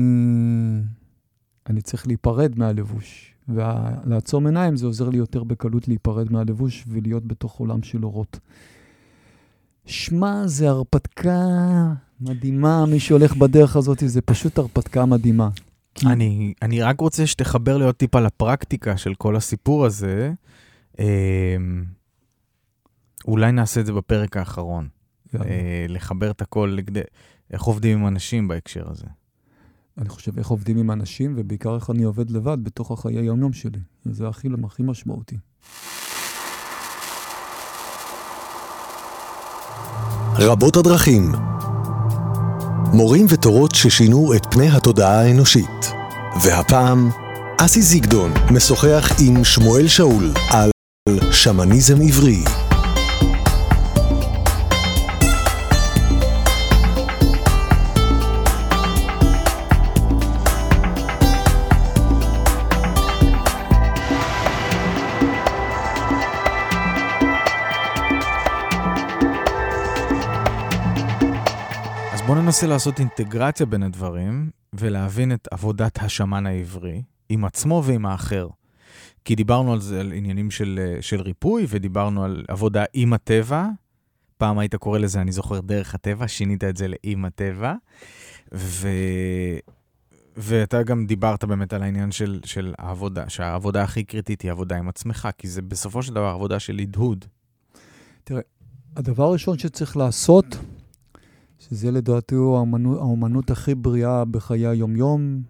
אני 1.70 1.82
צריך 1.82 2.08
להיפרד 2.08 2.60
מהלבוש. 2.60 3.34
ולעצום 3.50 4.46
עיניים 4.46 4.76
זה 4.76 4.86
עוזר 4.86 5.10
לי 5.10 5.18
יותר 5.18 5.44
בקלות 5.44 5.88
להיפרד 5.88 6.32
מהלבוש 6.32 6.86
ולהיות 6.88 7.26
בתוך 7.26 7.60
עולם 7.60 7.84
של 7.84 8.06
אורות. 8.06 8.40
שמע, 9.86 10.48
זה 10.48 10.70
הרפתקה 10.70 11.48
מדהימה, 12.22 12.86
מי 12.86 13.00
שהולך 13.00 13.36
בדרך 13.36 13.76
הזאת, 13.76 14.04
זה 14.06 14.22
פשוט 14.22 14.58
הרפתקה 14.58 15.06
מדהימה. 15.06 15.50
כי... 15.96 16.08
אני, 16.08 16.54
אני 16.62 16.82
רק 16.82 17.00
רוצה 17.00 17.28
שתחבר 17.28 17.78
לי 17.78 17.86
עוד 17.86 17.96
טיפה 17.96 18.20
לפרקטיקה 18.20 18.98
של 18.98 19.16
כל 19.16 19.36
הסיפור 19.36 19.86
הזה. 19.86 20.34
אה, 21.00 21.56
אולי 23.28 23.52
נעשה 23.52 23.82
את 23.82 23.86
זה 23.86 23.94
בפרק 23.94 24.38
האחרון. 24.38 24.88
אה, 25.36 25.86
לחבר 25.90 26.32
את 26.32 26.42
הכל, 26.42 26.78
איך 27.52 27.62
עובדים 27.62 28.00
עם 28.00 28.08
אנשים 28.08 28.48
בהקשר 28.48 28.90
הזה. 28.90 29.08
אני 29.98 30.10
חושב 30.10 30.38
איך 30.38 30.48
עובדים 30.48 30.78
עם 30.78 30.92
אנשים, 30.92 31.34
ובעיקר 31.38 31.76
איך 31.76 31.90
אני 31.90 32.04
עובד 32.04 32.30
לבד 32.30 32.64
בתוך 32.64 32.92
החיי 32.92 33.18
היום-יום 33.18 33.54
שלי. 33.54 33.80
זה 34.06 34.28
הכי, 34.28 34.48
הכי 34.66 34.84
משמעותי. 34.84 35.38
רבות 40.36 40.78
הדרכים. 40.78 41.32
מורים 42.94 43.26
ותורות 43.30 43.76
ששינו 43.76 44.34
את 44.36 44.46
פני 44.52 44.70
התודעה 44.70 45.22
האנושית. 45.22 45.92
והפעם, 46.44 47.10
אסי 47.58 47.82
זיגדון 47.82 48.32
משוחח 48.52 49.12
עם 49.20 49.44
שמואל 49.44 49.88
שאול 49.88 50.32
על 50.50 50.70
שמניזם 51.32 52.02
עברי. 52.02 52.71
ננסה 72.36 72.68
לעשות 72.68 73.00
אינטגרציה 73.00 73.66
בין 73.66 73.84
הדברים 73.84 74.50
ולהבין 74.74 75.34
את 75.34 75.48
עבודת 75.52 76.00
השמן 76.02 76.46
העברי 76.46 77.02
עם 77.30 77.46
עצמו 77.46 77.84
ועם 77.86 78.06
האחר. 78.06 78.48
כי 79.26 79.36
דיברנו 79.36 79.74
על 79.74 79.82
זה, 79.82 80.00
על 80.00 80.14
עניינים 80.14 80.52
של, 80.52 80.98
של 81.02 81.22
ריפוי, 81.22 81.66
ודיברנו 81.70 82.24
על 82.24 82.46
עבודה 82.48 82.84
עם 82.94 83.14
הטבע. 83.14 83.68
פעם 84.38 84.60
היית 84.60 84.76
קורא 84.76 85.00
לזה, 85.00 85.22
אני 85.22 85.32
זוכר, 85.32 85.62
דרך 85.62 85.96
הטבע, 85.96 86.28
שינית 86.28 86.64
את 86.64 86.78
זה 86.78 86.88
לעם 86.88 87.26
הטבע. 87.26 87.74
ו... 88.54 88.88
ואתה 90.38 90.84
גם 90.84 91.06
דיברת 91.06 91.44
באמת 91.44 91.74
על 91.74 91.84
העניין 91.84 92.12
של, 92.12 92.40
של 92.46 92.74
העבודה, 92.78 93.30
שהעבודה 93.30 93.84
הכי 93.84 94.04
קריטית 94.04 94.42
היא 94.42 94.52
עבודה 94.52 94.78
עם 94.78 94.90
עצמך, 94.90 95.30
כי 95.38 95.48
זה 95.48 95.62
בסופו 95.62 96.04
של 96.04 96.14
דבר 96.14 96.26
עבודה 96.26 96.60
של 96.60 96.80
הדהוד. 96.80 97.26
תראה, 98.24 98.42
הדבר 98.96 99.24
הראשון 99.24 99.58
שצריך 99.58 99.98
לעשות 99.98 100.46
שזה 101.72 101.92
לדעתי 101.92 102.36
הוא 102.36 102.58
האמנות, 102.58 103.00
האמנות 103.02 103.52
הכי 103.52 103.76
בריאה 103.76 104.26
בחיי 104.26 104.68
היומיום, 104.68 105.42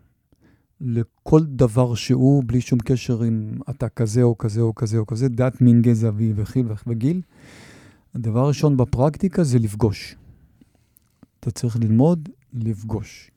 לכל 0.82 1.43
דבר 1.43 1.95
שהוא, 1.95 2.43
בלי 2.45 2.61
שום 2.61 2.80
קשר 2.80 3.28
אם 3.28 3.53
אתה 3.69 3.89
כזה 3.89 4.24
או 4.24 4.38
כזה 4.38 4.61
או 4.61 4.76
כזה 4.76 4.97
או 4.97 5.05
כזה, 5.05 5.30
דת, 5.30 5.61
מין, 5.61 5.82
גזע 5.82 6.11
וכיל 6.15 6.67
וגיל. 6.88 7.22
הדבר 8.15 8.39
הראשון 8.39 8.78
בפרקטיקה 8.78 9.43
זה 9.43 9.59
לפגוש. 9.59 10.15
אתה 11.39 11.51
צריך 11.51 11.78
ללמוד 11.80 12.30
לפגוש. 12.53 13.32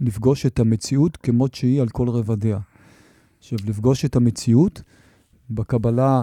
לפגוש 0.00 0.46
את 0.46 0.58
המציאות 0.58 1.16
כמות 1.16 1.54
שהיא 1.54 1.82
על 1.82 1.88
כל 1.88 2.08
רבדיה. 2.08 2.58
עכשיו, 3.38 3.58
לפגוש 3.66 4.04
את 4.04 4.16
המציאות 4.16 4.82
בקבלה, 5.50 6.22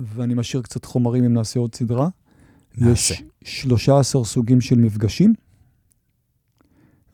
ואני 0.00 0.34
משאיר 0.34 0.62
קצת 0.62 0.84
חומרים 0.84 1.24
אם 1.24 1.32
נעשה 1.32 1.60
עוד 1.60 1.74
סדרה, 1.74 2.08
נעשה. 2.78 3.14
יש 3.42 3.62
13 3.62 4.24
סוגים 4.24 4.60
של 4.60 4.78
מפגשים, 4.78 5.34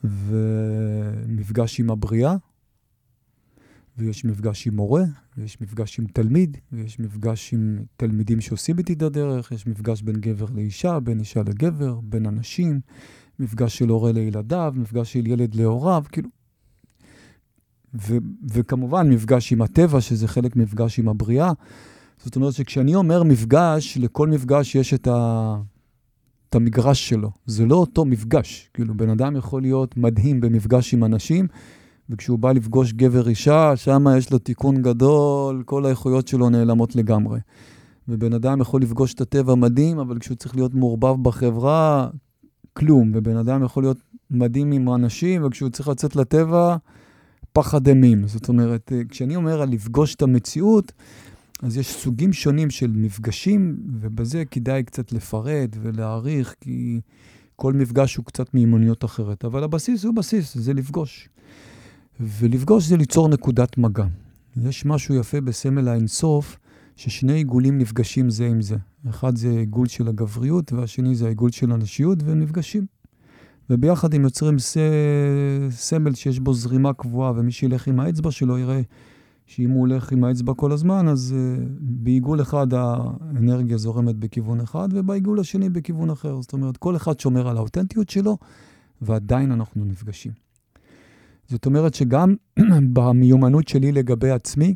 ומפגש 0.04 1.80
עם 1.80 1.90
הבריאה, 1.90 2.36
ויש 3.98 4.24
מפגש 4.24 4.66
עם 4.66 4.76
מורה, 4.76 5.02
ויש 5.36 5.60
מפגש 5.60 5.98
עם 5.98 6.06
תלמיד, 6.06 6.56
ויש 6.72 7.00
מפגש 7.00 7.54
עם 7.54 7.84
תלמידים 7.96 8.40
שעושים 8.40 8.78
איתי 8.78 8.92
את 8.92 9.02
הדרך, 9.02 9.52
יש 9.52 9.66
מפגש 9.66 10.02
בין 10.02 10.16
גבר 10.16 10.46
לאישה, 10.54 11.00
בין 11.00 11.18
אישה 11.18 11.40
לגבר, 11.40 12.00
בין 12.02 12.26
אנשים, 12.26 12.80
מפגש 13.38 13.78
של 13.78 13.88
הורה 13.88 14.12
לילדיו, 14.12 14.74
מפגש 14.76 15.12
של 15.12 15.26
ילד 15.26 15.54
להוריו, 15.54 16.04
כאילו... 16.12 16.28
ו- 17.94 18.16
וכמובן, 18.48 19.10
מפגש 19.10 19.52
עם 19.52 19.62
הטבע, 19.62 20.00
שזה 20.00 20.28
חלק 20.28 20.56
מפגש 20.56 20.98
עם 20.98 21.08
הבריאה. 21.08 21.52
זאת 22.24 22.36
אומרת 22.36 22.52
שכשאני 22.52 22.94
אומר 22.94 23.22
מפגש, 23.22 23.98
לכל 23.98 24.28
מפגש 24.28 24.74
יש 24.74 24.94
את, 24.94 25.06
ה... 25.06 25.56
את 26.48 26.54
המגרש 26.54 27.08
שלו. 27.08 27.30
זה 27.46 27.66
לא 27.66 27.74
אותו 27.74 28.04
מפגש. 28.04 28.70
כאילו, 28.74 28.94
בן 28.96 29.10
אדם 29.10 29.36
יכול 29.36 29.62
להיות 29.62 29.96
מדהים 29.96 30.40
במפגש 30.40 30.94
עם 30.94 31.04
אנשים, 31.04 31.46
וכשהוא 32.10 32.38
בא 32.38 32.52
לפגוש 32.52 32.92
גבר 32.92 33.28
אישה, 33.28 33.76
שם 33.76 34.04
יש 34.18 34.32
לו 34.32 34.38
תיקון 34.38 34.82
גדול, 34.82 35.62
כל 35.66 35.86
האיכויות 35.86 36.28
שלו 36.28 36.50
נעלמות 36.50 36.96
לגמרי. 36.96 37.40
ובן 38.08 38.32
אדם 38.32 38.60
יכול 38.60 38.82
לפגוש 38.82 39.14
את 39.14 39.20
הטבע 39.20 39.54
מדהים, 39.54 39.98
אבל 39.98 40.18
כשהוא 40.18 40.36
צריך 40.36 40.56
להיות 40.56 40.74
מעורבב 40.74 41.22
בחברה, 41.22 42.08
כלום. 42.72 43.12
ובן 43.14 43.36
אדם 43.36 43.64
יכול 43.64 43.82
להיות 43.82 43.96
מדהים 44.30 44.72
עם 44.72 44.94
אנשים, 44.94 45.44
וכשהוא 45.44 45.70
צריך 45.70 45.88
לצאת 45.88 46.16
לטבע, 46.16 46.76
פחד 47.52 47.88
אימים. 47.88 48.26
זאת 48.28 48.48
אומרת, 48.48 48.92
כשאני 49.08 49.36
אומר 49.36 49.62
על 49.62 49.68
לפגוש 49.68 50.14
את 50.14 50.22
המציאות, 50.22 50.92
אז 51.62 51.76
יש 51.76 51.90
סוגים 51.90 52.32
שונים 52.32 52.70
של 52.70 52.92
מפגשים, 52.94 53.76
ובזה 54.00 54.44
כדאי 54.50 54.82
קצת 54.82 55.12
לפרט 55.12 55.76
ולהעריך, 55.82 56.54
כי 56.60 57.00
כל 57.56 57.72
מפגש 57.72 58.16
הוא 58.16 58.24
קצת 58.24 58.54
מימוניות 58.54 59.04
אחרת. 59.04 59.44
אבל 59.44 59.64
הבסיס 59.64 60.04
הוא 60.04 60.14
בסיס, 60.14 60.56
זה 60.58 60.74
לפגוש. 60.74 61.28
ולפגוש 62.20 62.84
זה 62.84 62.96
ליצור 62.96 63.28
נקודת 63.28 63.78
מגע. 63.78 64.04
יש 64.56 64.84
משהו 64.84 65.14
יפה 65.14 65.40
בסמל 65.40 65.88
האינסוף, 65.88 66.58
ששני 66.96 67.32
עיגולים 67.32 67.78
נפגשים 67.78 68.30
זה 68.30 68.46
עם 68.46 68.62
זה. 68.62 68.76
אחד 69.10 69.36
זה 69.36 69.48
עיגול 69.48 69.86
של 69.86 70.08
הגבריות 70.08 70.72
והשני 70.72 71.14
זה 71.14 71.26
העיגול 71.26 71.50
של 71.50 71.72
הנשיות, 71.72 72.22
והם 72.22 72.40
נפגשים. 72.40 72.86
וביחד 73.70 74.14
הם 74.14 74.22
יוצרים 74.22 74.58
ס... 74.58 74.76
סמל 75.70 76.14
שיש 76.14 76.38
בו 76.38 76.54
זרימה 76.54 76.92
קבועה, 76.92 77.32
ומי 77.36 77.52
שילך 77.52 77.86
עם 77.86 78.00
האצבע 78.00 78.30
שלו 78.30 78.58
יראה 78.58 78.80
שאם 79.50 79.70
הוא 79.70 79.80
הולך 79.80 80.12
עם 80.12 80.24
האצבע 80.24 80.54
כל 80.54 80.72
הזמן, 80.72 81.08
אז 81.08 81.34
uh, 81.36 81.62
בעיגול 81.80 82.42
אחד 82.42 82.66
האנרגיה 82.74 83.76
זורמת 83.76 84.16
בכיוון 84.16 84.60
אחד, 84.60 84.88
ובעיגול 84.92 85.40
השני 85.40 85.68
בכיוון 85.68 86.10
אחר. 86.10 86.40
זאת 86.40 86.52
אומרת, 86.52 86.76
כל 86.76 86.96
אחד 86.96 87.20
שומר 87.20 87.48
על 87.48 87.56
האותנטיות 87.56 88.10
שלו, 88.10 88.38
ועדיין 89.02 89.52
אנחנו 89.52 89.84
נפגשים. 89.84 90.32
זאת 91.48 91.66
אומרת 91.66 91.94
שגם 91.94 92.34
במיומנות 92.94 93.68
שלי 93.68 93.92
לגבי 93.92 94.30
עצמי, 94.30 94.74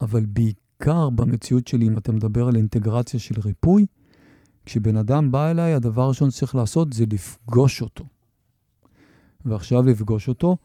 אבל 0.00 0.26
בעיקר 0.26 1.10
במציאות 1.10 1.66
שלי, 1.66 1.88
אם 1.88 1.98
אתה 1.98 2.12
מדבר 2.12 2.48
על 2.48 2.56
אינטגרציה 2.56 3.20
של 3.20 3.40
ריפוי, 3.40 3.86
כשבן 4.66 4.96
אדם 4.96 5.32
בא 5.32 5.50
אליי, 5.50 5.74
הדבר 5.74 6.02
הראשון 6.02 6.30
שצריך 6.30 6.54
לעשות 6.54 6.92
זה 6.92 7.04
לפגוש 7.12 7.82
אותו. 7.82 8.04
ועכשיו 9.44 9.82
לפגוש 9.82 10.28
אותו 10.28 10.56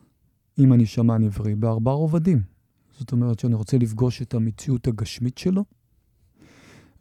עם 0.57 0.71
הנשמה 0.71 1.15
הנבריא 1.15 1.55
בארבע 1.55 1.91
רובדים. 1.91 2.56
זאת 2.97 3.11
אומרת 3.11 3.39
שאני 3.39 3.53
רוצה 3.55 3.77
לפגוש 3.77 4.21
את 4.21 4.33
המציאות 4.33 4.87
הגשמית 4.87 5.37
שלו, 5.37 5.65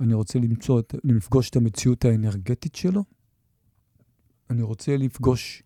אני 0.01 0.15
רוצה 0.15 0.39
למצוא 0.39 0.81
את, 0.81 0.95
לפגוש 1.05 1.51
את 1.51 1.57
המציאות 1.57 2.05
האנרגטית 2.05 2.75
שלו, 2.75 3.05
אני 4.51 4.63
רוצה 4.63 4.97
לפגוש 4.97 5.63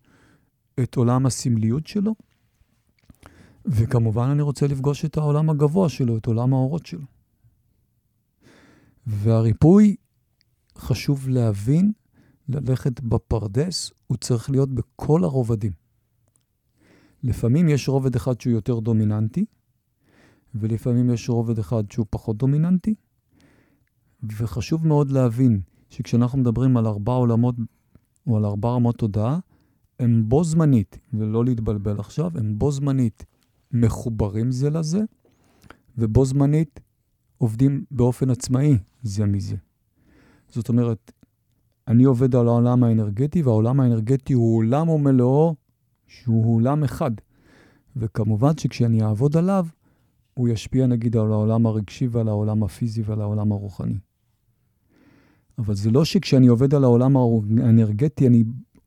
את 0.79 0.95
עולם 0.95 1.25
הסמליות 1.25 1.87
שלו, 1.87 2.15
וכמובן 3.65 4.29
אני 4.29 4.41
רוצה 4.41 4.67
לפגוש 4.67 5.05
את 5.05 5.17
העולם 5.17 5.49
הגבוה 5.49 5.89
שלו, 5.89 6.17
את 6.17 6.25
עולם 6.25 6.53
האורות 6.53 6.85
שלו. 6.85 7.05
והריפוי, 9.07 9.95
חשוב 10.77 11.29
להבין, 11.29 11.91
ללכת 12.49 13.01
בפרדס, 13.01 13.91
הוא 14.07 14.17
צריך 14.17 14.49
להיות 14.49 14.69
בכל 14.69 15.23
הרובדים. 15.23 15.71
לפעמים 17.23 17.69
יש 17.69 17.89
רובד 17.89 18.15
אחד 18.15 18.41
שהוא 18.41 18.53
יותר 18.53 18.79
דומיננטי, 18.79 19.45
ולפעמים 20.55 21.09
יש 21.09 21.29
רובד 21.29 21.59
אחד 21.59 21.91
שהוא 21.91 22.05
פחות 22.09 22.37
דומיננטי, 22.37 22.95
וחשוב 24.37 24.87
מאוד 24.87 25.11
להבין 25.11 25.61
שכשאנחנו 25.89 26.37
מדברים 26.37 26.77
על 26.77 26.87
ארבע 26.87 27.13
עולמות 27.13 27.55
או 28.27 28.37
על 28.37 28.45
ארבע 28.45 28.69
רמות 28.69 28.97
תודעה, 28.97 29.39
הם 29.99 30.29
בו 30.29 30.43
זמנית, 30.43 30.99
ולא 31.13 31.45
להתבלבל 31.45 31.99
עכשיו, 31.99 32.31
הם 32.35 32.59
בו 32.59 32.71
זמנית 32.71 33.25
מחוברים 33.71 34.51
זה 34.51 34.69
לזה, 34.69 35.01
ובו 35.97 36.25
זמנית 36.25 36.79
עובדים 37.37 37.85
באופן 37.91 38.29
עצמאי 38.29 38.77
זה 39.03 39.25
מזה. 39.25 39.55
זאת 40.49 40.69
אומרת, 40.69 41.11
אני 41.87 42.03
עובד 42.03 42.35
על 42.35 42.47
העולם 42.47 42.83
האנרגטי, 42.83 43.41
והעולם 43.41 43.79
האנרגטי 43.79 44.33
הוא 44.33 44.57
עולם 44.57 44.89
ומלואו, 44.89 45.55
שהוא 46.07 46.55
עולם 46.55 46.83
אחד. 46.83 47.11
וכמובן 47.95 48.57
שכשאני 48.57 49.03
אעבוד 49.03 49.37
עליו, 49.37 49.67
הוא 50.33 50.49
ישפיע 50.49 50.87
נגיד 50.87 51.17
על 51.17 51.31
העולם 51.31 51.65
הרגשי 51.65 52.07
ועל 52.07 52.27
העולם 52.27 52.63
הפיזי 52.63 53.01
ועל 53.01 53.21
העולם 53.21 53.51
הרוחני. 53.51 53.97
אבל 55.57 55.75
זה 55.75 55.91
לא 55.91 56.05
שכשאני 56.05 56.47
עובד 56.47 56.75
על 56.75 56.83
העולם 56.83 57.17
האנרגטי, 57.17 58.27
אני 58.27 58.43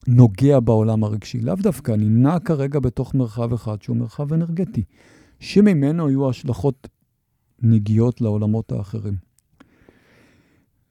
נוגע 0.08 0.60
בעולם 0.60 1.04
הרגשי. 1.04 1.40
לאו 1.40 1.54
דווקא, 1.54 1.92
אני 1.92 2.08
נע 2.08 2.38
כרגע 2.38 2.80
בתוך 2.80 3.14
מרחב 3.14 3.52
אחד 3.52 3.82
שהוא 3.82 3.96
מרחב 3.96 4.32
אנרגטי, 4.32 4.82
שממנו 5.40 6.10
יהיו 6.10 6.30
השלכות 6.30 6.88
נגיעות 7.62 8.20
לעולמות 8.20 8.72
האחרים. 8.72 9.14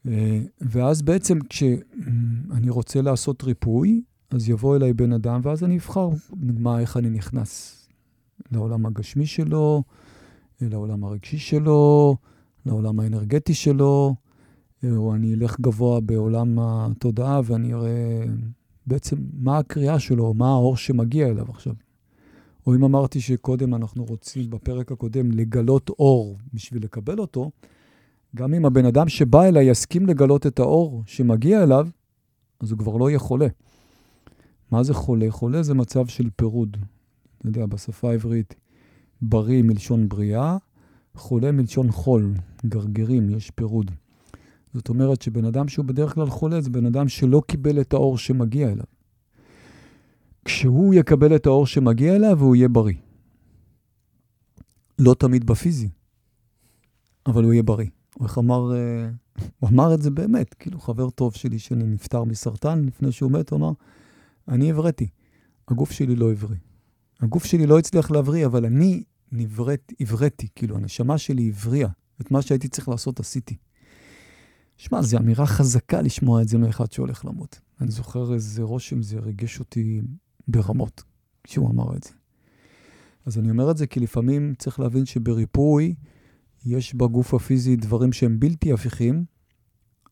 אה, 0.08 0.42
ואז 0.62 1.02
בעצם 1.02 1.40
כשאני 1.50 2.70
רוצה 2.70 3.02
לעשות 3.02 3.44
ריפוי, 3.44 4.02
אז 4.32 4.50
יבוא 4.50 4.76
אליי 4.76 4.94
בן 4.94 5.14
אדם, 5.14 5.42
ואז 5.44 5.64
אני 5.64 5.78
אבחר 5.78 6.10
מה, 6.36 6.80
איך 6.80 6.98
אני 6.98 7.10
נכנס 7.10 7.80
לעולם 8.52 8.86
הגשמי 8.86 9.26
שלו, 9.26 9.84
לעולם 10.70 11.04
הרגשי 11.04 11.38
שלו, 11.38 12.16
לעולם 12.66 13.00
האנרגטי 13.00 13.54
שלו, 13.54 14.16
או 14.92 15.16
אני 15.16 15.34
אלך 15.34 15.60
גבוה 15.60 16.00
בעולם 16.00 16.60
התודעה 16.60 17.42
ואני 17.44 17.74
אראה 17.74 18.24
בעצם 18.88 19.18
מה 19.34 19.58
הקריאה 19.58 20.00
שלו, 20.00 20.34
מה 20.34 20.48
האור 20.48 20.78
שמגיע 20.78 21.28
אליו 21.28 21.46
עכשיו. 21.50 21.74
או 22.68 22.76
אם 22.76 22.84
אמרתי 22.84 23.22
שקודם 23.22 23.76
אנחנו 23.76 24.06
רוצים, 24.06 24.50
בפרק 24.50 24.92
הקודם, 24.92 25.32
לגלות 25.32 25.90
אור 25.90 26.38
בשביל 26.54 26.84
לקבל 26.84 27.20
אותו, 27.20 27.52
גם 28.36 28.54
אם 28.54 28.66
הבן 28.66 28.86
אדם 28.86 29.10
שבא 29.10 29.44
אליי 29.44 29.70
יסכים 29.70 30.06
לגלות 30.06 30.48
את 30.48 30.60
האור 30.60 31.04
שמגיע 31.06 31.64
אליו, 31.64 31.88
אז 32.60 32.72
הוא 32.72 32.80
כבר 32.80 32.98
לא 32.98 33.10
יהיה 33.10 33.20
חולה. 33.20 33.48
מה 34.72 34.84
זה 34.84 34.94
חולה? 34.94 35.32
חולה 35.32 35.64
זה 35.64 35.74
מצב 35.74 36.08
של 36.08 36.30
פירוד. 36.36 36.78
אתה 37.38 37.48
יודע, 37.48 37.66
בשפה 37.66 38.12
העברית, 38.12 38.56
בריא 39.24 39.64
מלשון 39.64 40.10
בריאה, 40.10 40.58
חולה 41.16 41.52
מלשון 41.52 41.92
חול, 41.92 42.34
גרגרים, 42.66 43.30
יש 43.30 43.52
פירוד. 43.52 43.92
זאת 44.74 44.90
אומרת 44.90 45.22
שבן 45.22 45.46
אדם 45.46 45.68
שהוא 45.68 45.86
בדרך 45.86 46.14
כלל 46.14 46.30
חולה 46.30 46.62
זה 46.62 46.70
בן 46.70 46.86
אדם 46.86 47.08
שלא 47.08 47.42
קיבל 47.48 47.82
את 47.82 47.94
האור 47.94 48.18
שמגיע 48.18 48.72
אליו. 48.72 48.86
כשהוא 50.46 50.94
יקבל 50.94 51.36
את 51.36 51.46
האור 51.46 51.68
שמגיע 51.68 52.16
אליו, 52.16 52.40
הוא 52.40 52.56
יהיה 52.56 52.70
בריא. 52.70 52.96
לא 55.00 55.14
תמיד 55.14 55.46
בפיזי, 55.46 55.90
אבל 57.26 57.44
הוא 57.44 57.54
יהיה 57.54 57.64
בריא. 57.64 57.90
איך 58.24 58.38
אמר, 58.38 58.76
אה, 58.76 59.10
הוא 59.60 59.70
אמר 59.70 59.94
את 59.94 60.02
זה 60.02 60.12
באמת, 60.12 60.54
כאילו 60.54 60.80
חבר 60.80 61.10
טוב 61.10 61.34
שלי 61.34 61.60
שאני 61.60 61.84
נפטר 61.84 62.24
מסרטן, 62.24 62.86
לפני 62.86 63.12
שהוא 63.12 63.32
מת, 63.32 63.50
הוא 63.50 63.58
אמר, 63.58 63.72
אני 64.48 64.72
הבראתי, 64.72 65.08
הגוף 65.68 65.92
שלי 65.92 66.16
לא 66.16 66.32
הבריא. 66.32 66.58
הגוף 67.20 67.46
שלי 67.46 67.68
לא 67.68 67.80
הצליח 67.80 68.12
להבריא, 68.12 68.46
אבל 68.46 68.66
אני 68.66 69.04
נבראת, 69.34 69.94
הבראתי, 70.00 70.48
כאילו, 70.56 70.76
הנשמה 70.78 71.18
שלי 71.18 71.50
הבריאה. 71.50 71.90
את 72.22 72.32
מה 72.32 72.42
שהייתי 72.42 72.68
צריך 72.68 72.90
לעשות 72.90 73.20
עשיתי. 73.20 73.58
שמע, 74.78 75.02
זו 75.02 75.18
אמירה 75.18 75.46
חזקה 75.46 76.02
לשמוע 76.02 76.42
את 76.42 76.48
זה 76.48 76.58
מאחד 76.58 76.92
שהולך 76.92 77.26
למות. 77.26 77.60
אני 77.82 77.92
זוכר 77.92 78.34
איזה 78.34 78.64
רושם, 78.64 79.02
זה 79.02 79.20
ריגש 79.20 79.60
אותי 79.60 80.02
ברמות 80.48 81.04
כשהוא 81.44 81.70
אמר 81.70 81.96
את 81.96 82.04
זה. 82.04 82.12
אז 83.26 83.38
אני 83.38 83.50
אומר 83.50 83.72
את 83.72 83.78
זה 83.78 83.88
כי 83.88 84.00
לפעמים 84.00 84.54
צריך 84.58 84.80
להבין 84.80 85.06
שבריפוי 85.06 85.96
יש 86.66 86.96
בגוף 86.96 87.34
הפיזי 87.34 87.76
דברים 87.76 88.14
שהם 88.14 88.40
בלתי 88.40 88.74
הפיכים, 88.74 89.26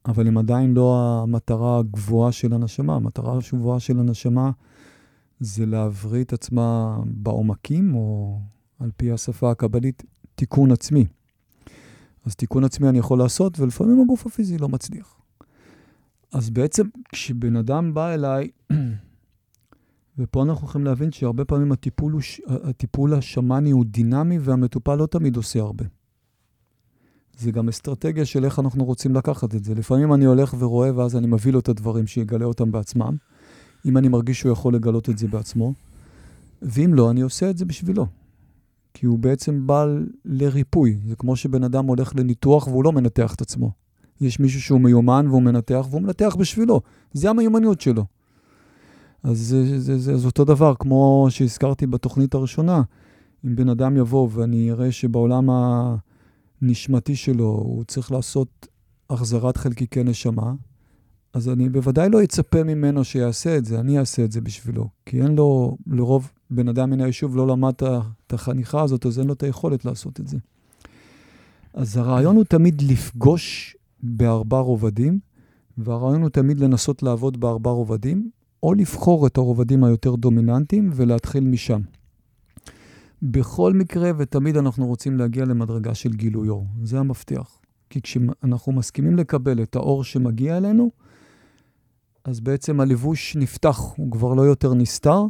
אבל 0.06 0.28
הם 0.28 0.38
עדיין 0.38 0.74
לא 0.74 1.20
המטרה 1.24 1.80
הגבוהה 1.80 2.32
של 2.32 2.54
הנשמה. 2.54 2.96
המטרה 2.96 3.38
הגבוהה 3.38 3.80
של 3.80 4.00
הנשמה 4.00 4.52
זה 5.40 5.66
להבריא 5.66 6.24
את 6.24 6.34
עצמה 6.34 6.98
בעומקים, 7.06 7.96
או 7.96 8.40
על 8.82 8.92
פי 8.98 9.12
השפה 9.12 9.52
הקבלית, 9.52 10.04
תיקון 10.36 10.72
עצמי. 10.72 11.06
אז 12.26 12.36
תיקון 12.36 12.64
עצמי 12.64 12.90
אני 12.90 13.00
יכול 13.00 13.20
לעשות, 13.20 13.60
ולפעמים 13.60 14.02
הגוף 14.02 14.26
הפיזי 14.26 14.58
לא 14.58 14.70
מצליח. 14.70 15.22
אז 16.34 16.50
בעצם 16.50 16.88
כשבן 17.10 17.56
אדם 17.56 17.94
בא 17.94 18.14
אליי, 18.14 18.50
ופה 20.18 20.44
אנחנו 20.44 20.68
יכולים 20.68 20.86
להבין 20.86 21.12
שהרבה 21.12 21.46
פעמים 21.46 21.72
הטיפול, 21.72 22.12
הוא, 22.12 22.22
הטיפול 22.48 23.14
השמאני 23.14 23.72
הוא 23.72 23.86
דינמי 23.86 24.40
והמטופל 24.40 24.96
לא 24.96 25.06
תמיד 25.06 25.36
עושה 25.36 25.60
הרבה. 25.60 25.86
זה 27.38 27.52
גם 27.52 27.70
אסטרטגיה 27.70 28.26
של 28.26 28.46
איך 28.46 28.60
אנחנו 28.60 28.86
רוצים 28.86 29.16
לקחת 29.16 29.56
את 29.56 29.64
זה. 29.64 29.76
לפעמים 29.76 30.14
אני 30.14 30.26
הולך 30.26 30.56
ורואה 30.60 30.96
ואז 30.96 31.16
אני 31.16 31.28
מביא 31.28 31.54
לו 31.54 31.60
את 31.60 31.70
הדברים 31.70 32.08
שיגלה 32.08 32.46
אותם 32.46 32.72
בעצמם, 32.72 33.16
אם 33.86 33.98
אני 33.98 34.08
מרגיש 34.08 34.40
שהוא 34.40 34.52
יכול 34.52 34.76
לגלות 34.76 35.10
את 35.10 35.18
זה 35.18 35.28
בעצמו, 35.28 35.74
ואם 36.62 36.94
לא, 36.94 37.12
אני 37.12 37.22
עושה 37.22 37.50
את 37.50 37.58
זה 37.58 37.66
בשבילו. 37.66 38.21
כי 38.94 39.06
הוא 39.06 39.20
בעצם 39.20 39.68
בא 39.68 39.86
לריפוי. 40.26 40.98
זה 41.08 41.16
כמו 41.16 41.36
שבן 41.36 41.64
אדם 41.64 41.86
הולך 41.86 42.16
לניתוח 42.16 42.68
והוא 42.68 42.84
לא 42.84 42.92
מנתח 42.92 43.36
את 43.36 43.42
עצמו. 43.42 43.72
יש 44.22 44.40
מישהו 44.40 44.62
שהוא 44.62 44.82
מיומן 44.82 45.26
והוא 45.30 45.42
מנתח, 45.42 45.88
והוא 45.90 46.02
מנתח 46.02 46.36
בשבילו. 46.40 46.82
זה 47.14 47.30
המיומנות 47.30 47.82
שלו. 47.82 48.06
אז 49.24 49.38
זה, 49.38 49.80
זה, 49.80 50.00
זה, 50.00 50.18
זה 50.18 50.26
אותו 50.28 50.46
דבר, 50.46 50.74
כמו 50.80 51.28
שהזכרתי 51.30 51.88
בתוכנית 51.88 52.34
הראשונה. 52.34 52.82
אם 53.46 53.56
בן 53.56 53.70
אדם 53.70 53.98
יבוא 53.98 54.30
ואני 54.32 54.72
אראה 54.72 54.92
שבעולם 54.92 55.50
הנשמתי 56.62 57.16
שלו 57.16 57.46
הוא 57.46 57.84
צריך 57.84 58.12
לעשות 58.12 58.68
החזרת 59.10 59.58
חלקיקי 59.58 60.04
נשמה, 60.04 60.54
אז 61.34 61.50
אני 61.50 61.70
בוודאי 61.70 62.10
לא 62.10 62.24
אצפה 62.24 62.64
ממנו 62.64 63.04
שיעשה 63.04 63.58
את 63.58 63.66
זה, 63.66 63.80
אני 63.80 64.00
אעשה 64.00 64.24
את 64.24 64.32
זה 64.32 64.42
בשבילו. 64.42 64.88
כי 65.06 65.22
אין 65.22 65.36
לו, 65.36 65.78
לרוב 65.88 66.32
בן 66.50 66.68
אדם 66.68 66.90
מן 66.90 67.02
היישוב 67.02 67.36
לא 67.36 67.48
למד 67.48 67.74
החניכה 68.34 68.82
הזאת, 68.82 69.06
אז 69.06 69.20
אין 69.20 69.28
לו 69.28 69.34
את 69.34 69.44
היכולת 69.44 69.86
לעשות 69.86 70.20
את 70.20 70.28
זה. 70.28 70.38
אז 71.74 71.98
הרעיון 71.98 72.36
הוא 72.36 72.44
תמיד 72.44 72.82
לפגוש 72.82 73.76
בארבע 74.04 74.60
רובדים, 74.60 75.20
והרעיון 75.78 76.22
הוא 76.22 76.30
תמיד 76.30 76.60
לנסות 76.60 77.04
לעבוד 77.04 77.40
בארבע 77.40 77.72
רובדים, 77.72 78.30
או 78.64 78.74
לבחור 78.74 79.28
את 79.28 79.38
הרובדים 79.38 79.84
היותר 79.84 80.16
דומיננטיים 80.16 80.90
ולהתחיל 80.94 81.44
משם. 81.44 81.82
בכל 83.22 83.74
מקרה, 83.74 84.12
ותמיד 84.18 84.58
אנחנו 84.58 84.88
רוצים 84.88 85.18
להגיע 85.18 85.46
למדרגה 85.46 85.96
של 85.96 86.14
גילוי 86.14 86.50
אור. 86.50 86.66
זה 86.84 87.00
המפתח. 87.00 87.58
כי 87.90 88.02
כשאנחנו 88.02 88.72
מסכימים 88.72 89.18
לקבל 89.18 89.64
את 89.64 89.76
האור 89.76 90.04
שמגיע 90.04 90.58
אלינו, 90.58 90.92
אז 92.24 92.40
בעצם 92.40 92.80
הלבוש 92.80 93.36
נפתח, 93.36 93.80
הוא 93.98 94.12
כבר 94.12 94.34
לא 94.34 94.42
יותר 94.42 94.74
נסתר, 94.74 95.24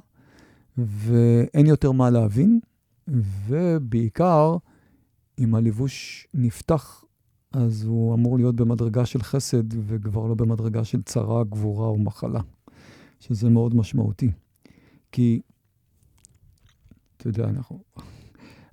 ואין 0.77 1.65
יותר 1.65 1.91
מה 1.91 2.09
להבין, 2.09 2.59
ובעיקר, 3.07 4.57
אם 5.39 5.55
הלבוש 5.55 6.27
נפתח, 6.33 7.03
אז 7.51 7.83
הוא 7.83 8.13
אמור 8.13 8.37
להיות 8.37 8.55
במדרגה 8.55 9.05
של 9.05 9.21
חסד, 9.21 9.63
וכבר 9.87 10.27
לא 10.27 10.35
במדרגה 10.35 10.83
של 10.83 11.01
צרה, 11.01 11.43
גבורה 11.43 11.87
או 11.87 11.97
מחלה, 11.97 12.41
שזה 13.19 13.49
מאוד 13.49 13.75
משמעותי. 13.75 14.31
כי, 15.11 15.41
אתה 17.17 17.27
יודע, 17.27 17.43
אנחנו, 17.49 17.83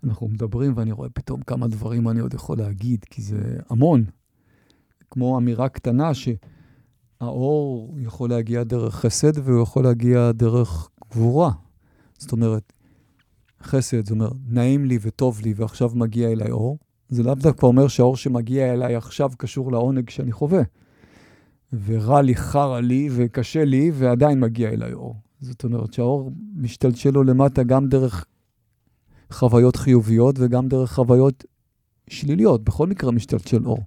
אנחנו 0.05 0.29
מדברים 0.29 0.73
ואני 0.77 0.93
רואה 0.93 1.11
פתאום 1.11 1.43
כמה 1.43 1.69
דברים 1.69 2.09
אני 2.09 2.21
עוד 2.21 2.35
יכול 2.35 2.59
להגיד, 2.59 3.05
כי 3.05 3.23
זה 3.23 3.59
המון. 3.71 4.05
כמו 5.11 5.39
אמירה 5.39 5.69
קטנה 5.69 6.11
שהאור 6.15 7.95
יכול 8.01 8.31
להגיע 8.31 8.65
דרך 8.65 8.95
חסד 8.95 9.39
והוא 9.39 9.63
יכול 9.63 9.85
להגיע 9.85 10.33
דרך 10.33 10.89
גבורה. 11.11 11.51
זאת 12.19 12.33
אומרת, 12.33 12.73
חסד, 13.63 14.05
זאת 14.05 14.11
אומרת, 14.11 14.33
נעים 14.49 14.85
לי 14.85 14.99
וטוב 15.01 15.41
לי 15.45 15.55
ועכשיו 15.57 15.91
מגיע 15.95 16.33
אליי 16.33 16.51
אור. 16.51 16.79
זה 17.09 17.23
לאו 17.23 17.35
דווקא 17.35 17.67
אומר 17.67 17.89
שהאור 17.89 18.17
שמגיע 18.17 18.73
אליי 18.73 18.97
עכשיו 18.97 19.31
קשור 19.39 19.73
לעונג 19.73 20.11
שאני 20.11 20.33
חווה. 20.33 20.63
ורע 21.85 22.23
לי, 22.23 22.37
חרא 22.37 22.81
לי 22.81 23.09
וקשה 23.13 23.65
לי 23.65 23.91
ועדיין 23.95 24.41
מגיע 24.41 24.69
אליי 24.69 24.93
אור. 24.93 25.17
זאת 25.41 25.65
אומרת 25.65 25.93
שהאור 25.93 26.33
משתלשל 26.57 27.11
לו 27.11 27.23
למטה 27.23 27.63
גם 27.63 27.89
דרך 27.89 28.25
חוויות 29.31 29.77
חיוביות 29.77 30.37
וגם 30.39 30.69
דרך 30.69 30.93
חוויות 30.93 31.45
שליליות. 32.11 32.65
בכל 32.65 32.87
מקרה 32.87 33.13
משתלשל 33.13 33.67
אור. 33.67 33.79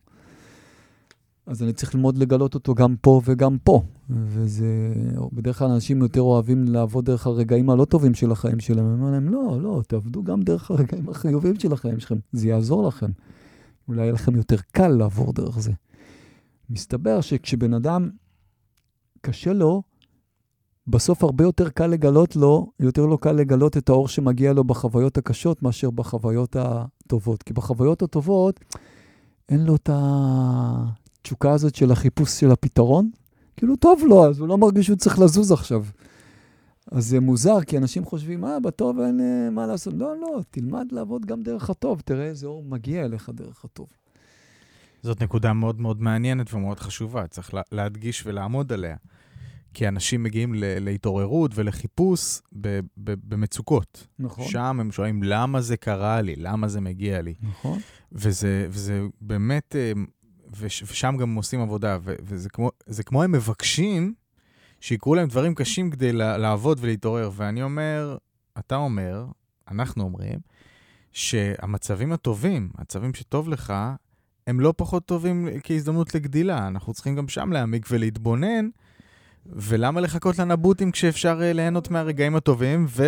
אז 1.45 1.63
אני 1.63 1.73
צריך 1.73 1.95
ללמוד 1.95 2.17
לגלות 2.17 2.55
אותו 2.55 2.75
גם 2.75 2.95
פה 3.01 3.21
וגם 3.25 3.57
פה. 3.63 3.83
וזה, 4.09 4.93
בדרך 5.33 5.59
כלל 5.59 5.71
אנשים 5.71 6.01
יותר 6.01 6.21
אוהבים 6.21 6.63
לעבוד 6.63 7.05
דרך 7.05 7.27
הרגעים 7.27 7.69
הלא 7.69 7.85
טובים 7.85 8.13
של 8.13 8.31
החיים 8.31 8.59
שלהם. 8.59 8.85
אני 8.85 8.93
אומר 8.93 9.11
להם, 9.11 9.29
לא, 9.29 9.61
לא, 9.61 9.81
תעבדו 9.87 10.23
גם 10.23 10.41
דרך 10.41 10.71
הרגעים 10.71 11.09
החיוביים 11.09 11.59
של 11.59 11.73
החיים 11.73 11.99
שלכם, 11.99 12.15
זה 12.31 12.47
יעזור 12.47 12.87
לכם. 12.87 13.11
אולי 13.87 14.01
יהיה 14.01 14.11
לכם 14.11 14.35
יותר 14.35 14.55
קל 14.71 14.87
לעבור 14.87 15.33
דרך 15.33 15.59
זה. 15.59 15.71
מסתבר 16.69 17.21
שכשבן 17.21 17.73
אדם 17.73 18.09
קשה 19.21 19.53
לו, 19.53 19.83
בסוף 20.87 21.23
הרבה 21.23 21.43
יותר 21.43 21.69
קל 21.69 21.87
לגלות 21.87 22.35
לו, 22.35 22.71
יותר 22.79 23.05
לא 23.05 23.17
קל 23.21 23.31
לגלות 23.31 23.77
את 23.77 23.89
האור 23.89 24.07
שמגיע 24.07 24.53
לו 24.53 24.63
בחוויות 24.63 25.17
הקשות 25.17 25.63
מאשר 25.63 25.91
בחוויות 25.91 26.55
הטובות. 26.59 27.43
כי 27.43 27.53
בחוויות 27.53 28.01
הטובות 28.01 28.59
אין 29.49 29.65
לו 29.65 29.75
את 29.75 29.89
התשוקה 31.21 31.51
הזאת 31.51 31.75
של 31.75 31.91
החיפוש 31.91 32.29
של 32.39 32.51
הפתרון. 32.51 33.09
כאילו, 33.57 33.75
טוב 33.75 34.03
לו, 34.07 34.29
אז 34.29 34.39
הוא 34.39 34.47
לא 34.47 34.57
מרגיש 34.57 34.85
שהוא 34.85 34.97
צריך 34.97 35.19
לזוז 35.19 35.51
עכשיו. 35.51 35.85
אז 36.91 37.05
זה 37.05 37.19
מוזר, 37.19 37.61
כי 37.61 37.77
אנשים 37.77 38.05
חושבים, 38.05 38.45
אה, 38.45 38.59
בטוב 38.59 38.99
אין 38.99 39.19
אה, 39.19 39.49
מה 39.49 39.67
לעשות. 39.67 39.93
לא, 39.93 40.15
לא, 40.21 40.41
תלמד 40.51 40.91
לעבוד 40.91 41.25
גם 41.25 41.41
דרך 41.41 41.69
הטוב, 41.69 42.01
תראה 42.05 42.25
איזה 42.25 42.47
אור 42.47 42.63
מגיע 42.63 43.05
אליך 43.05 43.29
דרך 43.33 43.65
הטוב. 43.65 43.87
זאת 45.03 45.23
נקודה 45.23 45.53
מאוד 45.53 45.81
מאוד 45.81 46.01
מעניינת 46.01 46.53
ומאוד 46.53 46.79
חשובה, 46.79 47.27
צריך 47.27 47.53
להדגיש 47.71 48.25
ולעמוד 48.25 48.73
עליה. 48.73 48.95
כי 49.73 49.87
אנשים 49.87 50.23
מגיעים 50.23 50.53
להתעוררות 50.57 51.51
ולחיפוש 51.55 52.41
במצוקות. 52.97 54.07
נכון. 54.19 54.47
שם 54.47 54.77
הם 54.79 54.91
שואלים, 54.91 55.23
למה 55.23 55.61
זה 55.61 55.77
קרה 55.77 56.21
לי? 56.21 56.35
למה 56.37 56.67
זה 56.67 56.81
מגיע 56.81 57.21
לי? 57.21 57.33
נכון. 57.41 57.79
וזה, 58.11 58.67
וזה 58.69 59.01
באמת, 59.21 59.75
אה, 59.75 59.91
ושם 60.59 61.15
גם 61.19 61.35
עושים 61.35 61.61
עבודה, 61.61 61.97
ו, 62.01 62.15
וזה 62.23 62.49
כמו, 62.49 62.71
כמו 63.05 63.23
הם 63.23 63.31
מבקשים 63.31 64.13
שיקרו 64.81 65.15
להם 65.15 65.27
דברים 65.27 65.55
קשים 65.55 65.91
כדי 65.91 66.13
לעבוד 66.13 66.77
ולהתעורר. 66.81 67.31
ואני 67.35 67.63
אומר, 67.63 68.17
אתה 68.59 68.75
אומר, 68.75 69.25
אנחנו 69.71 70.03
אומרים, 70.03 70.39
שהמצבים 71.11 72.11
הטובים, 72.11 72.69
המצבים 72.77 73.13
שטוב 73.13 73.49
לך, 73.49 73.73
הם 74.47 74.59
לא 74.59 74.73
פחות 74.77 75.05
טובים 75.05 75.47
כהזדמנות 75.63 76.15
לגדילה. 76.15 76.67
אנחנו 76.67 76.93
צריכים 76.93 77.15
גם 77.15 77.27
שם 77.27 77.51
להעמיק 77.51 77.85
ולהתבונן. 77.89 78.69
ולמה 79.45 80.01
לחכות 80.01 80.39
לנבוטים 80.39 80.91
כשאפשר 80.91 81.39
uh, 81.39 81.53
ליהנות 81.53 81.91
מהרגעים 81.91 82.35
הטובים, 82.35 82.85
ו, 82.89 83.05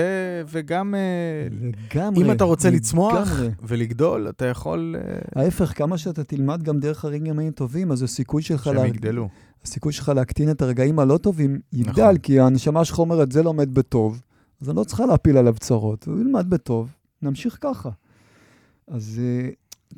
וגם 0.47 0.95
uh, 0.95 1.53
לגמרי, 1.93 2.23
אם 2.23 2.31
אתה 2.31 2.43
רוצה 2.43 2.67
לגמרי. 2.67 2.79
לצמוח 2.79 3.29
ולגדול, 3.61 4.29
אתה 4.29 4.45
יכול... 4.45 4.95
Uh... 4.99 5.39
ההפך, 5.39 5.77
כמה 5.77 5.97
שאתה 5.97 6.23
תלמד 6.23 6.63
גם 6.63 6.79
דרך 6.79 7.05
הרגעים 7.05 7.39
הטובים, 7.39 7.91
אז 7.91 8.03
הסיכוי 8.03 8.41
שלך... 8.41 8.63
שהם 8.63 8.75
לה... 8.75 8.87
יגדלו. 8.87 9.29
הסיכוי 9.63 9.93
שלך 9.93 10.09
להקטין 10.15 10.51
את 10.51 10.61
הרגעים 10.61 10.99
הלא 10.99 11.17
טובים 11.17 11.59
יגדל, 11.73 12.03
נכון. 12.03 12.17
כי 12.17 12.39
הנשמה 12.39 12.85
שלך 12.85 12.99
אומרת, 12.99 13.31
זה 13.31 13.43
לומד 13.43 13.73
בטוב, 13.73 14.21
אז 14.61 14.69
אני 14.69 14.77
לא 14.77 14.83
צריכה 14.83 15.05
להפיל 15.05 15.37
עליו 15.37 15.55
צרות, 15.59 16.07
הוא 16.07 16.21
ילמד 16.21 16.49
בטוב, 16.49 16.91
נמשיך 17.21 17.57
ככה. 17.61 17.89
אז 18.87 19.21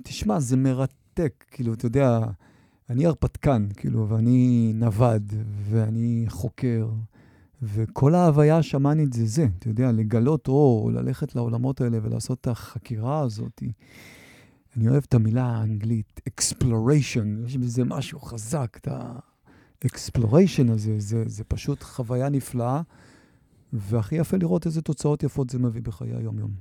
תשמע, 0.03 0.39
זה 0.39 0.57
מרתק, 0.57 1.45
כאילו, 1.51 1.73
אתה 1.73 1.85
יודע... 1.85 2.19
אני 2.89 3.05
הרפתקן, 3.05 3.67
כאילו, 3.77 4.09
ואני 4.09 4.71
נווד, 4.75 5.33
ואני 5.69 6.25
חוקר, 6.27 6.89
וכל 7.61 8.15
ההוויה 8.15 8.57
השמאנית 8.57 9.13
זה 9.13 9.25
זה, 9.25 9.47
אתה 9.59 9.69
יודע, 9.69 9.91
לגלות 9.91 10.47
אור, 10.47 10.91
ללכת 10.91 11.35
לעולמות 11.35 11.81
האלה 11.81 11.97
ולעשות 12.03 12.41
את 12.41 12.47
החקירה 12.47 13.19
הזאת. 13.19 13.63
אני 14.77 14.89
אוהב 14.89 15.03
את 15.07 15.13
המילה 15.13 15.45
האנגלית, 15.45 16.21
exploration, 16.29 17.45
יש 17.45 17.57
בזה 17.57 17.83
משהו 17.83 18.19
חזק, 18.19 18.77
את 18.81 18.87
ה-exploration 18.87 20.71
הזה, 20.71 20.95
זה, 20.97 21.23
זה 21.25 21.43
פשוט 21.43 21.83
חוויה 21.83 22.29
נפלאה, 22.29 22.81
והכי 23.73 24.15
יפה 24.15 24.37
לראות 24.37 24.65
איזה 24.65 24.81
תוצאות 24.81 25.23
יפות 25.23 25.49
זה 25.49 25.59
מביא 25.59 25.81
בחיי 25.81 26.15
היום-יום. 26.15 26.51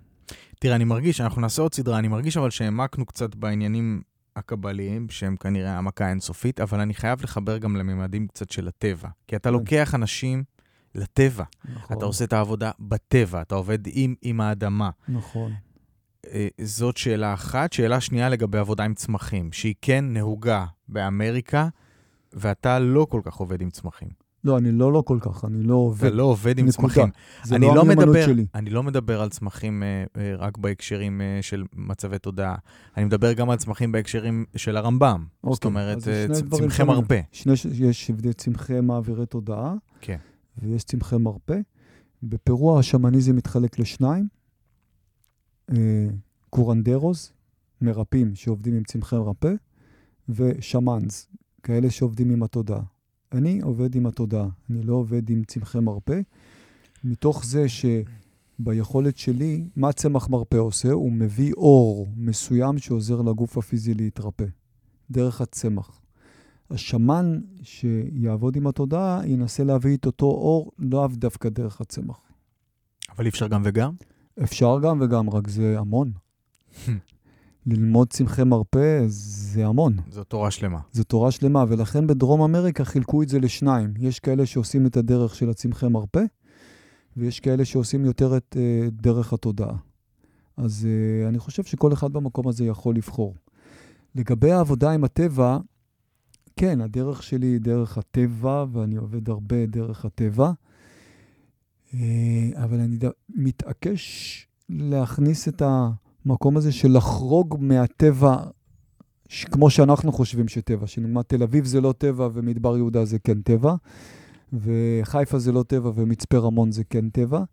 תראה, 0.59 0.77
אני 0.77 0.85
מרגיש, 0.85 1.21
אנחנו 1.21 1.41
נעשה 1.41 1.63
עוד 1.63 1.75
סדרה, 1.75 1.99
אני 1.99 2.09
מרגיש 2.09 2.37
אבל 2.37 2.51
שהעמקנו 2.51 3.07
קצת 3.07 3.35
בעניינים 3.35 4.03
הקבליים, 4.37 5.09
שהם 5.11 5.37
כנראה 5.37 5.75
העמקה 5.75 6.09
אינסופית, 6.09 6.61
אבל 6.61 6.81
אני 6.81 6.95
חייב 6.95 7.23
לחבר 7.23 7.59
גם 7.59 7.77
לממדים 7.77 8.27
קצת 8.27 8.51
של 8.51 8.69
הטבע. 8.69 9.09
כי 9.27 9.37
אתה 9.37 9.49
כן. 9.49 9.53
לוקח 9.53 9.95
אנשים 9.95 10.45
לטבע. 10.95 11.45
נכון. 11.75 11.97
אתה 11.97 12.05
עושה 12.05 12.25
את 12.25 12.33
העבודה 12.33 12.71
בטבע, 12.81 13.43
אתה 13.43 13.55
עובד 13.55 13.79
עם, 13.87 14.15
עם 14.23 14.41
האדמה. 14.41 14.91
נכון. 15.09 15.53
אה, 16.27 16.49
זאת 16.61 16.97
שאלה 16.97 17.35
אחת. 17.35 17.73
שאלה 17.73 18.01
שנייה 18.01 18.29
לגבי 18.29 18.59
עבודה 18.59 18.85
עם 18.85 18.95
צמחים, 18.95 19.53
שהיא 19.53 19.75
כן 19.83 20.05
נהוגה 20.09 20.67
באמריקה, 20.89 21.69
ואתה 22.33 22.79
לא 22.79 23.07
כל 23.11 23.21
כך 23.25 23.35
עובד 23.35 23.61
עם 23.61 23.71
צמחים. 23.71 24.24
לא, 24.45 24.59
אני 24.59 24.73
לא 24.73 24.93
לא 24.93 25.03
כל 25.07 25.19
כך, 25.21 25.45
אני 25.45 25.63
לא 25.63 25.75
עובד. 25.75 26.07
אתה 26.07 26.17
לא 26.17 26.23
עובד 26.23 26.59
עם 26.59 26.67
נקודה. 26.67 26.89
צמחים. 26.89 27.09
זה 27.45 27.59
לא, 27.59 27.75
לא 27.75 27.81
המיומנות 27.81 28.17
שלי. 28.25 28.47
אני 28.55 28.71
לא 28.71 28.83
מדבר 28.83 29.23
על 29.23 29.29
צמחים 29.29 29.83
אה, 29.83 30.05
אה, 30.17 30.37
רק 30.37 30.59
בהקשרים 30.59 31.21
אה, 31.21 31.39
של 31.43 31.65
מצבי 31.77 32.19
תודעה. 32.19 32.55
אני 32.97 33.05
מדבר 33.05 33.33
גם 33.33 33.51
על 33.51 33.57
צמחים 33.57 33.93
בהקשרים 33.93 34.45
של 34.57 34.77
הרמב"ם. 34.77 35.25
אוקיי, 35.45 35.55
זאת 35.55 35.65
אומרת, 35.65 35.99
צמחי 36.51 36.85
מרפא. 36.85 37.21
שני, 37.33 37.53
יש 37.73 38.11
צמחי 38.37 38.81
מעבירי 38.81 39.27
תודעה, 39.27 39.75
כן. 40.01 40.19
ויש 40.59 40.85
צמחי 40.85 41.17
מרפא. 41.17 41.59
בפרו 42.23 42.79
השמניזם 42.79 43.37
מתחלק 43.37 43.79
לשניים. 43.79 44.29
קורנדרוס, 46.51 47.33
מרפאים 47.81 48.35
שעובדים 48.35 48.75
עם 48.75 48.85
צמחי 48.85 49.17
מרפא, 49.17 49.53
ושמאנס, 50.29 51.29
כאלה 51.63 51.91
שעובדים 51.91 52.31
עם 52.31 52.43
התודעה. 52.43 52.94
אני 53.35 53.61
עובד 53.61 53.95
עם 53.95 54.07
התודעה, 54.07 54.49
אני 54.71 54.83
לא 54.83 54.95
עובד 54.95 55.31
עם 55.31 55.45
צמחי 55.45 55.81
מרפא. 55.81 56.21
מתוך 57.05 57.45
זה 57.45 57.67
שביכולת 57.69 59.19
שלי, 59.19 59.65
מה 59.77 59.93
צמח 59.93 60.29
מרפא 60.29 60.57
עושה? 60.57 60.93
הוא 60.93 61.13
מביא 61.13 61.53
אור 61.53 62.09
מסוים 62.17 62.79
שעוזר 62.79 63.23
לגוף 63.23 63.59
הפיזי 63.59 63.95
להתרפא, 63.95 64.45
דרך 65.11 65.41
הצמח. 65.41 66.01
השמן 66.71 67.41
שיעבוד 67.63 68.57
עם 68.57 68.67
התודעה 68.67 69.21
ינסה 69.27 69.65
להביא 69.65 69.97
את 69.97 70.07
אותו 70.07 70.27
אור 70.27 70.73
לאו 70.79 71.09
דווקא 71.09 71.49
דרך 71.49 71.81
הצמח. 71.81 72.21
אבל 73.17 73.25
אי 73.25 73.31
אפשר 73.31 73.49
גם 73.49 73.63
וגם? 73.65 73.93
אפשר 74.43 74.79
גם 74.83 75.01
וגם, 75.01 75.31
רק 75.31 75.49
זה 75.49 75.79
המון. 75.79 76.13
ללמוד 77.67 78.09
צמחי 78.13 78.45
מרפא 78.45 79.05
זה 79.07 79.67
המון. 79.67 79.97
זו 80.11 80.25
תורה 80.25 80.51
שלמה. 80.51 80.79
זו 80.93 81.05
תורה 81.05 81.31
שלמה, 81.31 81.65
ולכן 81.69 82.07
בדרום 82.07 82.43
אמריקה 82.43 82.85
חילקו 82.85 83.23
את 83.23 83.29
זה 83.29 83.39
לשניים. 83.39 83.95
יש 83.99 84.21
כאלה 84.21 84.47
שעושים 84.47 84.87
את 84.87 84.97
הדרך 84.97 85.35
של 85.35 85.51
הצמחי 85.51 85.89
מרפא, 85.89 86.23
ויש 87.17 87.41
כאלה 87.41 87.65
שעושים 87.65 88.05
יותר 88.05 88.37
את 88.37 88.57
uh, 88.57 88.91
דרך 88.91 89.33
התודעה. 89.33 89.77
אז 90.57 90.87
uh, 90.87 91.29
אני 91.29 91.39
חושב 91.39 91.63
שכל 91.63 91.93
אחד 91.93 92.13
במקום 92.13 92.49
הזה 92.49 92.65
יכול 92.65 92.97
לבחור. 92.97 93.35
לגבי 94.15 94.53
העבודה 94.53 94.91
עם 94.91 95.05
הטבע, 95.05 95.59
כן, 96.57 96.81
הדרך 96.81 97.23
שלי 97.23 97.47
היא 97.47 97.61
דרך 97.61 97.99
הטבע, 97.99 98.65
ואני 98.73 98.97
עובד 98.97 99.29
הרבה 99.29 99.67
דרך 99.67 100.05
הטבע, 100.05 100.51
uh, 101.91 101.95
אבל 102.55 102.81
אני 102.81 102.99
מתעקש 103.29 104.47
להכניס 104.69 105.49
את 105.49 105.63
ה... 105.63 105.91
המקום 106.27 106.57
הזה 106.57 106.73
של 106.73 106.97
לחרוג 106.97 107.57
מהטבע 107.61 108.37
ש- 109.29 109.45
כמו 109.45 109.71
שאנחנו 109.71 110.13
חושבים 110.13 110.49
שטבע, 110.49 110.87
שנלמד 110.87 111.23
תל 111.23 111.43
אביב 111.43 111.65
זה 111.65 111.81
לא 111.81 111.95
טבע 111.99 112.29
ומדבר 112.33 112.77
יהודה 112.77 113.05
זה 113.05 113.19
כן 113.19 113.43
טבע, 113.43 113.75
וחיפה 114.53 115.39
זה 115.39 115.53
לא 115.53 115.63
טבע 115.63 115.91
ומצפה 115.95 116.39
רמון 116.39 116.73
זה 116.73 116.85
כן 116.85 117.09
טבע. 117.09 117.45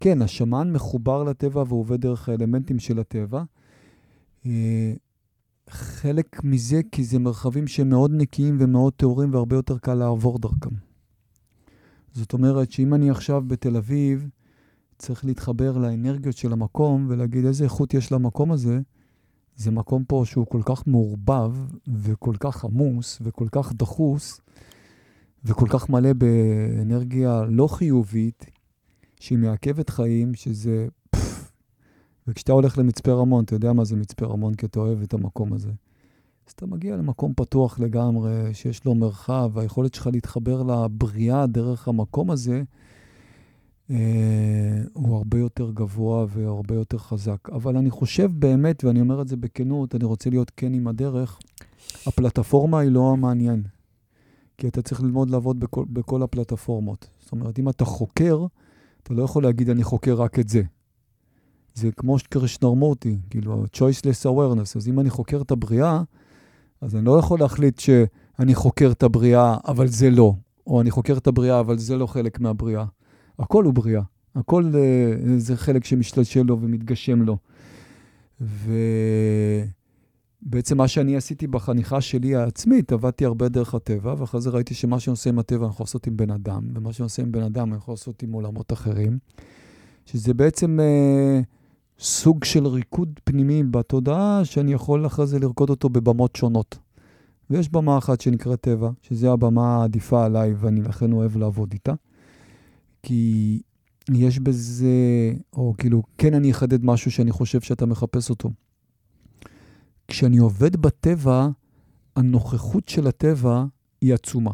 כן, 0.00 0.22
השמן 0.22 0.72
מחובר 0.72 1.24
לטבע 1.24 1.64
ועובד 1.68 2.00
דרך 2.00 2.28
האלמנטים 2.28 2.78
של 2.78 2.98
הטבע. 2.98 3.42
אה, 4.46 4.92
חלק 5.68 6.44
מזה 6.44 6.80
כי 6.92 7.04
זה 7.04 7.18
מרחבים 7.18 7.66
שהם 7.66 7.88
מאוד 7.88 8.10
נקיים 8.14 8.56
ומאוד 8.60 8.92
טהורים 8.92 9.34
והרבה 9.34 9.56
יותר 9.56 9.78
קל 9.78 9.94
לעבור 9.94 10.38
דרכם. 10.38 10.70
זאת 12.12 12.32
אומרת 12.32 12.72
שאם 12.72 12.94
אני 12.94 13.10
עכשיו 13.10 13.42
בתל 13.46 13.76
אביב, 13.76 14.28
צריך 15.02 15.24
להתחבר 15.24 15.78
לאנרגיות 15.78 16.36
של 16.36 16.52
המקום 16.52 17.06
ולהגיד 17.08 17.44
איזה 17.44 17.64
איכות 17.64 17.94
יש 17.94 18.12
למקום 18.12 18.52
הזה. 18.52 18.80
זה 19.56 19.70
מקום 19.70 20.04
פה 20.04 20.22
שהוא 20.26 20.46
כל 20.46 20.60
כך 20.64 20.86
מעורבב 20.86 21.54
וכל 21.88 22.34
כך 22.40 22.64
עמוס 22.64 23.18
וכל 23.22 23.46
כך 23.52 23.72
דחוס 23.72 24.40
וכל 25.44 25.66
כך 25.70 25.90
מלא 25.90 26.12
באנרגיה 26.12 27.42
לא 27.48 27.66
חיובית, 27.66 28.44
שהיא 29.20 29.38
מעכבת 29.38 29.90
חיים, 29.90 30.34
שזה... 30.34 30.88
פפ. 31.10 31.52
וכשאתה 32.26 32.52
הולך 32.52 32.78
למצפה 32.78 33.12
רמון, 33.12 33.44
אתה 33.44 33.54
יודע 33.54 33.72
מה 33.72 33.84
זה 33.84 33.96
מצפה 33.96 34.26
רמון, 34.26 34.54
כי 34.54 34.66
אתה 34.66 34.80
אוהב 34.80 35.02
את 35.02 35.14
המקום 35.14 35.52
הזה. 35.52 35.70
אז 36.46 36.52
אתה 36.52 36.66
מגיע 36.66 36.96
למקום 36.96 37.32
פתוח 37.36 37.80
לגמרי, 37.80 38.54
שיש 38.54 38.84
לו 38.84 38.94
מרחב, 38.94 39.50
והיכולת 39.54 39.94
שלך 39.94 40.08
להתחבר 40.12 40.62
לבריאה 40.62 41.46
דרך 41.46 41.88
המקום 41.88 42.30
הזה, 42.30 42.62
הוא 44.92 45.16
הרבה 45.16 45.38
יותר 45.38 45.70
גבוה 45.70 46.26
והרבה 46.28 46.74
יותר 46.74 46.98
חזק. 46.98 47.48
אבל 47.52 47.76
אני 47.76 47.90
חושב 47.90 48.30
באמת, 48.38 48.84
ואני 48.84 49.00
אומר 49.00 49.22
את 49.22 49.28
זה 49.28 49.36
בכנות, 49.36 49.94
אני 49.94 50.04
רוצה 50.04 50.30
להיות 50.30 50.52
כן 50.56 50.74
עם 50.74 50.88
הדרך, 50.88 51.38
הפלטפורמה 52.06 52.78
היא 52.78 52.90
לא 52.90 53.12
המעניין. 53.12 53.62
כי 54.58 54.68
אתה 54.68 54.82
צריך 54.82 55.02
ללמוד 55.02 55.30
לעבוד 55.30 55.60
בכל, 55.60 55.84
בכל 55.90 56.22
הפלטפורמות. 56.22 57.08
זאת 57.20 57.32
אומרת, 57.32 57.58
אם 57.58 57.68
אתה 57.68 57.84
חוקר, 57.84 58.46
אתה 59.02 59.14
לא 59.14 59.22
יכול 59.22 59.42
להגיד, 59.42 59.70
אני 59.70 59.82
חוקר 59.82 60.14
רק 60.14 60.38
את 60.38 60.48
זה. 60.48 60.62
זה 61.74 61.92
כמו 61.92 62.18
שקרשנרמורטי, 62.18 63.18
כאילו, 63.30 63.64
choiceless 63.64 64.26
awareness. 64.26 64.76
אז 64.76 64.88
אם 64.88 65.00
אני 65.00 65.10
חוקר 65.10 65.40
את 65.40 65.50
הבריאה, 65.50 66.02
אז 66.80 66.96
אני 66.96 67.04
לא 67.04 67.18
יכול 67.18 67.40
להחליט 67.40 67.78
שאני 67.78 68.54
חוקר 68.54 68.90
את 68.92 69.02
הבריאה, 69.02 69.56
אבל 69.68 69.86
זה 69.86 70.10
לא. 70.10 70.34
או 70.66 70.80
אני 70.80 70.90
חוקר 70.90 71.16
את 71.16 71.26
הבריאה, 71.26 71.60
אבל 71.60 71.78
זה 71.78 71.96
לא 71.96 72.06
חלק 72.06 72.40
מהבריאה. 72.40 72.84
הכל 73.42 73.64
הוא 73.64 73.74
בריאה. 73.74 74.02
הכל 74.34 74.64
uh, 74.72 74.76
זה 75.36 75.56
חלק 75.56 75.84
שמשתלשל 75.84 76.42
לו 76.42 76.60
ומתגשם 76.60 77.22
לו. 77.22 77.36
ובעצם 80.42 80.76
מה 80.78 80.88
שאני 80.88 81.16
עשיתי 81.16 81.46
בחניכה 81.46 82.00
שלי 82.00 82.36
העצמית, 82.36 82.92
עבדתי 82.92 83.24
הרבה 83.24 83.48
דרך 83.48 83.74
הטבע, 83.74 84.14
ואחרי 84.18 84.40
זה 84.40 84.50
ראיתי 84.50 84.74
שמה 84.74 85.00
שאני 85.00 85.12
עושה 85.12 85.30
עם 85.30 85.38
הטבע 85.38 85.64
אני 85.64 85.70
יכול 85.70 85.84
לעשות 85.84 86.06
עם 86.06 86.16
בן 86.16 86.30
אדם, 86.30 86.62
ומה 86.74 86.92
שאני 86.92 87.04
עושה 87.04 87.22
עם 87.22 87.32
בן 87.32 87.42
אדם 87.42 87.68
אני 87.68 87.76
יכול 87.76 87.92
לעשות 87.92 88.22
עם 88.22 88.32
עולמות 88.32 88.72
אחרים, 88.72 89.18
שזה 90.06 90.34
בעצם 90.34 90.78
uh, 90.80 91.44
סוג 91.98 92.44
של 92.44 92.66
ריקוד 92.66 93.20
פנימי 93.24 93.62
בתודעה, 93.62 94.44
שאני 94.44 94.72
יכול 94.72 95.06
אחרי 95.06 95.26
זה 95.26 95.38
לרקוד 95.38 95.70
אותו 95.70 95.88
בבמות 95.88 96.36
שונות. 96.36 96.78
ויש 97.50 97.68
במה 97.68 97.98
אחת 97.98 98.20
שנקראת 98.20 98.60
טבע, 98.60 98.90
שזו 99.02 99.32
הבמה 99.32 99.76
העדיפה 99.76 100.24
עליי, 100.24 100.54
ואני 100.54 100.82
לכן 100.82 101.12
אוהב 101.12 101.36
לעבוד 101.36 101.72
איתה. 101.72 101.92
כי 103.02 103.62
יש 104.10 104.38
בזה, 104.38 104.88
או 105.52 105.74
כאילו, 105.78 106.02
כן 106.18 106.34
אני 106.34 106.50
אחדד 106.50 106.84
משהו 106.84 107.10
שאני 107.10 107.32
חושב 107.32 107.60
שאתה 107.60 107.86
מחפש 107.86 108.30
אותו. 108.30 108.50
כשאני 110.08 110.38
עובד 110.38 110.76
בטבע, 110.76 111.48
הנוכחות 112.16 112.88
של 112.88 113.06
הטבע 113.06 113.64
היא 114.00 114.14
עצומה. 114.14 114.52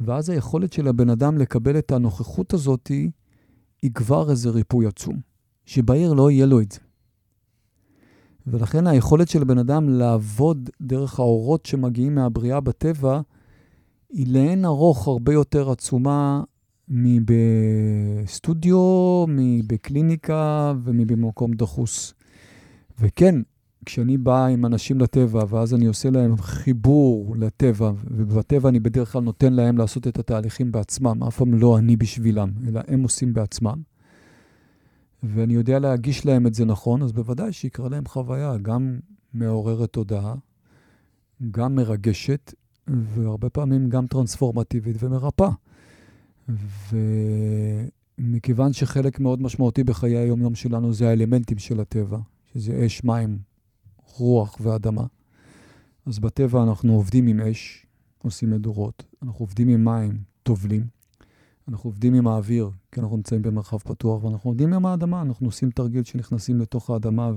ואז 0.00 0.30
היכולת 0.30 0.72
של 0.72 0.88
הבן 0.88 1.10
אדם 1.10 1.38
לקבל 1.38 1.78
את 1.78 1.92
הנוכחות 1.92 2.54
הזאת 2.54 2.90
היא 3.82 3.90
כבר 3.94 4.30
איזה 4.30 4.50
ריפוי 4.50 4.86
עצום, 4.86 5.20
שבעיר 5.66 6.12
לא 6.12 6.30
יהיה 6.30 6.46
לו 6.46 6.60
את 6.60 6.72
זה. 6.72 6.78
ולכן 8.46 8.86
היכולת 8.86 9.28
של 9.28 9.42
הבן 9.42 9.58
אדם 9.58 9.88
לעבוד 9.88 10.70
דרך 10.80 11.18
האורות 11.18 11.66
שמגיעים 11.66 12.14
מהבריאה 12.14 12.60
בטבע, 12.60 13.20
היא 14.10 14.32
לאין 14.34 14.64
ארוך 14.64 15.08
הרבה 15.08 15.32
יותר 15.32 15.70
עצומה 15.70 16.42
מבסטודיו, 16.88 18.78
מבקליניקה 19.28 20.72
ומבמקום 20.84 21.52
דחוס. 21.52 22.14
וכן, 23.00 23.34
כשאני 23.84 24.18
בא 24.18 24.46
עם 24.46 24.66
אנשים 24.66 25.00
לטבע, 25.00 25.44
ואז 25.48 25.74
אני 25.74 25.86
עושה 25.86 26.10
להם 26.10 26.36
חיבור 26.36 27.36
לטבע, 27.38 27.92
ובטבע 28.10 28.68
אני 28.68 28.80
בדרך 28.80 29.12
כלל 29.12 29.22
נותן 29.22 29.52
להם 29.52 29.78
לעשות 29.78 30.08
את 30.08 30.18
התהליכים 30.18 30.72
בעצמם, 30.72 31.22
אף 31.22 31.36
פעם 31.36 31.54
לא 31.54 31.78
אני 31.78 31.96
בשבילם, 31.96 32.50
אלא 32.68 32.80
הם 32.88 33.02
עושים 33.02 33.34
בעצמם. 33.34 33.82
ואני 35.22 35.54
יודע 35.54 35.78
להגיש 35.78 36.26
להם 36.26 36.46
את 36.46 36.54
זה 36.54 36.64
נכון, 36.64 37.02
אז 37.02 37.12
בוודאי 37.12 37.52
שיקרה 37.52 37.88
להם 37.88 38.06
חוויה 38.06 38.56
גם 38.62 38.98
מעוררת 39.34 39.92
תודעה, 39.92 40.34
גם 41.50 41.74
מרגשת, 41.74 42.54
והרבה 42.88 43.50
פעמים 43.50 43.88
גם 43.88 44.06
טרנספורמטיבית 44.06 44.96
ומרפאה. 45.00 45.50
ומכיוון 48.18 48.72
שחלק 48.72 49.20
מאוד 49.20 49.42
משמעותי 49.42 49.84
בחיי 49.84 50.16
היום-יום 50.16 50.54
שלנו 50.54 50.92
זה 50.92 51.08
האלמנטים 51.08 51.58
של 51.58 51.80
הטבע, 51.80 52.18
שזה 52.52 52.86
אש, 52.86 53.04
מים, 53.04 53.38
רוח 54.16 54.56
ואדמה, 54.60 55.04
אז 56.06 56.18
בטבע 56.18 56.62
אנחנו 56.62 56.94
עובדים 56.94 57.26
עם 57.26 57.40
אש, 57.40 57.86
עושים 58.18 58.50
מדורות, 58.50 59.04
אנחנו 59.22 59.42
עובדים 59.42 59.68
עם 59.68 59.84
מים, 59.84 60.18
טובלים, 60.42 60.86
אנחנו 61.68 61.88
עובדים 61.88 62.14
עם 62.14 62.26
האוויר, 62.26 62.70
כי 62.92 63.00
אנחנו 63.00 63.16
נמצאים 63.16 63.42
במרחב 63.42 63.78
פתוח, 63.78 64.24
ואנחנו 64.24 64.50
עובדים 64.50 64.74
עם 64.74 64.86
האדמה, 64.86 65.22
אנחנו 65.22 65.46
עושים 65.46 65.70
תרגיל 65.70 66.04
שנכנסים 66.04 66.60
לתוך 66.60 66.90
האדמה 66.90 67.30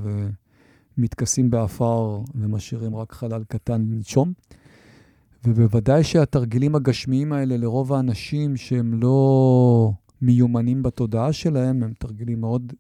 ומתכסים 0.97 1.49
באפר 1.49 2.21
ומשאירים 2.35 2.95
רק 2.95 3.13
חלל 3.13 3.43
קטן 3.43 3.81
לנשום. 3.81 4.33
ובוודאי 5.47 6.03
שהתרגילים 6.03 6.75
הגשמיים 6.75 7.33
האלה 7.33 7.57
לרוב 7.57 7.93
האנשים 7.93 8.57
שהם 8.57 8.93
לא 9.01 9.91
מיומנים 10.21 10.83
בתודעה 10.83 11.33
שלהם, 11.33 11.83
הם 11.83 11.93
תרגילים 11.99 12.41
מאוד 12.41 12.73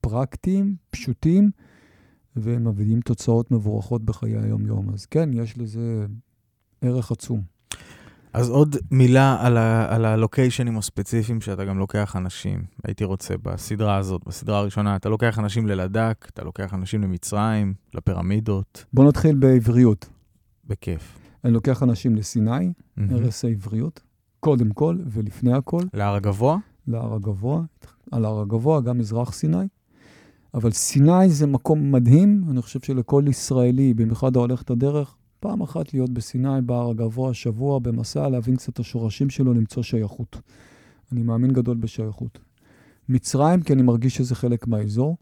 פרקטיים, 0.00 0.74
פשוטים, 0.90 1.50
והם 2.36 2.68
מביאים 2.68 3.00
תוצאות 3.00 3.50
מבורכות 3.50 4.04
בחיי 4.04 4.36
היום-יום. 4.38 4.90
אז 4.94 5.06
כן, 5.06 5.30
יש 5.32 5.58
לזה 5.58 6.06
ערך 6.80 7.12
עצום. 7.12 7.42
אז 8.32 8.48
עוד 8.50 8.76
מילה 8.90 9.36
על, 9.40 9.56
ה- 9.56 9.94
על 9.94 10.04
הלוקיישנים 10.04 10.78
הספציפיים 10.78 11.40
שאתה 11.40 11.64
גם 11.64 11.78
לוקח 11.78 12.16
אנשים. 12.16 12.64
הייתי 12.84 13.04
רוצה 13.04 13.34
בסדרה 13.42 13.96
הזאת, 13.96 14.22
בסדרה 14.26 14.58
הראשונה, 14.58 14.96
אתה 14.96 15.08
לוקח 15.08 15.38
אנשים 15.38 15.66
ללדק, 15.66 16.26
אתה 16.34 16.44
לוקח 16.44 16.74
אנשים 16.74 17.02
למצרים, 17.02 17.74
לפירמידות, 17.94 18.84
בואו 18.92 19.08
נתחיל 19.08 19.36
בעבריות. 19.36 20.08
בכיף. 20.66 21.19
אני 21.44 21.52
לוקח 21.52 21.82
אנשים 21.82 22.16
לסיני, 22.16 22.72
מהמם. 22.96 23.14
ערש 23.14 23.44
העבריות, 23.44 24.00
קודם 24.40 24.70
כל 24.70 24.98
ולפני 25.06 25.52
הכל, 25.52 25.82
להר 25.94 26.14
הגבוה? 26.14 26.58
להר 26.88 27.14
הגבוה, 27.14 27.62
על 28.10 28.24
ההר 28.24 28.40
הגבוה, 28.40 28.80
גם 28.80 28.98
מזרח 28.98 29.32
סיני. 29.32 29.66
אבל 30.54 30.70
סיני 30.70 31.28
זה 31.28 31.46
מקום 31.46 31.92
מדהים, 31.92 32.44
אני 32.50 32.62
חושב 32.62 32.80
שלכל 32.80 33.24
ישראלי, 33.28 33.94
במיוחד 33.94 34.36
ההולך 34.36 34.62
את 34.62 34.70
הדרך, 34.70 35.16
פעם 35.40 35.62
אחת 35.62 35.94
להיות 35.94 36.10
בסיני, 36.10 36.62
בהר 36.66 36.90
הגבוה, 36.90 37.34
שבוע, 37.34 37.78
במסע, 37.78 38.28
להבין 38.28 38.56
קצת 38.56 38.68
את 38.68 38.78
השורשים 38.78 39.30
שלו, 39.30 39.54
למצוא 39.54 39.82
שייכות. 39.82 40.40
אני 41.12 41.22
מאמין 41.22 41.52
גדול 41.52 41.76
בשייכות. 41.76 42.38
מצרים, 43.08 43.62
כי 43.62 43.72
אני 43.72 43.82
מרגיש 43.82 44.16
שזה 44.16 44.34
חלק 44.34 44.66
מהאזור. 44.66 45.16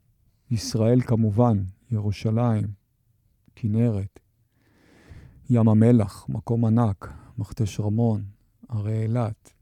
ישראל 0.50 1.00
כמובן, 1.00 1.62
ירושלים, 1.90 2.64
כנרת, 3.54 4.20
ים 5.50 5.68
המלח, 5.68 6.26
מקום 6.28 6.64
ענק, 6.64 7.12
מכתש 7.38 7.80
רמון, 7.80 8.22
הרי 8.68 9.02
אילת, 9.02 9.52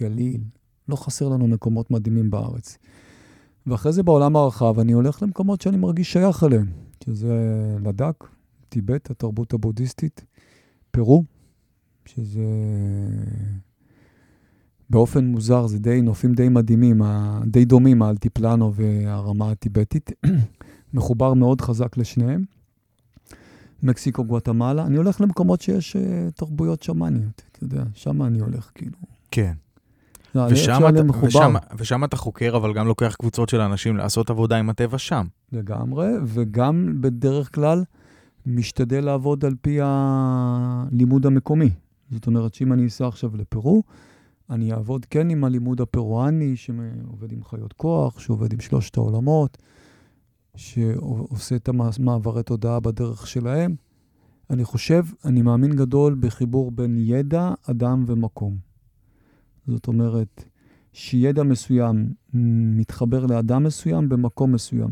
גליל, 0.00 0.40
לא 0.88 0.96
חסר 0.96 1.28
לנו 1.28 1.46
מקומות 1.46 1.90
מדהימים 1.90 2.30
בארץ. 2.30 2.78
ואחרי 3.66 3.92
זה 3.92 4.02
בעולם 4.02 4.36
הרחב 4.36 4.78
אני 4.78 4.92
הולך 4.92 5.22
למקומות 5.22 5.60
שאני 5.60 5.76
מרגיש 5.76 6.12
שייך 6.12 6.44
אליהם, 6.44 6.66
שזה 7.04 7.34
לדק, 7.80 8.24
טיבט, 8.68 9.10
התרבות 9.10 9.52
הבודהיסטית, 9.52 10.24
פרו, 10.90 11.24
שזה 12.06 12.44
באופן 14.90 15.24
מוזר, 15.24 15.66
זה 15.66 15.78
די 15.78 16.02
נופים 16.02 16.34
די 16.34 16.48
מדהימים, 16.48 17.02
די 17.46 17.64
דומים, 17.64 18.02
האלטיפלנו 18.02 18.74
והרמה 18.74 19.50
הטיבטית. 19.50 20.10
מחובר 20.94 21.34
מאוד 21.34 21.60
חזק 21.60 21.96
לשניהם. 21.96 22.44
מקסיקו, 23.84 24.24
גואטמלה. 24.24 24.86
אני 24.86 24.96
הולך 24.96 25.20
למקומות 25.20 25.60
שיש 25.60 25.96
uh, 25.96 25.98
תרבויות 26.34 26.82
שמאניות, 26.82 27.42
אתה 27.52 27.64
יודע, 27.64 27.82
שם 27.94 28.22
אני 28.22 28.40
הולך, 28.40 28.70
כאילו. 28.74 28.96
כן. 29.30 29.52
זה- 30.34 30.40
ושם 30.50 30.80
אתה. 30.88 31.26
ושם, 31.26 31.54
ושם 31.76 32.04
אתה 32.04 32.16
חוקר, 32.16 32.56
אבל 32.56 32.72
גם 32.74 32.86
לוקח 32.86 33.14
קבוצות 33.18 33.48
של 33.48 33.60
אנשים 33.60 33.96
לעשות 33.96 34.30
עבודה 34.30 34.56
עם 34.56 34.70
הטבע 34.70 34.98
שם. 34.98 35.26
לגמרי, 35.52 36.06
וגם 36.24 36.96
בדרך 37.00 37.54
כלל 37.54 37.84
משתדל 38.46 39.04
לעבוד 39.04 39.44
על 39.44 39.54
פי 39.60 39.78
הלימוד 39.82 41.26
המקומי. 41.26 41.70
זאת 42.10 42.26
אומרת 42.26 42.54
שאם 42.54 42.72
אני 42.72 42.86
אסע 42.86 43.06
עכשיו 43.06 43.36
לפרו, 43.36 43.82
אני 44.50 44.72
אעבוד 44.72 45.06
כן 45.10 45.30
עם 45.30 45.44
הלימוד 45.44 45.80
הפרואני, 45.80 46.56
שעובד 46.56 47.32
עם 47.32 47.44
חיות 47.44 47.72
כוח, 47.72 48.18
שעובד 48.18 48.52
עם 48.52 48.60
שלושת 48.60 48.96
העולמות, 48.96 49.58
שעושה 50.56 51.56
את 51.56 51.68
המעברי 51.68 52.42
תודעה 52.42 52.80
בדרך 52.80 53.26
שלהם. 53.26 53.74
אני 54.50 54.64
חושב, 54.64 55.04
אני 55.24 55.42
מאמין 55.42 55.76
גדול 55.76 56.16
בחיבור 56.20 56.70
בין 56.70 56.96
ידע, 56.98 57.54
אדם 57.70 58.04
ומקום. 58.06 58.56
זאת 59.66 59.86
אומרת, 59.86 60.44
שידע 60.92 61.42
מסוים 61.42 62.12
מתחבר 62.76 63.26
לאדם 63.26 63.64
מסוים 63.64 64.08
במקום 64.08 64.52
מסוים. 64.52 64.90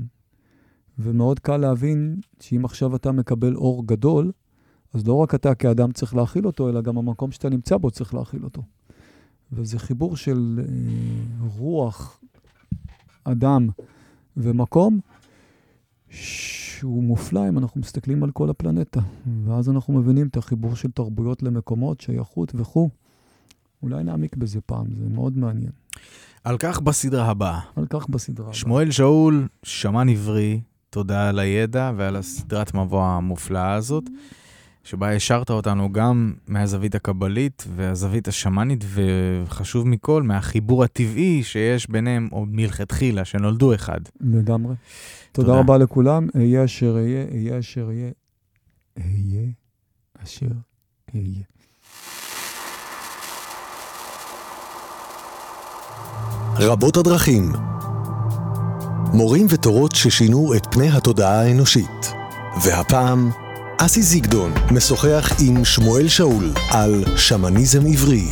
ומאוד 0.98 1.38
קל 1.38 1.56
להבין 1.56 2.20
שאם 2.40 2.64
עכשיו 2.64 2.96
אתה 2.96 3.12
מקבל 3.12 3.56
אור 3.56 3.86
גדול, 3.86 4.32
אז 4.94 5.06
לא 5.06 5.14
רק 5.14 5.34
אתה 5.34 5.54
כאדם 5.54 5.92
צריך 5.92 6.14
להכיל 6.14 6.46
אותו, 6.46 6.68
אלא 6.68 6.80
גם 6.80 6.98
המקום 6.98 7.30
שאתה 7.30 7.48
נמצא 7.48 7.76
בו 7.76 7.90
צריך 7.90 8.14
להכיל 8.14 8.44
אותו. 8.44 8.62
וזה 9.52 9.78
חיבור 9.78 10.16
של 10.16 10.60
אה, 10.60 11.46
רוח, 11.58 12.20
אדם 13.24 13.68
ומקום, 14.36 15.00
שהוא 16.12 17.02
מופלא 17.02 17.48
אם 17.48 17.58
אנחנו 17.58 17.80
מסתכלים 17.80 18.22
על 18.22 18.30
כל 18.30 18.50
הפלנטה. 18.50 19.00
ואז 19.44 19.70
אנחנו 19.70 19.94
מבינים 19.94 20.26
את 20.26 20.36
החיבור 20.36 20.76
של 20.76 20.90
תרבויות 20.90 21.42
למקומות, 21.42 22.00
שייכות 22.00 22.52
וכו'. 22.54 22.90
אולי 23.82 24.04
נעמיק 24.04 24.36
בזה 24.36 24.60
פעם, 24.60 24.86
זה 24.98 25.08
מאוד 25.08 25.38
מעניין. 25.38 25.72
על 26.44 26.58
כך 26.58 26.80
בסדרה 26.80 27.30
הבאה. 27.30 27.60
על 27.76 27.86
כך 27.90 28.08
בסדרה 28.08 28.46
הבאה. 28.46 28.54
שמואל 28.54 28.90
שאול, 28.90 29.48
שמן 29.62 30.08
עברי, 30.08 30.60
תודה 30.90 31.28
על 31.28 31.38
הידע 31.38 31.92
ועל 31.96 32.16
הסדרת 32.16 32.74
מבוא 32.74 33.04
המופלאה 33.04 33.72
הזאת, 33.72 34.04
שבה 34.84 35.14
השארת 35.14 35.50
אותנו 35.50 35.92
גם 35.92 36.32
מהזווית 36.48 36.94
הקבלית 36.94 37.64
והזווית 37.76 38.28
השמאנית, 38.28 38.84
וחשוב 38.94 39.88
מכל, 39.88 40.22
מהחיבור 40.22 40.84
הטבעי 40.84 41.42
שיש 41.42 41.90
ביניהם 41.90 42.28
עוד 42.30 42.48
מלכתחילה, 42.52 43.24
שנולדו 43.24 43.74
אחד. 43.74 44.00
לגמרי. 44.20 44.74
תודה, 45.32 45.48
תודה 45.48 45.60
רבה 45.60 45.78
לכולם, 45.78 46.28
אהיה 46.36 46.64
אשר 46.64 46.96
אהיה, 46.96 47.24
אהיה 47.32 47.58
אשר 47.58 47.86
אהיה, 47.88 48.10
אהיה 48.98 49.50
אשר 50.24 50.46
אהיה. 51.14 51.42
רבות 56.58 56.96
הדרכים 56.96 57.52
מורים 59.12 59.46
ותורות 59.50 59.94
ששינו 59.94 60.54
את 60.56 60.66
פני 60.70 60.88
התודעה 60.88 61.40
האנושית. 61.40 62.12
והפעם, 62.64 63.30
אסי 63.86 64.02
זיגדון 64.02 64.52
משוחח 64.70 65.32
עם 65.40 65.64
שמואל 65.64 66.08
שאול 66.08 66.52
על 66.70 67.04
שמניזם 67.16 67.86
עברי. 67.86 68.28